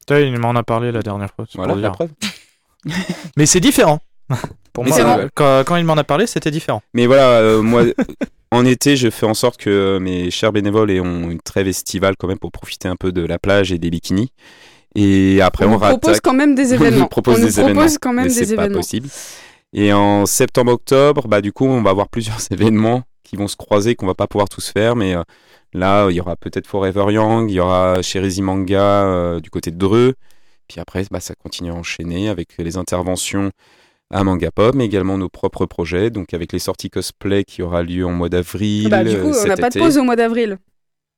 Toi, 0.09 0.19
il 0.19 0.37
m'en 0.37 0.57
a 0.57 0.65
parlé 0.65 0.91
la 0.91 1.03
dernière 1.03 1.31
fois. 1.33 1.45
c'est 1.49 1.59
Voilà, 1.59 1.77
la 1.77 1.91
preuve. 1.91 2.11
Mais 3.37 3.47
c'est 3.47 3.61
différent. 3.61 4.01
Pour 4.73 4.85
Mais 4.85 4.91
moi, 4.91 5.19
euh, 5.21 5.29
quand, 5.35 5.63
quand 5.65 5.77
il 5.77 5.85
m'en 5.85 5.95
a 5.95 6.05
parlé, 6.05 6.27
c'était 6.27 6.51
différent. 6.51 6.83
Mais 6.93 7.07
voilà, 7.07 7.39
euh, 7.39 7.63
moi, 7.63 7.85
en 8.51 8.65
été, 8.67 8.97
je 8.97 9.09
fais 9.11 9.25
en 9.27 9.33
sorte 9.35 9.59
que 9.59 9.99
mes 9.99 10.31
chers 10.31 10.53
bénévoles 10.53 10.91
aient 10.91 10.99
une 10.99 11.41
trêve 11.41 11.69
estivale 11.69 12.15
quand 12.19 12.29
même 12.29 12.39
pour 12.39 12.53
profiter 12.53 12.89
un 12.89 12.97
peu 12.97 13.11
de 13.13 13.25
la 13.25 13.39
plage 13.39 13.73
et 13.73 13.79
des 13.79 13.91
bikinis. 13.91 14.33
Et 14.97 15.41
après, 15.43 15.67
on 15.67 15.75
on, 15.75 15.79
propose 15.79 16.11
rattaque- 16.15 16.21
quand 16.23 16.33
même 16.35 16.55
des 16.55 16.73
On 16.73 16.77
événements. 16.77 17.01
nous 17.03 17.07
propose 17.09 17.35
on 17.35 17.39
des 17.39 17.53
propose 17.53 17.59
événements, 17.71 17.87
quand 18.01 18.13
même 18.13 18.25
mais 18.27 18.35
des 18.35 18.45
c'est 18.47 18.57
pas 18.57 18.63
événements. 18.65 18.79
possible. 18.81 19.09
Et 19.73 19.93
en 19.93 20.25
septembre-octobre, 20.27 21.29
bah, 21.29 21.41
du 21.41 21.53
coup, 21.53 21.67
on 21.67 21.83
va 21.83 21.91
avoir 21.91 22.09
plusieurs 22.09 22.39
événements 22.51 23.03
qui 23.23 23.37
vont 23.37 23.49
se 23.49 23.57
croiser, 23.57 23.95
qu'on 23.95 24.07
va 24.07 24.15
pas 24.15 24.27
pouvoir 24.27 24.49
tous 24.49 24.71
faire. 24.71 24.97
Mais 24.97 25.15
euh, 25.15 25.23
là, 25.75 26.09
il 26.11 26.17
y 26.17 26.21
aura 26.21 26.37
peut-être 26.37 26.67
Forever 26.67 27.13
Young, 27.13 27.51
il 27.51 27.55
y 27.55 27.61
aura 27.61 28.01
Sherizi 28.01 28.41
Manga 28.43 28.81
euh, 29.05 29.41
du 29.41 29.51
côté 29.51 29.71
de 29.71 29.77
Dreux. 29.77 30.15
Puis 30.69 30.81
après, 30.81 31.05
bah, 31.11 31.21
ça 31.21 31.35
continue 31.35 31.71
à 31.71 31.75
enchaîner 31.75 32.29
avec 32.29 32.51
les 32.59 32.77
interventions 32.77 33.51
à 34.13 34.23
Manga 34.25 34.51
Pop, 34.53 34.75
mais 34.75 34.85
également 34.87 35.19
nos 35.19 35.29
propres 35.29 35.67
projets. 35.67 36.11
Donc 36.11 36.33
avec 36.33 36.53
les 36.53 36.59
sorties 36.61 36.89
cosplay 36.91 37.45
qui 37.45 37.63
aura 37.63 37.83
lieu 37.83 38.07
en 38.07 38.13
mois 38.13 38.29
d'avril. 38.29 38.89
Bah, 38.89 39.05
du 39.05 39.17
coup, 39.21 39.29
euh, 39.29 39.43
on 39.45 39.47
n'a 39.49 39.57
pas 39.57 39.69
de 39.71 39.79
pause 39.79 39.99
au 39.99 40.05
mois 40.05 40.17
d'avril, 40.17 40.59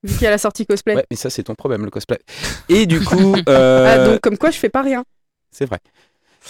vu 0.02 0.12
qu'il 0.14 0.22
y 0.22 0.26
a 0.26 0.30
la 0.30 0.38
sortie 0.38 0.66
cosplay. 0.66 0.94
Ouais, 0.96 1.06
mais 1.10 1.16
ça, 1.16 1.30
c'est 1.30 1.42
ton 1.44 1.54
problème, 1.54 1.84
le 1.84 1.90
cosplay. 1.90 2.18
Et 2.68 2.86
du 2.86 3.00
coup. 3.00 3.34
euh, 3.48 3.86
Ah, 3.86 4.06
donc, 4.12 4.20
comme 4.20 4.38
quoi, 4.38 4.50
je 4.50 4.58
fais 4.58 4.68
pas 4.68 4.82
rien. 4.82 5.04
c'est 5.50 5.66
vrai. 5.66 5.78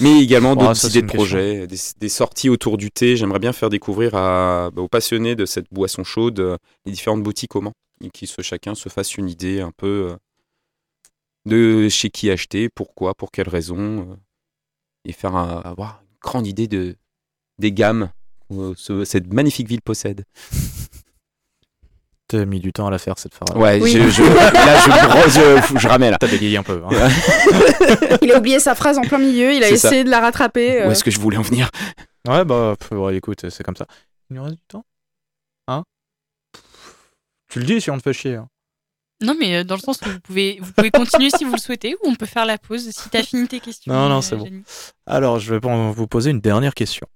Mais 0.00 0.22
également 0.22 0.54
Bon, 0.54 0.66
d'autres 0.66 0.86
idées 0.90 1.02
de 1.02 1.06
projets, 1.12 1.66
des, 1.66 1.76
des 1.98 2.08
sorties 2.08 2.48
autour 2.50 2.76
du 2.76 2.90
thé. 2.90 3.16
J'aimerais 3.16 3.40
bien 3.40 3.52
faire 3.52 3.68
découvrir 3.70 4.14
à, 4.14 4.70
bah, 4.72 4.82
aux 4.82 4.88
passionnés 4.88 5.34
de 5.34 5.44
cette 5.46 5.66
boisson 5.72 6.04
chaude 6.04 6.38
euh, 6.40 6.56
les 6.86 6.92
différentes 6.92 7.22
boutiques 7.22 7.56
au 7.56 7.60
Mans. 7.60 7.72
Et 8.04 8.10
qui 8.10 8.28
se, 8.28 8.40
chacun 8.42 8.76
se 8.76 8.88
fasse 8.88 9.16
une 9.16 9.28
idée 9.28 9.60
un 9.60 9.72
peu 9.76 10.10
euh, 10.12 10.16
de 11.46 11.88
chez 11.88 12.10
qui 12.10 12.30
acheter, 12.30 12.68
pourquoi, 12.68 13.14
pour 13.14 13.30
quelles 13.30 13.48
raisons. 13.48 14.10
euh, 14.10 14.14
et 15.04 15.12
faire 15.12 15.34
un- 15.36 15.60
avoir 15.62 16.02
une 16.02 16.16
grande 16.20 16.46
idée 16.46 16.66
de, 16.68 16.96
des 17.58 17.72
gammes 17.72 18.10
que 18.50 18.74
ce- 18.76 19.04
cette 19.04 19.32
magnifique 19.32 19.68
ville 19.68 19.80
possède. 19.80 20.24
T'as 22.30 22.44
mis 22.44 22.60
du 22.60 22.72
temps 22.74 22.86
à 22.86 22.90
la 22.90 22.98
faire 22.98 23.18
cette 23.18 23.34
phrase. 23.34 23.56
Ouais, 23.56 23.80
Oui. 23.80 23.90
je, 23.90 24.08
je- 24.10 24.22
là 24.22 24.78
je, 25.26 25.74
je, 25.74 25.78
je 25.78 25.88
ramais 25.88 26.10
là. 26.10 26.18
T'as 26.20 26.26
bégayé 26.28 26.58
un 26.58 26.62
peu. 26.62 26.82
hein. 26.84 27.08
Il 28.22 28.30
a 28.32 28.38
oublié 28.38 28.60
sa 28.60 28.74
phrase 28.74 28.98
en 28.98 29.02
plein 29.02 29.16
milieu, 29.18 29.52
il 29.54 29.62
a 29.64 29.68
ça. 29.68 29.72
essayé 29.74 30.04
de 30.04 30.10
la 30.10 30.20
rattraper. 30.20 30.82
Où 30.82 30.88
euh. 30.88 30.90
est-ce 30.90 31.02
que 31.04 31.10
je 31.10 31.18
voulais 31.18 31.38
en 31.38 31.42
venir? 31.42 31.70
Ouais, 32.28 32.44
bah, 32.44 32.74
pff, 32.78 32.90
ouais, 32.92 33.16
écoute, 33.16 33.48
c'est 33.48 33.62
comme 33.64 33.76
ça. 33.76 33.86
Il 34.28 34.36
nous 34.36 34.42
reste 34.42 34.56
du 34.56 34.62
temps? 34.68 34.84
Hein? 35.68 35.84
Tu 37.50 37.60
le 37.60 37.64
dis 37.64 37.80
si 37.80 37.90
on 37.90 37.96
te 37.96 38.02
fait 38.02 38.12
chier. 38.12 38.34
hein. 38.36 38.48
Non, 39.22 39.34
mais 39.38 39.56
euh, 39.56 39.64
dans 39.64 39.74
le 39.76 39.80
sens 39.80 39.98
où 40.06 40.10
vous 40.10 40.20
pouvez, 40.20 40.58
vous 40.60 40.70
pouvez 40.72 40.90
continuer 40.90 41.30
si 41.36 41.44
vous 41.44 41.52
le 41.52 41.58
souhaitez, 41.58 41.94
ou 41.94 42.08
on 42.08 42.14
peut 42.14 42.26
faire 42.26 42.44
la 42.44 42.58
pause 42.58 42.88
si 42.90 43.08
t'as 43.08 43.22
fini 43.22 43.48
tes 43.48 43.58
questions. 43.60 43.92
Non, 43.92 44.08
non, 44.08 44.18
euh, 44.18 44.20
c'est 44.20 44.36
bon. 44.36 44.44
Jenny. 44.44 44.62
Alors, 45.06 45.40
je 45.40 45.54
vais 45.54 45.60
vous 45.60 46.06
poser 46.06 46.30
une 46.30 46.40
dernière 46.40 46.74
question. 46.74 47.06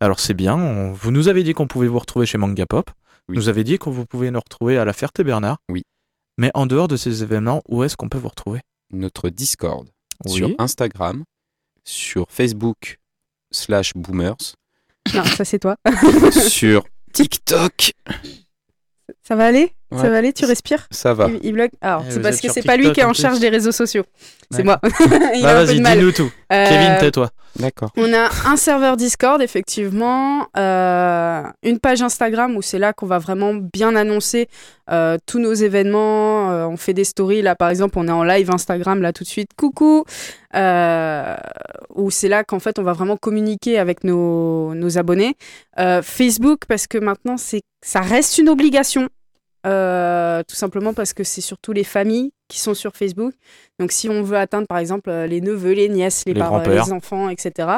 Alors, 0.00 0.20
c'est 0.20 0.32
bien, 0.34 0.54
on- 0.54 0.92
vous 0.92 1.10
nous 1.10 1.26
avez 1.28 1.42
dit 1.42 1.52
qu'on 1.52 1.66
pouvait 1.66 1.88
vous 1.88 1.98
retrouver 1.98 2.24
chez 2.24 2.38
Manga 2.38 2.64
Pop. 2.66 2.90
Oui. 3.28 3.36
Vous 3.36 3.48
avez 3.48 3.64
dit 3.64 3.78
qu'on 3.78 3.90
vous 3.90 4.06
pouvez 4.06 4.30
nous 4.30 4.40
retrouver 4.40 4.78
à 4.78 4.84
la 4.84 4.92
Ferté-Bernard. 4.92 5.58
Oui. 5.68 5.82
Mais 6.38 6.50
en 6.54 6.66
dehors 6.66 6.88
de 6.88 6.96
ces 6.96 7.22
événements, 7.22 7.62
où 7.68 7.82
est-ce 7.84 7.96
qu'on 7.96 8.08
peut 8.08 8.18
vous 8.18 8.28
retrouver? 8.28 8.60
Notre 8.92 9.28
Discord. 9.28 9.88
Oui. 10.26 10.32
sur 10.32 10.50
Instagram, 10.58 11.24
sur 11.84 12.26
Facebook 12.30 12.98
slash 13.50 13.92
boomers, 13.94 14.36
Non, 15.14 15.24
ça 15.24 15.44
c'est 15.44 15.58
toi. 15.58 15.76
sur 16.48 16.84
TikTok. 17.12 17.92
Ça 19.22 19.34
va 19.36 19.46
aller? 19.46 19.72
Ça 19.96 20.08
va 20.08 20.16
aller 20.18 20.32
Tu 20.32 20.44
respires 20.44 20.86
Ça 20.90 21.14
va. 21.14 21.28
Il, 21.28 21.40
il 21.42 21.52
bloque 21.52 21.72
Alors, 21.80 22.04
Eh, 22.08 22.12
c'est 22.12 22.20
parce 22.20 22.40
que 22.40 22.50
c'est 22.50 22.62
pas 22.62 22.76
lui 22.76 22.92
qui 22.92 23.00
est 23.00 23.04
en 23.04 23.10
en 23.10 23.12
charge 23.12 23.40
des 23.40 23.48
réseaux 23.48 23.72
sociaux. 23.72 24.04
C'est 24.50 24.58
Ouais. 24.58 24.64
moi. 24.64 24.80
Il 25.34 25.42
Bah 25.42 25.50
a 25.50 25.56
un 25.58 25.60
peu 25.60 25.66
vas-y, 25.66 25.76
de 25.78 25.82
mal. 25.82 25.98
dis-nous 25.98 26.12
tout. 26.12 26.30
Euh, 26.52 26.66
Kevin, 26.68 26.96
tais-toi. 27.00 27.30
D'accord. 27.58 27.90
On 27.96 28.12
a 28.12 28.28
un 28.46 28.56
serveur 28.56 28.96
Discord, 28.96 29.42
effectivement, 29.42 30.46
euh, 30.56 31.42
une 31.64 31.80
page 31.80 32.00
Instagram 32.02 32.56
où 32.56 32.62
c'est 32.62 32.78
là 32.78 32.92
qu'on 32.92 33.06
va 33.06 33.18
vraiment 33.18 33.54
bien 33.54 33.96
annoncer 33.96 34.48
euh, 34.90 35.18
tous 35.26 35.40
nos 35.40 35.52
événements. 35.52 36.50
Euh, 36.52 36.66
on 36.66 36.76
fait 36.76 36.94
des 36.94 37.02
stories, 37.04 37.42
là 37.42 37.56
par 37.56 37.68
exemple, 37.70 37.98
on 37.98 38.06
est 38.06 38.12
en 38.12 38.22
live 38.22 38.50
Instagram, 38.52 39.02
là 39.02 39.12
tout 39.12 39.24
de 39.24 39.28
suite, 39.28 39.50
coucou. 39.56 40.04
Euh, 40.54 41.36
où 41.94 42.10
c'est 42.10 42.28
là 42.28 42.44
qu'en 42.44 42.58
fait 42.60 42.78
on 42.78 42.82
va 42.82 42.92
vraiment 42.92 43.16
communiquer 43.16 43.78
avec 43.78 44.04
nos, 44.04 44.74
nos 44.74 44.98
abonnés. 44.98 45.36
Euh, 45.78 46.02
Facebook, 46.02 46.60
parce 46.68 46.86
que 46.86 46.98
maintenant 46.98 47.36
c'est 47.36 47.62
ça 47.84 48.00
reste 48.00 48.38
une 48.38 48.48
obligation. 48.48 49.08
Euh, 49.66 50.42
tout 50.48 50.56
simplement 50.56 50.94
parce 50.94 51.12
que 51.12 51.24
c'est 51.24 51.40
surtout 51.40 51.72
les 51.72 51.84
familles 51.84 52.32
qui 52.48 52.58
sont 52.58 52.74
sur 52.74 52.96
Facebook. 52.96 53.32
Donc, 53.78 53.92
si 53.92 54.08
on 54.08 54.22
veut 54.22 54.36
atteindre, 54.36 54.66
par 54.66 54.78
exemple, 54.78 55.08
euh, 55.08 55.26
les 55.26 55.40
neveux, 55.40 55.72
les 55.72 55.88
nièces, 55.88 56.24
les, 56.26 56.34
Les 56.34 56.40
parents, 56.40 56.60
les 56.60 56.92
enfants, 56.92 57.28
etc., 57.28 57.68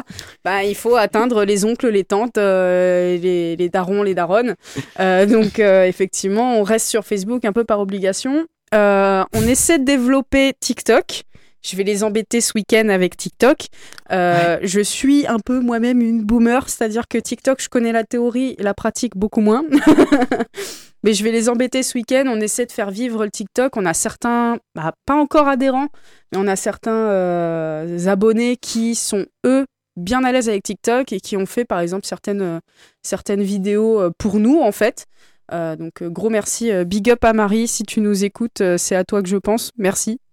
bah, 0.45 0.65
il 0.65 0.75
faut 0.75 0.97
atteindre 0.97 1.45
les 1.45 1.65
oncles, 1.65 1.89
les 1.89 2.05
tantes, 2.05 2.39
euh, 2.39 3.19
les, 3.19 3.57
les 3.57 3.69
darons, 3.69 4.03
les 4.03 4.15
daronnes. 4.15 4.55
Euh, 4.99 5.27
donc, 5.27 5.59
effectivement, 5.59 6.59
on 6.59 6.63
reste 6.63 6.89
sur 6.89 7.05
Facebook 7.05 7.45
un 7.45 7.53
peu 7.53 7.65
par 7.65 7.81
obligation. 7.81 8.47
On 8.73 9.47
essaie 9.47 9.79
de 9.79 9.85
développer 9.85 10.53
TikTok. 10.59 11.23
Je 11.65 11.77
vais 11.77 11.85
les 11.85 12.03
embêter 12.03 12.41
ce 12.41 12.53
week-end 12.57 12.89
avec 12.89 13.17
TikTok. 13.17 13.67
Je 14.11 14.81
suis 14.83 15.27
un 15.27 15.39
peu 15.39 15.61
moi-même 15.61 16.01
une 16.01 16.25
boomer, 16.25 16.69
c'est-à-dire 16.69 17.07
que 17.09 17.19
TikTok, 17.19 17.61
je 17.61 17.69
connais 17.69 17.93
la 17.93 18.05
théorie 18.05 18.57
la 18.59 18.75
pratique 18.75 19.17
beaucoup 19.17 19.41
moins. 19.41 19.63
Mais 21.05 21.15
je 21.15 21.25
vais 21.25 21.33
les 21.33 21.49
embêter 21.49 21.83
ce 21.83 21.97
week-end. 21.97 22.25
On 22.27 22.41
essaie 22.41 22.67
de 22.67 22.73
faire 22.73 22.91
vivre 22.91 23.25
le 23.25 23.31
TikTok. 23.31 23.77
On 23.77 23.87
a 23.87 23.95
certains, 23.95 24.59
bah, 24.75 24.93
pas 25.07 25.15
encore 25.15 25.49
adhérents, 25.49 25.89
mais 26.31 26.39
on 26.39 26.47
a 26.47 26.57
certains 26.57 27.11
euh, 27.11 28.07
abonnés 28.07 28.57
qui 28.57 28.95
sont, 28.95 29.27
eux, 29.45 29.67
bien 29.97 30.25
à 30.25 30.33
l'aise 30.33 30.49
avec 30.49 30.63
TikTok 30.63 31.13
et 31.13 31.21
qui 31.21 31.37
ont 31.37 31.47
fait, 31.47 31.65
par 31.65 31.81
exemple, 31.81 32.07
certaines, 32.07 32.43
euh, 32.43 32.61
certaines 33.03 33.43
vidéos 33.43 34.01
euh, 34.01 34.11
pour 34.17 34.39
nous, 34.39 34.61
en 34.61 34.73
fait. 34.73 35.07
Euh, 35.53 35.77
donc, 35.77 36.03
gros 36.03 36.31
merci. 36.31 36.71
Big 36.85 37.11
up 37.11 37.25
à 37.25 37.33
Marie. 37.33 37.69
Si 37.69 37.83
tu 37.83 38.01
nous 38.01 38.25
écoutes, 38.25 38.63
c'est 38.79 38.97
à 38.97 39.05
toi 39.05 39.23
que 39.23 39.29
je 39.29 39.37
pense. 39.37 39.71
Merci 39.77 40.19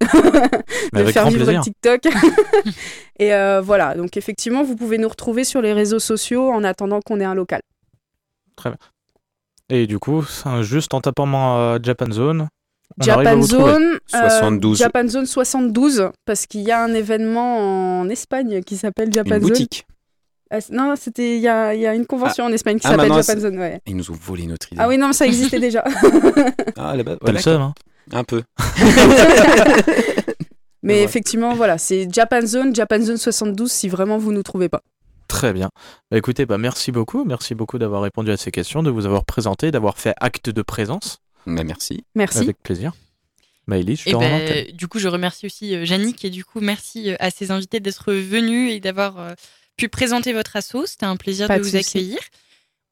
de 0.92 1.04
faire 1.04 1.28
vivre 1.28 1.44
plaisir. 1.44 1.60
le 1.60 1.60
TikTok. 1.60 2.06
et 3.18 3.34
euh, 3.34 3.60
voilà. 3.60 3.94
Donc, 3.94 4.16
effectivement, 4.16 4.62
vous 4.62 4.76
pouvez 4.76 4.98
nous 4.98 5.08
retrouver 5.08 5.44
sur 5.44 5.60
les 5.60 5.72
réseaux 5.72 5.98
sociaux 5.98 6.50
en 6.50 6.64
attendant 6.64 7.00
qu'on 7.00 7.20
ait 7.20 7.24
un 7.24 7.34
local. 7.34 7.60
Et 9.70 9.86
du 9.86 9.98
coup, 9.98 10.24
c'est 10.24 10.62
juste 10.62 10.92
en 10.94 11.00
tapant 11.00 11.56
euh, 11.56 11.78
Japan 11.80 12.10
Zone. 12.10 12.48
on 12.98 13.02
à 13.02 13.04
Japan. 13.04 13.42
Zone, 13.42 13.98
euh, 14.14 14.28
72. 14.28 14.78
Japan 14.78 15.06
Zone 15.08 15.26
72, 15.26 16.10
parce 16.26 16.46
qu'il 16.46 16.62
y 16.62 16.72
a 16.72 16.82
un 16.82 16.92
événement 16.92 18.00
en 18.00 18.08
Espagne 18.08 18.62
qui 18.62 18.76
s'appelle 18.76 19.12
Japan 19.12 19.36
Une 19.36 19.40
Zone. 19.42 19.48
boutique. 19.50 19.86
Ah, 20.50 20.58
non, 20.72 20.94
c'était 20.96 21.36
il 21.36 21.42
y 21.42 21.46
a, 21.46 21.72
il 21.74 21.80
y 21.80 21.86
a 21.86 21.94
une 21.94 22.06
convention 22.06 22.44
en 22.44 22.52
Espagne 22.52 22.80
qui 22.80 22.86
ah, 22.88 22.90
s'appelle 22.90 23.08
maintenant, 23.10 23.22
Japan 23.22 23.40
Zone. 23.40 23.58
Ouais. 23.60 23.80
Ils 23.86 23.96
nous 23.96 24.10
ont 24.10 24.18
volé 24.20 24.46
notre 24.46 24.66
idée. 24.72 24.82
Ah 24.82 24.88
oui, 24.88 24.98
non, 24.98 25.06
mais 25.06 25.12
ça 25.12 25.26
existait 25.26 25.60
déjà. 25.60 25.84
Ah, 26.76 26.96
là-bas. 26.96 27.16
T'as 27.24 27.32
le 27.32 27.38
seum, 27.38 27.62
hein 27.62 27.74
Un 28.12 28.24
peu. 28.24 28.42
mais 30.82 30.94
Ouais. 30.94 31.02
effectivement, 31.02 31.54
voilà, 31.54 31.78
c'est 31.78 32.08
Japan 32.12 32.44
Zone, 32.44 32.74
Japan 32.74 33.00
Zone 33.00 33.18
72 33.18 33.70
si 33.70 33.88
vraiment 33.88 34.18
vous 34.18 34.32
nous 34.32 34.42
trouvez 34.42 34.68
pas. 34.68 34.80
Très 35.30 35.52
bien. 35.52 35.70
Bah, 36.10 36.18
écoutez, 36.18 36.44
bah, 36.44 36.58
merci 36.58 36.90
beaucoup. 36.90 37.24
Merci 37.24 37.54
beaucoup 37.54 37.78
d'avoir 37.78 38.02
répondu 38.02 38.32
à 38.32 38.36
ces 38.36 38.50
questions, 38.50 38.82
de 38.82 38.90
vous 38.90 39.06
avoir 39.06 39.24
présenté, 39.24 39.70
d'avoir 39.70 39.96
fait 39.96 40.12
acte 40.20 40.50
de 40.50 40.60
présence. 40.60 41.18
Mais 41.46 41.62
merci. 41.62 42.04
Merci. 42.16 42.38
Avec 42.38 42.60
plaisir. 42.60 42.92
Maëlys, 43.68 44.00
je 44.00 44.10
te 44.10 44.16
rends 44.16 44.22
ben, 44.22 44.40
l'antenne. 44.40 44.66
du 44.74 44.88
coup, 44.88 44.98
je 44.98 45.06
remercie 45.06 45.46
aussi 45.46 45.76
euh, 45.76 45.84
Yannick 45.84 46.24
et 46.24 46.30
du 46.30 46.44
coup, 46.44 46.60
merci 46.60 47.12
euh, 47.12 47.16
à 47.20 47.30
ces 47.30 47.52
invités 47.52 47.78
d'être 47.78 48.12
venus 48.12 48.72
et 48.72 48.80
d'avoir 48.80 49.20
euh, 49.20 49.34
pu 49.76 49.88
présenter 49.88 50.32
votre 50.32 50.56
assaut. 50.56 50.84
C'était 50.84 51.06
un 51.06 51.16
plaisir 51.16 51.46
Pas 51.46 51.58
de 51.58 51.62
de 51.62 51.68
vous 51.68 51.76
accueillir. 51.76 52.18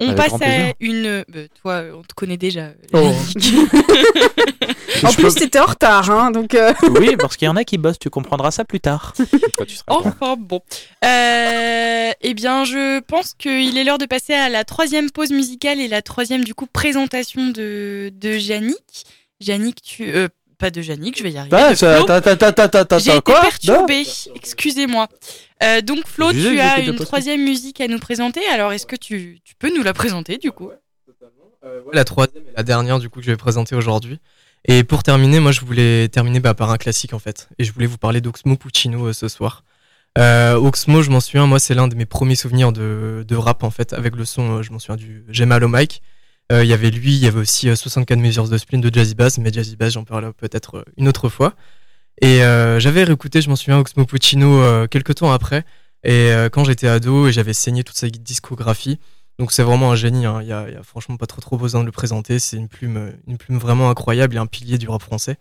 On 0.00 0.10
Avec 0.10 0.16
passe 0.16 0.40
à 0.42 0.72
une. 0.80 1.06
euh, 1.06 1.24
bah, 1.28 1.40
toi, 1.60 1.82
on 1.96 2.02
te 2.02 2.14
connaît 2.14 2.36
déjà. 2.36 2.68
Oh. 2.92 3.12
En 5.04 5.12
plus, 5.12 5.22
peux- 5.34 5.40
t'étais 5.40 5.60
en 5.60 5.66
retard, 5.66 6.10
hein, 6.10 6.30
donc. 6.32 6.54
euh, 6.54 6.72
Oui, 6.98 7.16
parce 7.16 7.36
qu'il 7.36 7.46
y 7.46 7.48
en 7.48 7.54
a 7.56 7.62
qui 7.64 7.78
bossent, 7.78 7.98
tu 8.00 8.10
comprendras 8.10 8.50
ça 8.50 8.64
plus 8.64 8.80
tard. 8.80 9.12
Toi, 9.56 9.66
tu. 9.66 9.76
Enfin 9.86 10.34
bon. 10.36 10.60
Euh, 11.04 12.10
eh 12.20 12.34
bien, 12.34 12.64
je 12.64 12.98
pense 13.00 13.34
qu'il 13.34 13.78
est 13.78 13.84
l'heure 13.84 13.98
de 13.98 14.06
passer 14.06 14.34
à 14.34 14.48
la 14.48 14.64
troisième 14.64 15.10
pause 15.10 15.30
musicale 15.30 15.78
et 15.80 15.86
la 15.88 16.02
troisième, 16.02 16.42
du 16.42 16.54
coup, 16.54 16.66
présentation 16.66 17.46
de, 17.48 18.10
de 18.12 18.36
Yannick. 18.36 19.04
Yannick, 19.40 19.82
tu. 19.82 20.10
euh, 20.12 20.26
pas 20.58 20.70
de 20.70 20.82
Yannick, 20.82 21.16
je 21.18 21.22
vais 21.22 21.30
y 21.32 21.38
arriver. 21.38 21.56
Ah, 21.56 21.74
ta- 21.74 22.98
J'ai 22.98 23.10
été 23.16 23.20
perturbée, 23.22 24.04
excusez-moi. 24.34 25.08
Euh, 25.62 25.80
donc 25.80 26.06
Flo, 26.06 26.32
Je 26.32 26.48
tu 26.48 26.60
as 26.60 26.80
une 26.80 26.96
troisième 26.96 27.42
musique 27.42 27.80
à 27.80 27.88
nous 27.88 27.98
présenter. 27.98 28.40
Alors 28.52 28.72
est-ce 28.72 28.86
que 28.86 28.96
tu, 28.96 29.40
tu 29.44 29.54
peux 29.56 29.74
nous 29.74 29.82
la 29.82 29.92
présenter 29.92 30.38
du 30.38 30.52
coup? 30.52 30.70
Euh, 31.64 31.80
ouais, 31.82 31.90
la 31.92 32.04
troisième 32.04 32.44
et 32.44 32.52
la 32.56 32.62
dernière 32.62 32.98
du 33.00 33.08
coup 33.08 33.18
que 33.20 33.26
je 33.26 33.30
vais 33.30 33.36
présenter 33.36 33.74
aujourd'hui. 33.74 34.18
Et 34.64 34.84
pour 34.84 35.02
terminer, 35.02 35.40
moi 35.40 35.52
je 35.52 35.60
voulais 35.60 36.08
terminer 36.08 36.40
bah, 36.40 36.54
par 36.54 36.70
un 36.70 36.76
classique 36.76 37.12
en 37.14 37.18
fait. 37.18 37.48
Et 37.58 37.64
je 37.64 37.72
voulais 37.72 37.86
vous 37.86 37.98
parler 37.98 38.20
d'Oxmo 38.20 38.56
Puccino 38.56 39.06
euh, 39.06 39.12
ce 39.12 39.28
soir. 39.28 39.64
Euh, 40.16 40.54
Oxmo, 40.54 41.02
je 41.02 41.10
m'en 41.10 41.20
souviens, 41.20 41.46
moi 41.46 41.58
c'est 41.60 41.74
l'un 41.74 41.86
de 41.88 41.94
mes 41.94 42.06
premiers 42.06 42.34
souvenirs 42.34 42.72
de, 42.72 43.24
de 43.26 43.36
rap 43.36 43.62
en 43.62 43.70
fait, 43.70 43.92
avec 43.92 44.16
le 44.16 44.24
son, 44.24 44.62
je 44.62 44.72
m'en 44.72 44.78
souviens 44.78 44.96
du 44.96 45.24
J'ai 45.28 45.46
mal 45.46 45.62
au 45.64 45.68
mic. 45.68 46.02
Euh, 46.52 46.64
Il 46.64 46.68
y 46.68 46.72
avait 46.72 46.90
lui, 46.90 47.14
il 47.14 47.18
y 47.18 47.26
avait 47.26 47.40
aussi 47.40 47.68
euh, 47.68 47.76
64 47.76 48.18
mesures 48.18 48.48
de 48.48 48.56
spleen 48.58 48.80
de 48.80 48.92
Jazzy 48.92 49.14
Bass, 49.14 49.38
mais 49.38 49.52
Jazzy 49.52 49.76
Bass 49.76 49.92
j'en 49.92 50.04
parlerai 50.04 50.32
peut-être 50.32 50.78
euh, 50.78 50.84
une 50.96 51.08
autre 51.08 51.28
fois. 51.28 51.54
Et 52.20 52.42
euh, 52.42 52.80
j'avais 52.80 53.04
réécouté, 53.04 53.40
je 53.42 53.48
m'en 53.48 53.56
souviens, 53.56 53.78
Oxmo 53.78 54.04
Puccino 54.06 54.60
euh, 54.62 54.86
quelques 54.86 55.16
temps 55.16 55.30
après. 55.30 55.64
Et 56.04 56.32
euh, 56.32 56.48
quand 56.48 56.64
j'étais 56.64 56.88
ado 56.88 57.28
et 57.28 57.32
j'avais 57.32 57.52
saigné 57.52 57.84
toute 57.84 57.96
sa 57.96 58.08
discographie, 58.08 58.98
donc 59.38 59.52
c'est 59.52 59.62
vraiment 59.62 59.92
un 59.92 59.96
génie, 59.96 60.26
hein. 60.26 60.40
il 60.42 60.48
y, 60.48 60.52
a, 60.52 60.66
il 60.68 60.74
y 60.74 60.76
a 60.76 60.82
franchement 60.82 61.16
pas 61.16 61.26
trop 61.26 61.40
trop 61.40 61.56
besoin 61.58 61.80
de 61.82 61.86
le 61.86 61.92
présenter, 61.92 62.38
c'est 62.38 62.56
une 62.56 62.68
plume, 62.68 62.96
euh, 62.96 63.10
une 63.26 63.36
plume 63.36 63.58
vraiment 63.58 63.90
incroyable 63.90 64.34
et 64.36 64.38
un 64.38 64.46
pilier 64.46 64.78
du 64.78 64.88
rap 64.88 65.02
français. 65.02 65.36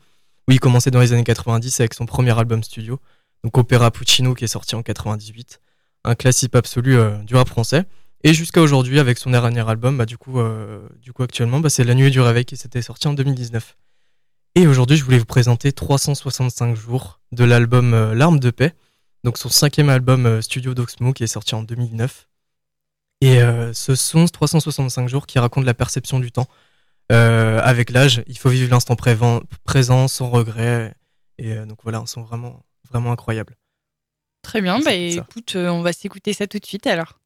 Oui, 0.47 0.55
il 0.55 0.60
commençait 0.60 0.91
dans 0.91 0.99
les 0.99 1.14
années 1.14 1.24
90 1.24 1.80
avec 1.80 1.93
son 1.93 2.05
premier 2.05 2.38
album 2.38 2.64
studio, 2.64 2.99
donc 3.43 3.58
Opéra 3.58 3.89
Puccino 3.91 4.34
qui 4.34 4.43
est 4.43 4.47
sorti 4.47 4.76
en 4.76 4.84
98, 4.84 5.60
un 6.05 6.16
classique 6.16 6.53
absolu 6.55 6.95
euh, 6.97 7.18
du 7.24 7.36
rap 7.36 7.47
français. 7.49 7.86
Et 8.24 8.34
jusqu'à 8.34 8.61
aujourd'hui 8.61 8.99
avec 8.99 9.18
son 9.18 9.30
dernier 9.30 9.68
album, 9.70 9.97
bah, 9.97 10.05
du, 10.05 10.18
coup, 10.18 10.39
euh, 10.39 10.88
du 11.01 11.13
coup 11.13 11.24
actuellement 11.24 11.59
bah, 11.59 11.70
c'est 11.70 11.84
La 11.84 11.93
Nuit 11.93 12.11
du 12.11 12.20
Réveil 12.20 12.45
qui 12.45 12.57
s'était 12.57 12.82
sorti 12.82 13.07
en 13.07 13.13
2019. 13.13 13.76
Et 14.57 14.65
aujourd'hui 14.65 14.97
je 14.97 15.03
voulais 15.03 15.20
vous 15.20 15.26
présenter 15.26 15.72
365 15.72 16.76
jours 16.76 17.20
de 17.32 17.43
l'album 17.43 17.93
euh, 17.93 18.15
L'arme 18.15 18.39
de 18.39 18.49
paix, 18.49 18.74
donc 19.24 19.38
son 19.38 19.49
cinquième 19.49 19.88
album 19.88 20.26
euh, 20.26 20.41
studio 20.41 20.74
d'Oxmo 20.74 21.13
qui 21.13 21.24
est 21.24 21.28
sorti 21.28 21.53
en 21.53 21.61
2009. 21.61 22.28
Et 23.22 23.41
euh, 23.43 23.72
ce 23.74 23.93
sont 23.93 24.26
365 24.26 25.07
jours 25.09 25.28
qui 25.28 25.38
racontent 25.38 25.65
la 25.65 25.76
perception 25.76 26.20
du 26.20 26.32
temps. 26.32 26.47
Avec 27.09 27.91
l'âge, 27.91 28.24
il 28.26 28.38
faut 28.38 28.49
vivre 28.49 28.72
l'instant 28.72 28.95
présent, 28.95 30.07
sans 30.07 30.30
regret. 30.30 30.95
Et 31.38 31.55
donc 31.55 31.78
voilà, 31.84 31.99
un 31.99 32.05
son 32.07 32.24
vraiment, 32.24 32.65
vraiment 32.89 33.11
incroyable. 33.11 33.55
Très 34.41 34.61
bien, 34.61 34.80
bah 34.80 34.93
écoute, 34.93 35.55
on 35.55 35.84
va 35.84 35.93
s'écouter 35.93 36.34
ça 36.34 36.47
tout 36.47 36.57
de 36.59 36.65
suite 36.65 36.86
alors. 36.86 37.16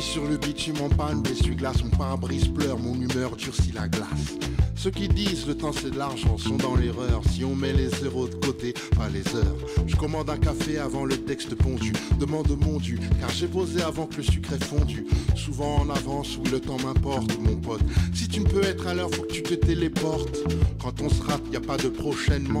Sur 0.00 0.24
le 0.24 0.36
bitume 0.36 0.80
en 0.82 0.88
panne, 0.88 1.22
l'essuie-glace, 1.24 1.82
mon 1.82 1.90
pare-brise 1.90 2.48
pleure, 2.48 2.78
mon 2.78 2.94
humeur 2.94 3.36
durcit 3.36 3.72
la 3.72 3.88
glace. 3.88 4.36
Ceux 4.74 4.90
qui 4.90 5.08
disent 5.08 5.46
le 5.46 5.56
temps 5.56 5.72
c'est 5.72 5.90
de 5.90 5.98
l'argent 5.98 6.36
sont 6.36 6.56
dans 6.56 6.76
l'erreur. 6.76 7.22
Si 7.30 7.44
on 7.44 7.54
met 7.54 7.72
les 7.72 7.88
zéros 7.88 8.28
de 8.28 8.34
côté, 8.34 8.74
pas 8.96 9.08
les 9.08 9.26
heures. 9.34 9.56
Je 9.86 9.96
commande 9.96 10.28
un 10.28 10.36
café 10.36 10.78
avant 10.78 11.04
le 11.04 11.16
texte 11.16 11.54
pondu. 11.54 11.92
Demande 12.20 12.56
mon 12.60 12.78
dû, 12.78 12.98
car 13.20 13.30
j'ai 13.30 13.48
posé 13.48 13.82
avant 13.82 14.06
que 14.06 14.18
le 14.18 14.22
sucre 14.22 14.52
ait 14.52 14.64
fondu. 14.64 15.06
Souvent 15.34 15.76
en 15.76 15.90
avance, 15.90 16.38
oui 16.42 16.50
le 16.50 16.60
temps 16.60 16.76
m'importe, 16.84 17.38
mon 17.40 17.56
pote. 17.56 17.82
Si 18.14 18.28
tu 18.28 18.40
ne 18.40 18.48
peux 18.48 18.62
être 18.62 18.86
à 18.86 18.94
l'heure, 18.94 19.10
faut 19.10 19.22
que 19.22 19.32
tu 19.32 19.42
te 19.42 19.54
téléportes. 19.54 20.38
Quand 20.82 21.00
on 21.00 21.08
se 21.08 21.22
rate, 21.22 21.42
y 21.52 21.56
a 21.56 21.60
pas 21.60 21.78
de 21.78 21.88
prochainement. 21.88 22.60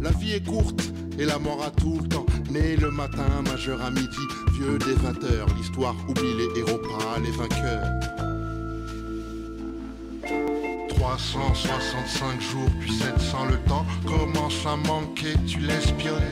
La 0.00 0.10
vie 0.10 0.34
est 0.34 0.46
courte 0.46 0.92
et 1.18 1.24
la 1.24 1.38
mort 1.38 1.62
a 1.62 1.70
tout 1.70 1.98
le 2.00 2.08
temps. 2.08 2.26
Né 2.50 2.76
le 2.76 2.90
matin, 2.90 3.42
majeur 3.44 3.82
à 3.82 3.90
midi, 3.90 4.16
vieux 4.52 4.78
des 4.78 4.94
20 4.94 5.24
heures. 5.24 5.46
L'histoire 5.56 5.94
oublie 6.08 6.34
les 6.34 6.60
héros, 6.60 6.78
pas 6.78 7.18
les 7.22 7.30
vainqueurs. 7.30 7.88
365 10.88 12.40
jours, 12.40 12.70
puis 12.80 12.92
700 12.92 13.46
le 13.50 13.56
temps 13.68 13.84
commence 14.06 14.64
à 14.66 14.76
manquer, 14.76 15.34
tu 15.46 15.58
l'espionnes. 15.58 16.22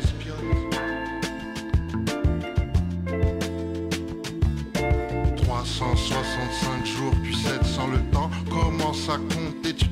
365 5.36 6.86
jours, 6.86 7.14
puis 7.22 7.34
700 7.34 7.88
le 7.88 8.10
temps 8.10 8.30
commence 8.48 9.08
à 9.08 9.18
compter, 9.18 9.74
tu 9.74 9.85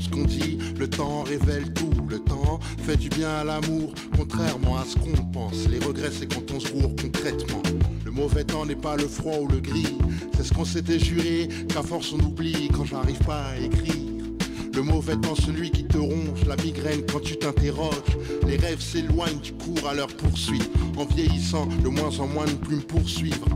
ce 0.00 0.08
qu'on 0.10 0.24
dit, 0.24 0.58
le 0.78 0.88
temps 0.88 1.22
révèle 1.22 1.72
tout, 1.72 1.90
le 2.08 2.18
temps 2.18 2.58
fait 2.82 2.96
du 2.96 3.08
bien 3.08 3.30
à 3.30 3.44
l'amour, 3.44 3.94
contrairement 4.16 4.76
à 4.76 4.84
ce 4.84 4.96
qu'on 4.96 5.24
pense. 5.32 5.68
Les 5.68 5.78
regrets 5.78 6.10
c'est 6.12 6.32
quand 6.32 6.50
on 6.54 6.60
se 6.60 6.72
roule 6.72 6.94
concrètement. 7.00 7.62
Le 8.04 8.10
mauvais 8.10 8.44
temps 8.44 8.66
n'est 8.66 8.76
pas 8.76 8.96
le 8.96 9.06
froid 9.06 9.36
ou 9.40 9.48
le 9.48 9.60
gris, 9.60 9.96
c'est 10.36 10.44
ce 10.44 10.52
qu'on 10.52 10.64
s'était 10.64 10.98
juré, 10.98 11.48
qu'à 11.68 11.82
force 11.82 12.12
on 12.12 12.20
oublie 12.20 12.68
quand 12.74 12.84
j'arrive 12.84 13.18
pas 13.24 13.46
à 13.46 13.58
écrire. 13.58 13.94
Le 14.74 14.82
mauvais 14.82 15.16
temps, 15.16 15.36
celui 15.36 15.70
qui 15.70 15.84
te 15.84 15.98
ronge, 15.98 16.44
la 16.48 16.56
migraine 16.56 17.02
quand 17.10 17.20
tu 17.20 17.36
t'interroges. 17.36 17.94
Les 18.44 18.56
rêves 18.56 18.80
s'éloignent, 18.80 19.38
tu 19.40 19.52
cours 19.52 19.88
à 19.88 19.94
leur 19.94 20.08
poursuite. 20.08 20.68
En 20.96 21.04
vieillissant, 21.04 21.66
de 21.66 21.88
moins 21.88 22.18
en 22.18 22.26
moins 22.26 22.46
ne 22.46 22.54
plus 22.54 22.76
me 22.76 22.82
poursuivre. 22.82 23.46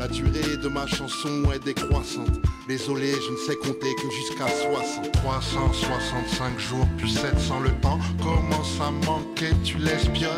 La 0.00 0.08
durée 0.08 0.56
de 0.56 0.68
ma 0.68 0.86
chanson 0.86 1.52
est 1.54 1.62
décroissante. 1.62 2.40
Désolé, 2.66 3.12
je 3.12 3.32
ne 3.32 3.36
sais 3.36 3.54
compter 3.56 3.94
que 3.96 4.10
jusqu'à 4.10 4.48
60. 4.48 5.12
365 5.12 6.58
jours, 6.58 6.88
puis 6.96 7.12
700 7.12 7.60
le 7.60 7.70
temps 7.82 7.98
commence 8.22 8.80
à 8.80 8.90
manquer, 9.06 9.50
tu 9.62 9.76
l'espionnes? 9.76 10.30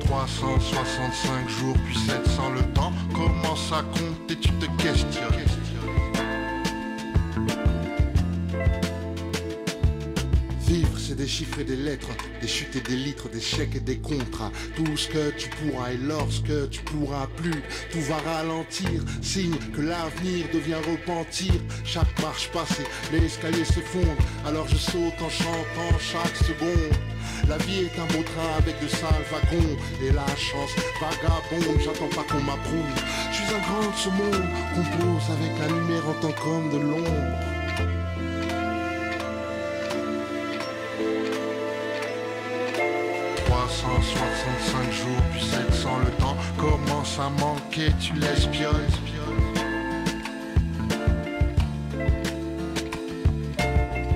365 0.00 1.48
jours, 1.48 1.76
puis 1.86 1.96
700 1.96 2.50
le 2.50 2.60
temps 2.74 2.92
commence 3.14 3.72
à 3.72 3.80
compter, 3.80 4.36
tu 4.38 4.50
te 4.50 4.66
questionnes? 4.82 5.61
C'est 11.12 11.18
des 11.18 11.28
chiffres 11.28 11.60
et 11.60 11.64
des 11.64 11.76
lettres, 11.76 12.08
des 12.40 12.48
chutes 12.48 12.74
et 12.74 12.80
des 12.80 12.96
litres, 12.96 13.28
des 13.28 13.40
chèques 13.40 13.76
et 13.76 13.80
des 13.80 13.98
contrats. 13.98 14.50
Tout 14.74 14.96
ce 14.96 15.08
que 15.08 15.30
tu 15.32 15.50
pourras 15.50 15.92
et 15.92 15.98
lorsque 15.98 16.70
tu 16.70 16.80
pourras 16.84 17.26
plus, 17.36 17.62
tout 17.90 18.00
va 18.00 18.16
ralentir. 18.16 19.02
Signe 19.20 19.54
que 19.74 19.82
l'avenir 19.82 20.46
devient 20.54 20.80
repentir. 20.90 21.52
Chaque 21.84 22.18
marche 22.22 22.48
passée, 22.50 22.86
l'escalier 23.12 23.64
se 23.64 23.80
fonde. 23.80 24.16
Alors 24.46 24.66
je 24.68 24.76
saute 24.76 25.20
en 25.20 25.28
chantant 25.28 25.98
chaque 25.98 26.36
seconde. 26.36 26.96
La 27.46 27.58
vie 27.58 27.80
est 27.80 28.00
un 28.00 28.06
beau 28.06 28.22
train 28.22 28.52
avec 28.56 28.80
de 28.80 28.88
sales 28.88 29.26
wagons 29.30 29.76
Et 30.02 30.12
la 30.12 30.26
chance 30.36 30.70
vagabonde, 31.00 31.80
j'attends 31.80 32.08
pas 32.08 32.22
qu'on 32.22 32.42
m'approuve 32.42 32.94
Je 33.32 33.36
suis 33.36 33.54
un 33.54 33.58
grand 33.58 33.90
de 33.90 33.96
ce 33.96 34.08
compose 34.08 35.28
avec 35.36 35.58
la 35.58 35.66
lumière 35.76 36.08
en 36.08 36.14
tant 36.20 36.32
qu'homme 36.32 36.70
de 36.70 36.78
l'ombre 36.78 37.61
365 44.02 44.92
jours, 44.92 45.22
puis 45.32 45.44
700 45.44 45.90
le 46.04 46.10
temps 46.12 46.36
commence 46.56 47.18
à 47.18 47.28
manquer, 47.40 47.92
tu 48.00 48.14
l'espionnes. 48.14 48.90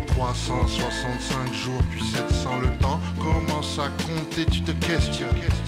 365 0.08 1.54
jours, 1.54 1.82
puis 1.90 2.02
700 2.02 2.60
le 2.60 2.68
temps 2.78 3.00
commence 3.18 3.78
à 3.78 3.88
compter, 4.02 4.44
tu 4.46 4.62
te 4.62 4.72
questionnes. 4.72 5.65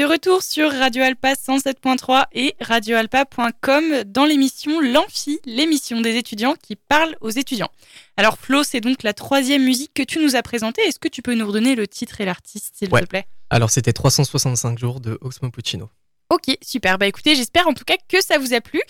De 0.00 0.04
retour 0.06 0.42
sur 0.42 0.72
Radio 0.72 1.02
Alpa 1.02 1.34
107.3 1.34 2.24
et 2.32 2.54
radioalpa.com 2.62 4.04
dans 4.06 4.24
l'émission 4.24 4.80
L'Amphi, 4.80 5.40
l'émission 5.44 6.00
des 6.00 6.16
étudiants 6.16 6.54
qui 6.54 6.74
parlent 6.74 7.16
aux 7.20 7.28
étudiants. 7.28 7.68
Alors 8.16 8.38
Flo, 8.38 8.62
c'est 8.62 8.80
donc 8.80 9.02
la 9.02 9.12
troisième 9.12 9.62
musique 9.62 9.92
que 9.92 10.02
tu 10.02 10.18
nous 10.24 10.36
as 10.36 10.42
présentée. 10.42 10.80
Est-ce 10.82 10.98
que 10.98 11.08
tu 11.08 11.20
peux 11.20 11.34
nous 11.34 11.46
redonner 11.46 11.74
le 11.74 11.86
titre 11.86 12.22
et 12.22 12.24
l'artiste, 12.24 12.76
s'il 12.78 12.90
Ouais. 12.90 13.02
te 13.02 13.06
plaît? 13.08 13.26
Alors 13.50 13.68
c'était 13.68 13.92
365 13.92 14.78
jours 14.78 15.00
de 15.00 15.18
Oxmo 15.20 15.50
Puccino. 15.50 15.90
Ok, 16.30 16.46
super. 16.62 16.96
Bah 16.96 17.06
écoutez, 17.06 17.34
j'espère 17.36 17.68
en 17.68 17.74
tout 17.74 17.84
cas 17.84 17.96
que 18.08 18.22
ça 18.24 18.38
vous 18.38 18.54
a 18.54 18.62
plu. 18.62 18.80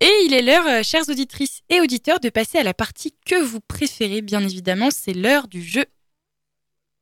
Et 0.00 0.10
il 0.24 0.34
est 0.34 0.42
l'heure, 0.42 0.66
euh, 0.66 0.82
chères 0.82 1.08
auditrices 1.08 1.60
et 1.70 1.80
auditeurs, 1.80 2.18
de 2.18 2.28
passer 2.28 2.58
à 2.58 2.64
la 2.64 2.74
partie 2.74 3.14
que 3.24 3.40
vous 3.40 3.60
préférez, 3.60 4.20
bien 4.20 4.40
évidemment. 4.40 4.88
C'est 4.90 5.14
l'heure 5.14 5.46
du 5.46 5.62
jeu. 5.62 5.84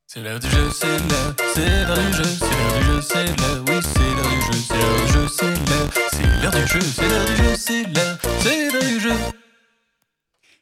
C'est 0.05 0.21
l'heure 0.21 0.39
du 0.39 0.47
jeu, 0.51 0.69
c'est 0.71 0.85
l'heure, 0.85 1.35
c'est 1.55 1.85
l'heure 1.87 1.97
du 1.97 2.13
jeu, 2.13 2.23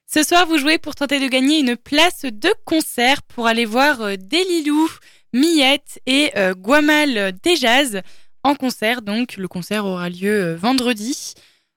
Ce 0.08 0.22
soir, 0.22 0.46
vous 0.46 0.58
jouez 0.58 0.78
pour 0.78 0.94
tenter 0.94 1.20
de 1.20 1.28
gagner 1.28 1.60
une 1.60 1.76
place 1.76 2.26
de 2.26 2.54
concert 2.66 3.24
pour 3.24 3.48
aller 3.48 3.66
voir 3.66 4.02
euh, 4.02 4.16
Delilou, 4.16 4.90
Miette 5.34 6.00
et 6.06 6.32
euh, 6.38 6.54
Guamal 6.54 7.18
euh, 7.18 7.32
Dejaz 7.44 8.02
en 8.44 8.54
concert. 8.54 9.02
Donc, 9.02 9.38
le 9.38 9.48
concert 9.48 9.86
aura 9.86 10.10
lieu 10.10 10.44
euh, 10.44 10.56
vendredi 10.56 11.34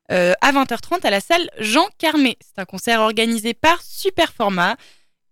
à 0.09 0.53
20h30 0.53 1.05
à 1.05 1.11
la 1.11 1.21
salle 1.21 1.51
Jean 1.59 1.89
Carmé. 1.99 2.37
C'est 2.41 2.61
un 2.61 2.65
concert 2.65 3.01
organisé 3.01 3.55
par 3.55 3.83
Superformat. 3.83 4.77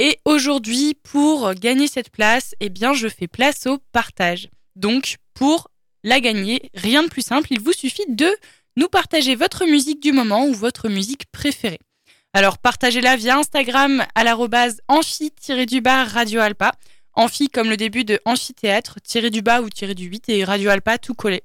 Et 0.00 0.18
aujourd'hui, 0.24 0.94
pour 0.94 1.54
gagner 1.54 1.86
cette 1.86 2.10
place, 2.10 2.56
eh 2.58 2.70
bien, 2.70 2.92
je 2.92 3.06
fais 3.06 3.28
place 3.28 3.68
au 3.68 3.78
partage. 3.92 4.48
Donc, 4.76 5.16
pour 5.34 5.68
la 6.02 6.20
gagner, 6.20 6.70
rien 6.74 7.02
de 7.02 7.08
plus 7.08 7.22
simple, 7.22 7.48
il 7.50 7.60
vous 7.60 7.72
suffit 7.72 8.04
de 8.08 8.28
nous 8.76 8.88
partager 8.88 9.34
votre 9.34 9.64
musique 9.66 10.00
du 10.00 10.12
moment 10.12 10.46
ou 10.46 10.52
votre 10.52 10.88
musique 10.88 11.26
préférée. 11.30 11.80
Alors, 12.32 12.58
partagez-la 12.58 13.16
via 13.16 13.38
Instagram 13.38 14.04
à 14.14 14.24
l'arrobase 14.24 14.80
amphi-du-bas 14.88 16.04
Radio 16.04 16.40
Alpa. 16.40 16.72
Amphi 17.14 17.48
comme 17.48 17.70
le 17.70 17.76
début 17.76 18.04
de 18.04 18.18
amphithéâtre, 18.24 18.98
tiré 19.00 19.30
du 19.30 19.40
bas 19.40 19.60
ou 19.60 19.70
tiré 19.70 19.94
du 19.94 20.06
8 20.06 20.28
et 20.30 20.44
Radio 20.44 20.70
Alpa 20.70 20.98
tout 20.98 21.14
collé. 21.14 21.44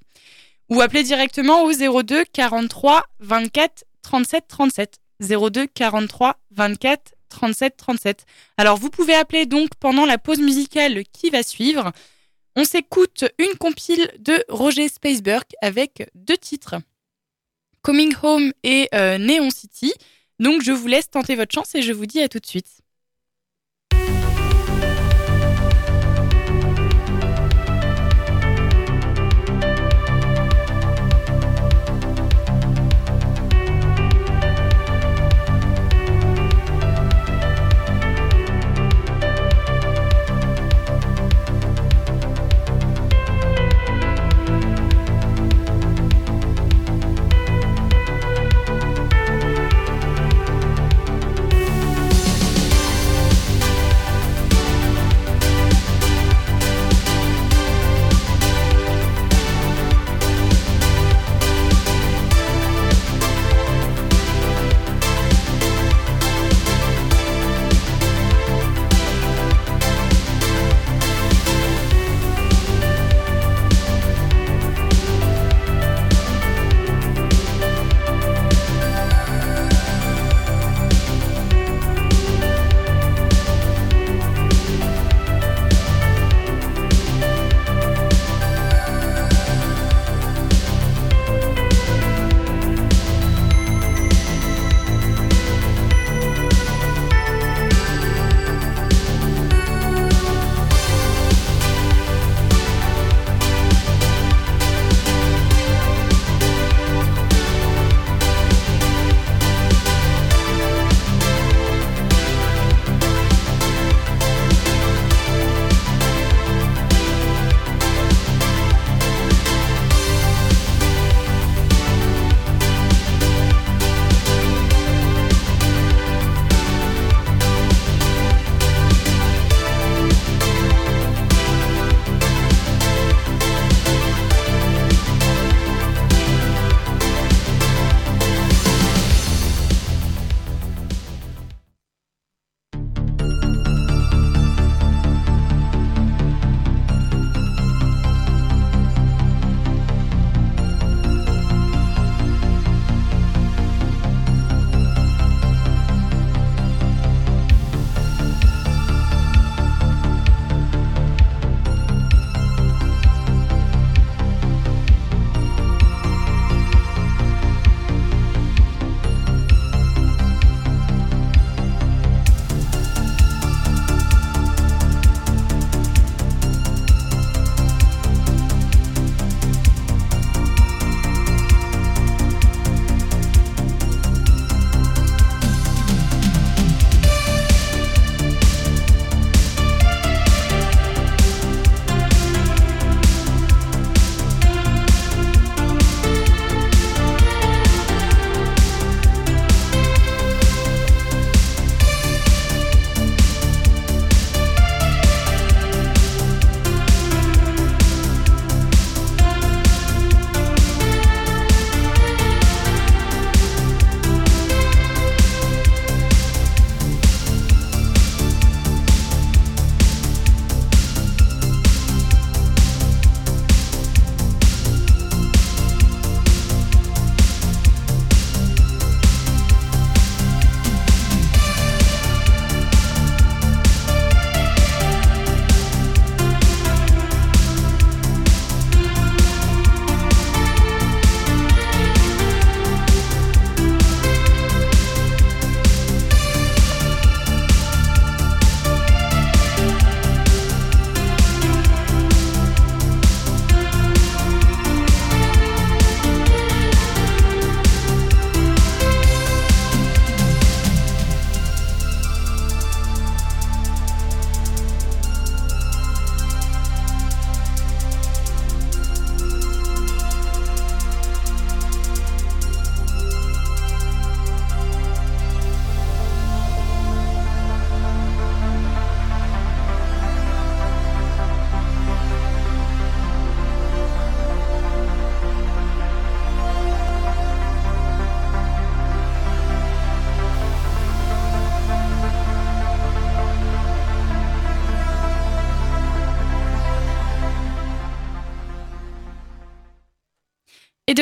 Ou 0.70 0.82
appelez 0.82 1.04
directement 1.04 1.64
au 1.64 1.72
02 1.72 2.26
43 2.26 3.06
24 3.20 3.84
37 4.02 4.48
37. 4.48 5.00
02 5.22 5.68
43 5.68 6.40
24 6.52 7.14
37 7.30 7.78
37. 7.78 8.26
Alors, 8.58 8.78
vous 8.78 8.90
pouvez 8.90 9.14
appeler 9.14 9.46
donc 9.46 9.70
pendant 9.80 10.06
la 10.06 10.18
pause 10.18 10.40
musicale 10.40 11.04
qui 11.14 11.30
va 11.30 11.44
suivre. 11.44 11.92
On 12.62 12.66
s'écoute 12.66 13.24
une 13.38 13.58
compile 13.58 14.12
de 14.20 14.44
Roger 14.50 14.90
Spaceberg 14.90 15.46
avec 15.62 16.12
deux 16.14 16.36
titres. 16.36 16.76
Coming 17.84 18.14
Home 18.22 18.52
et 18.64 18.90
euh, 18.94 19.18
Neon 19.18 19.50
City. 19.50 19.94
Donc 20.40 20.62
je 20.62 20.74
vous 20.74 20.88
laisse 20.88 21.10
tenter 21.10 21.38
votre 21.38 21.56
chance 21.56 21.74
et 21.76 21.82
je 21.82 21.94
vous 21.94 22.06
dis 22.06 22.20
à 22.20 22.28
tout 22.28 22.40
de 22.40 22.46
suite. 22.46 22.82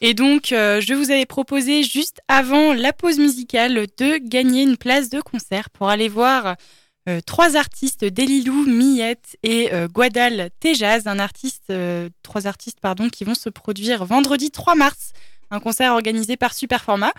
Et 0.00 0.14
donc, 0.14 0.52
euh, 0.52 0.80
je 0.80 0.94
vous 0.94 1.10
avais 1.10 1.26
proposé 1.26 1.82
juste 1.82 2.20
avant 2.28 2.72
la 2.72 2.92
pause 2.92 3.18
musicale 3.18 3.86
de 3.96 4.18
gagner 4.18 4.62
une 4.62 4.76
place 4.76 5.10
de 5.10 5.20
concert 5.20 5.70
pour 5.70 5.88
aller 5.88 6.08
voir 6.08 6.56
euh, 7.08 7.20
trois 7.24 7.56
artistes, 7.56 8.04
Delilou, 8.04 8.64
Miette 8.66 9.36
et 9.42 9.72
euh, 9.72 9.88
Guadal 9.88 10.50
Tejaz, 10.60 11.06
un 11.06 11.18
artiste, 11.18 11.64
euh, 11.70 12.08
trois 12.22 12.46
artistes 12.46 12.80
pardon, 12.80 13.08
qui 13.08 13.24
vont 13.24 13.34
se 13.34 13.48
produire 13.48 14.04
vendredi 14.04 14.50
3 14.50 14.74
mars, 14.74 15.12
un 15.50 15.58
concert 15.58 15.92
organisé 15.92 16.36
par 16.36 16.54
Superformat. 16.54 17.12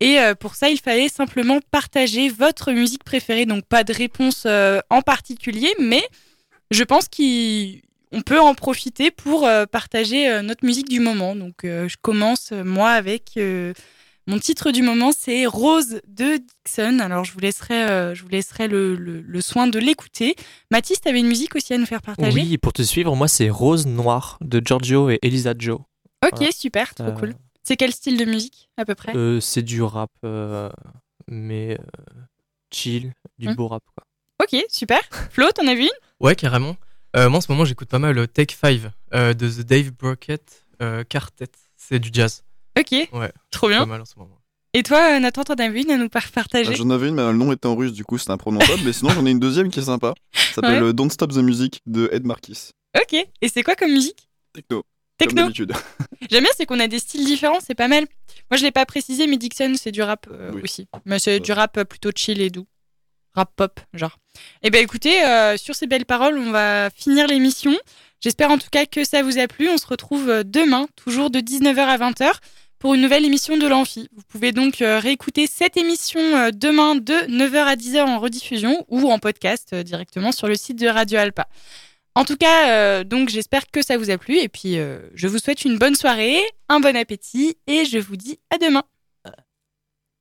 Et 0.00 0.18
euh, 0.18 0.34
pour 0.34 0.56
ça, 0.56 0.68
il 0.68 0.80
fallait 0.80 1.08
simplement 1.08 1.60
partager 1.70 2.28
votre 2.28 2.72
musique 2.72 3.04
préférée, 3.04 3.46
donc 3.46 3.64
pas 3.64 3.84
de 3.84 3.92
réponse 3.92 4.44
euh, 4.46 4.80
en 4.90 5.00
particulier, 5.00 5.72
mais 5.78 6.02
je 6.72 6.82
pense 6.82 7.06
qu'on 8.12 8.22
peut 8.22 8.40
en 8.40 8.54
profiter 8.54 9.10
pour 9.10 9.46
euh, 9.46 9.66
partager 9.66 10.28
euh, 10.30 10.42
notre 10.42 10.64
musique 10.64 10.88
du 10.88 11.00
moment. 11.00 11.34
Donc 11.34 11.64
euh, 11.64 11.88
je 11.88 11.96
commence 12.00 12.52
moi 12.52 12.90
avec 12.90 13.32
euh, 13.36 13.72
mon 14.26 14.38
titre 14.38 14.70
du 14.70 14.82
moment, 14.82 15.10
c'est 15.16 15.46
Rose 15.46 16.00
de 16.06 16.36
Dixon. 16.64 16.98
Alors 17.00 17.24
je 17.24 17.32
vous 17.32 17.40
laisserai, 17.40 17.82
euh, 17.90 18.14
je 18.14 18.22
vous 18.22 18.28
laisserai 18.28 18.68
le, 18.68 18.94
le- 18.94 19.20
le 19.20 19.40
soin 19.40 19.66
de 19.66 19.78
l'écouter. 19.78 20.36
Mathis, 20.70 21.00
tu 21.00 21.08
avais 21.08 21.18
une 21.20 21.26
musique 21.28 21.56
aussi 21.56 21.74
à 21.74 21.78
nous 21.78 21.86
faire 21.86 22.02
partager 22.02 22.32
Oui, 22.40 22.58
pour 22.58 22.72
te 22.72 22.82
suivre, 22.82 23.16
moi 23.16 23.28
c'est 23.28 23.50
Rose 23.50 23.86
Noire 23.86 24.38
de 24.40 24.60
Giorgio 24.64 25.10
et 25.10 25.18
Elisa 25.22 25.54
Joe. 25.58 25.78
Ok, 26.24 26.30
Voilà. 26.36 26.52
super, 26.52 26.94
trop 26.94 27.06
Euh, 27.08 27.12
cool. 27.12 27.34
C'est 27.64 27.76
quel 27.76 27.92
style 27.92 28.16
de 28.16 28.24
musique 28.24 28.68
à 28.76 28.84
peu 28.84 28.94
près? 28.94 29.16
Euh, 29.16 29.40
c'est 29.40 29.62
du 29.62 29.82
rap, 29.82 30.10
euh, 30.24 30.68
mais 31.28 31.78
euh, 31.80 32.20
chill, 32.72 33.12
du 33.38 33.48
Hmm. 33.48 33.54
beau 33.54 33.68
rap 33.68 33.82
quoi. 33.94 34.04
Ok, 34.42 34.60
super. 34.68 35.00
Flo, 35.30 35.46
t'en 35.54 35.66
as 35.66 35.74
vu 35.74 35.82
une? 35.82 35.88
Ouais, 36.20 36.34
carrément. 36.34 36.76
Euh, 37.16 37.28
moi, 37.28 37.38
en 37.38 37.40
ce 37.40 37.50
moment, 37.52 37.64
j'écoute 37.64 37.88
pas 37.88 37.98
mal 37.98 38.16
euh, 38.18 38.26
Take 38.26 38.54
5 38.54 38.80
de 39.12 39.32
The 39.34 39.60
Dave 39.66 39.90
Brockett 39.92 40.64
euh, 40.80 41.04
Quartet. 41.04 41.46
C'est 41.76 41.98
du 41.98 42.10
jazz. 42.12 42.42
Ok, 42.78 42.92
Ouais. 43.12 43.32
trop 43.50 43.68
bien. 43.68 43.80
Pas 43.80 43.86
mal 43.86 44.00
en 44.00 44.04
ce 44.06 44.18
moment. 44.18 44.38
Et 44.74 44.82
toi, 44.82 45.16
euh, 45.16 45.20
Nathan, 45.20 45.42
t'en 45.44 45.54
vu 45.70 45.82
une 45.82 45.90
à 45.90 45.98
nous 45.98 46.08
par- 46.08 46.30
partager 46.30 46.70
Ah, 46.72 46.74
J'en 46.74 46.88
avais 46.88 47.08
une, 47.08 47.14
mais 47.14 47.22
le 47.26 47.34
nom 47.34 47.52
était 47.52 47.66
en 47.66 47.76
russe, 47.76 47.92
du 47.92 48.04
coup 48.04 48.16
c'était 48.16 48.30
imprononçable. 48.30 48.80
mais 48.84 48.94
sinon, 48.94 49.10
j'en 49.10 49.26
ai 49.26 49.30
une 49.30 49.40
deuxième 49.40 49.70
qui 49.70 49.80
est 49.80 49.82
sympa. 49.82 50.14
Ça 50.32 50.54
s'appelle 50.54 50.82
Ouais. 50.82 50.88
euh, 50.88 50.92
Don't 50.94 51.10
Stop 51.10 51.32
the 51.32 51.36
Music 51.38 51.80
de 51.86 52.08
Ed 52.12 52.24
Marquis. 52.24 52.70
Ok, 52.96 53.12
et 53.12 53.48
c'est 53.48 53.62
quoi 53.62 53.74
comme 53.74 53.92
musique? 53.92 54.28
Techno. 54.54 54.82
Techno. 55.18 55.50
J'aime 56.30 56.42
bien, 56.44 56.50
c'est 56.56 56.64
qu'on 56.64 56.80
a 56.80 56.88
des 56.88 56.98
styles 56.98 57.26
différents, 57.26 57.60
c'est 57.60 57.74
pas 57.74 57.88
mal. 57.88 58.06
Moi, 58.50 58.56
je 58.56 58.62
l'ai 58.64 58.70
pas 58.72 58.86
précisé, 58.86 59.26
mais 59.26 59.36
Dixon, 59.36 59.74
c'est 59.76 59.92
du 59.92 60.00
rap 60.02 60.26
euh, 60.30 60.50
Oui. 60.54 60.62
aussi. 60.64 60.88
Mais 61.04 61.18
c'est 61.18 61.40
du 61.40 61.52
rap 61.52 61.76
euh, 61.76 61.84
plutôt 61.84 62.10
chill 62.16 62.40
et 62.40 62.48
doux. 62.48 62.66
Rap 63.34 63.50
pop, 63.56 63.80
genre. 63.94 64.18
Eh 64.62 64.70
ben 64.70 64.82
écoutez, 64.82 65.24
euh, 65.24 65.56
sur 65.56 65.74
ces 65.74 65.86
belles 65.86 66.04
paroles, 66.04 66.36
on 66.38 66.50
va 66.50 66.90
finir 66.94 67.26
l'émission. 67.26 67.74
J'espère 68.20 68.50
en 68.50 68.58
tout 68.58 68.68
cas 68.70 68.84
que 68.86 69.04
ça 69.04 69.22
vous 69.22 69.38
a 69.38 69.46
plu. 69.48 69.68
On 69.68 69.78
se 69.78 69.86
retrouve 69.86 70.28
euh, 70.28 70.42
demain, 70.44 70.86
toujours 70.96 71.30
de 71.30 71.40
19h 71.40 71.78
à 71.78 71.96
20h, 71.96 72.30
pour 72.78 72.94
une 72.94 73.00
nouvelle 73.00 73.24
émission 73.24 73.56
de 73.56 73.66
l'Amphi. 73.66 74.08
Vous 74.14 74.22
pouvez 74.28 74.52
donc 74.52 74.82
euh, 74.82 74.98
réécouter 74.98 75.46
cette 75.46 75.78
émission 75.78 76.20
demain 76.50 76.94
de 76.94 77.14
9h 77.28 77.56
à 77.56 77.76
10h 77.76 78.02
en 78.02 78.18
rediffusion 78.18 78.84
ou 78.88 79.10
en 79.10 79.18
podcast 79.18 79.74
directement 79.74 80.32
sur 80.32 80.46
le 80.46 80.54
site 80.54 80.78
de 80.78 80.88
Radio 80.88 81.18
Alpa. 81.18 81.48
En 82.14 82.26
tout 82.26 82.36
cas, 82.36 83.04
donc 83.04 83.30
j'espère 83.30 83.70
que 83.70 83.82
ça 83.82 83.96
vous 83.96 84.10
a 84.10 84.18
plu 84.18 84.36
et 84.36 84.50
puis 84.50 84.76
je 85.14 85.26
vous 85.26 85.38
souhaite 85.38 85.64
une 85.64 85.78
bonne 85.78 85.94
soirée, 85.94 86.42
un 86.68 86.78
bon 86.78 86.94
appétit 86.94 87.56
et 87.66 87.86
je 87.86 87.96
vous 87.96 88.16
dis 88.16 88.38
à 88.50 88.58
demain. 88.58 88.82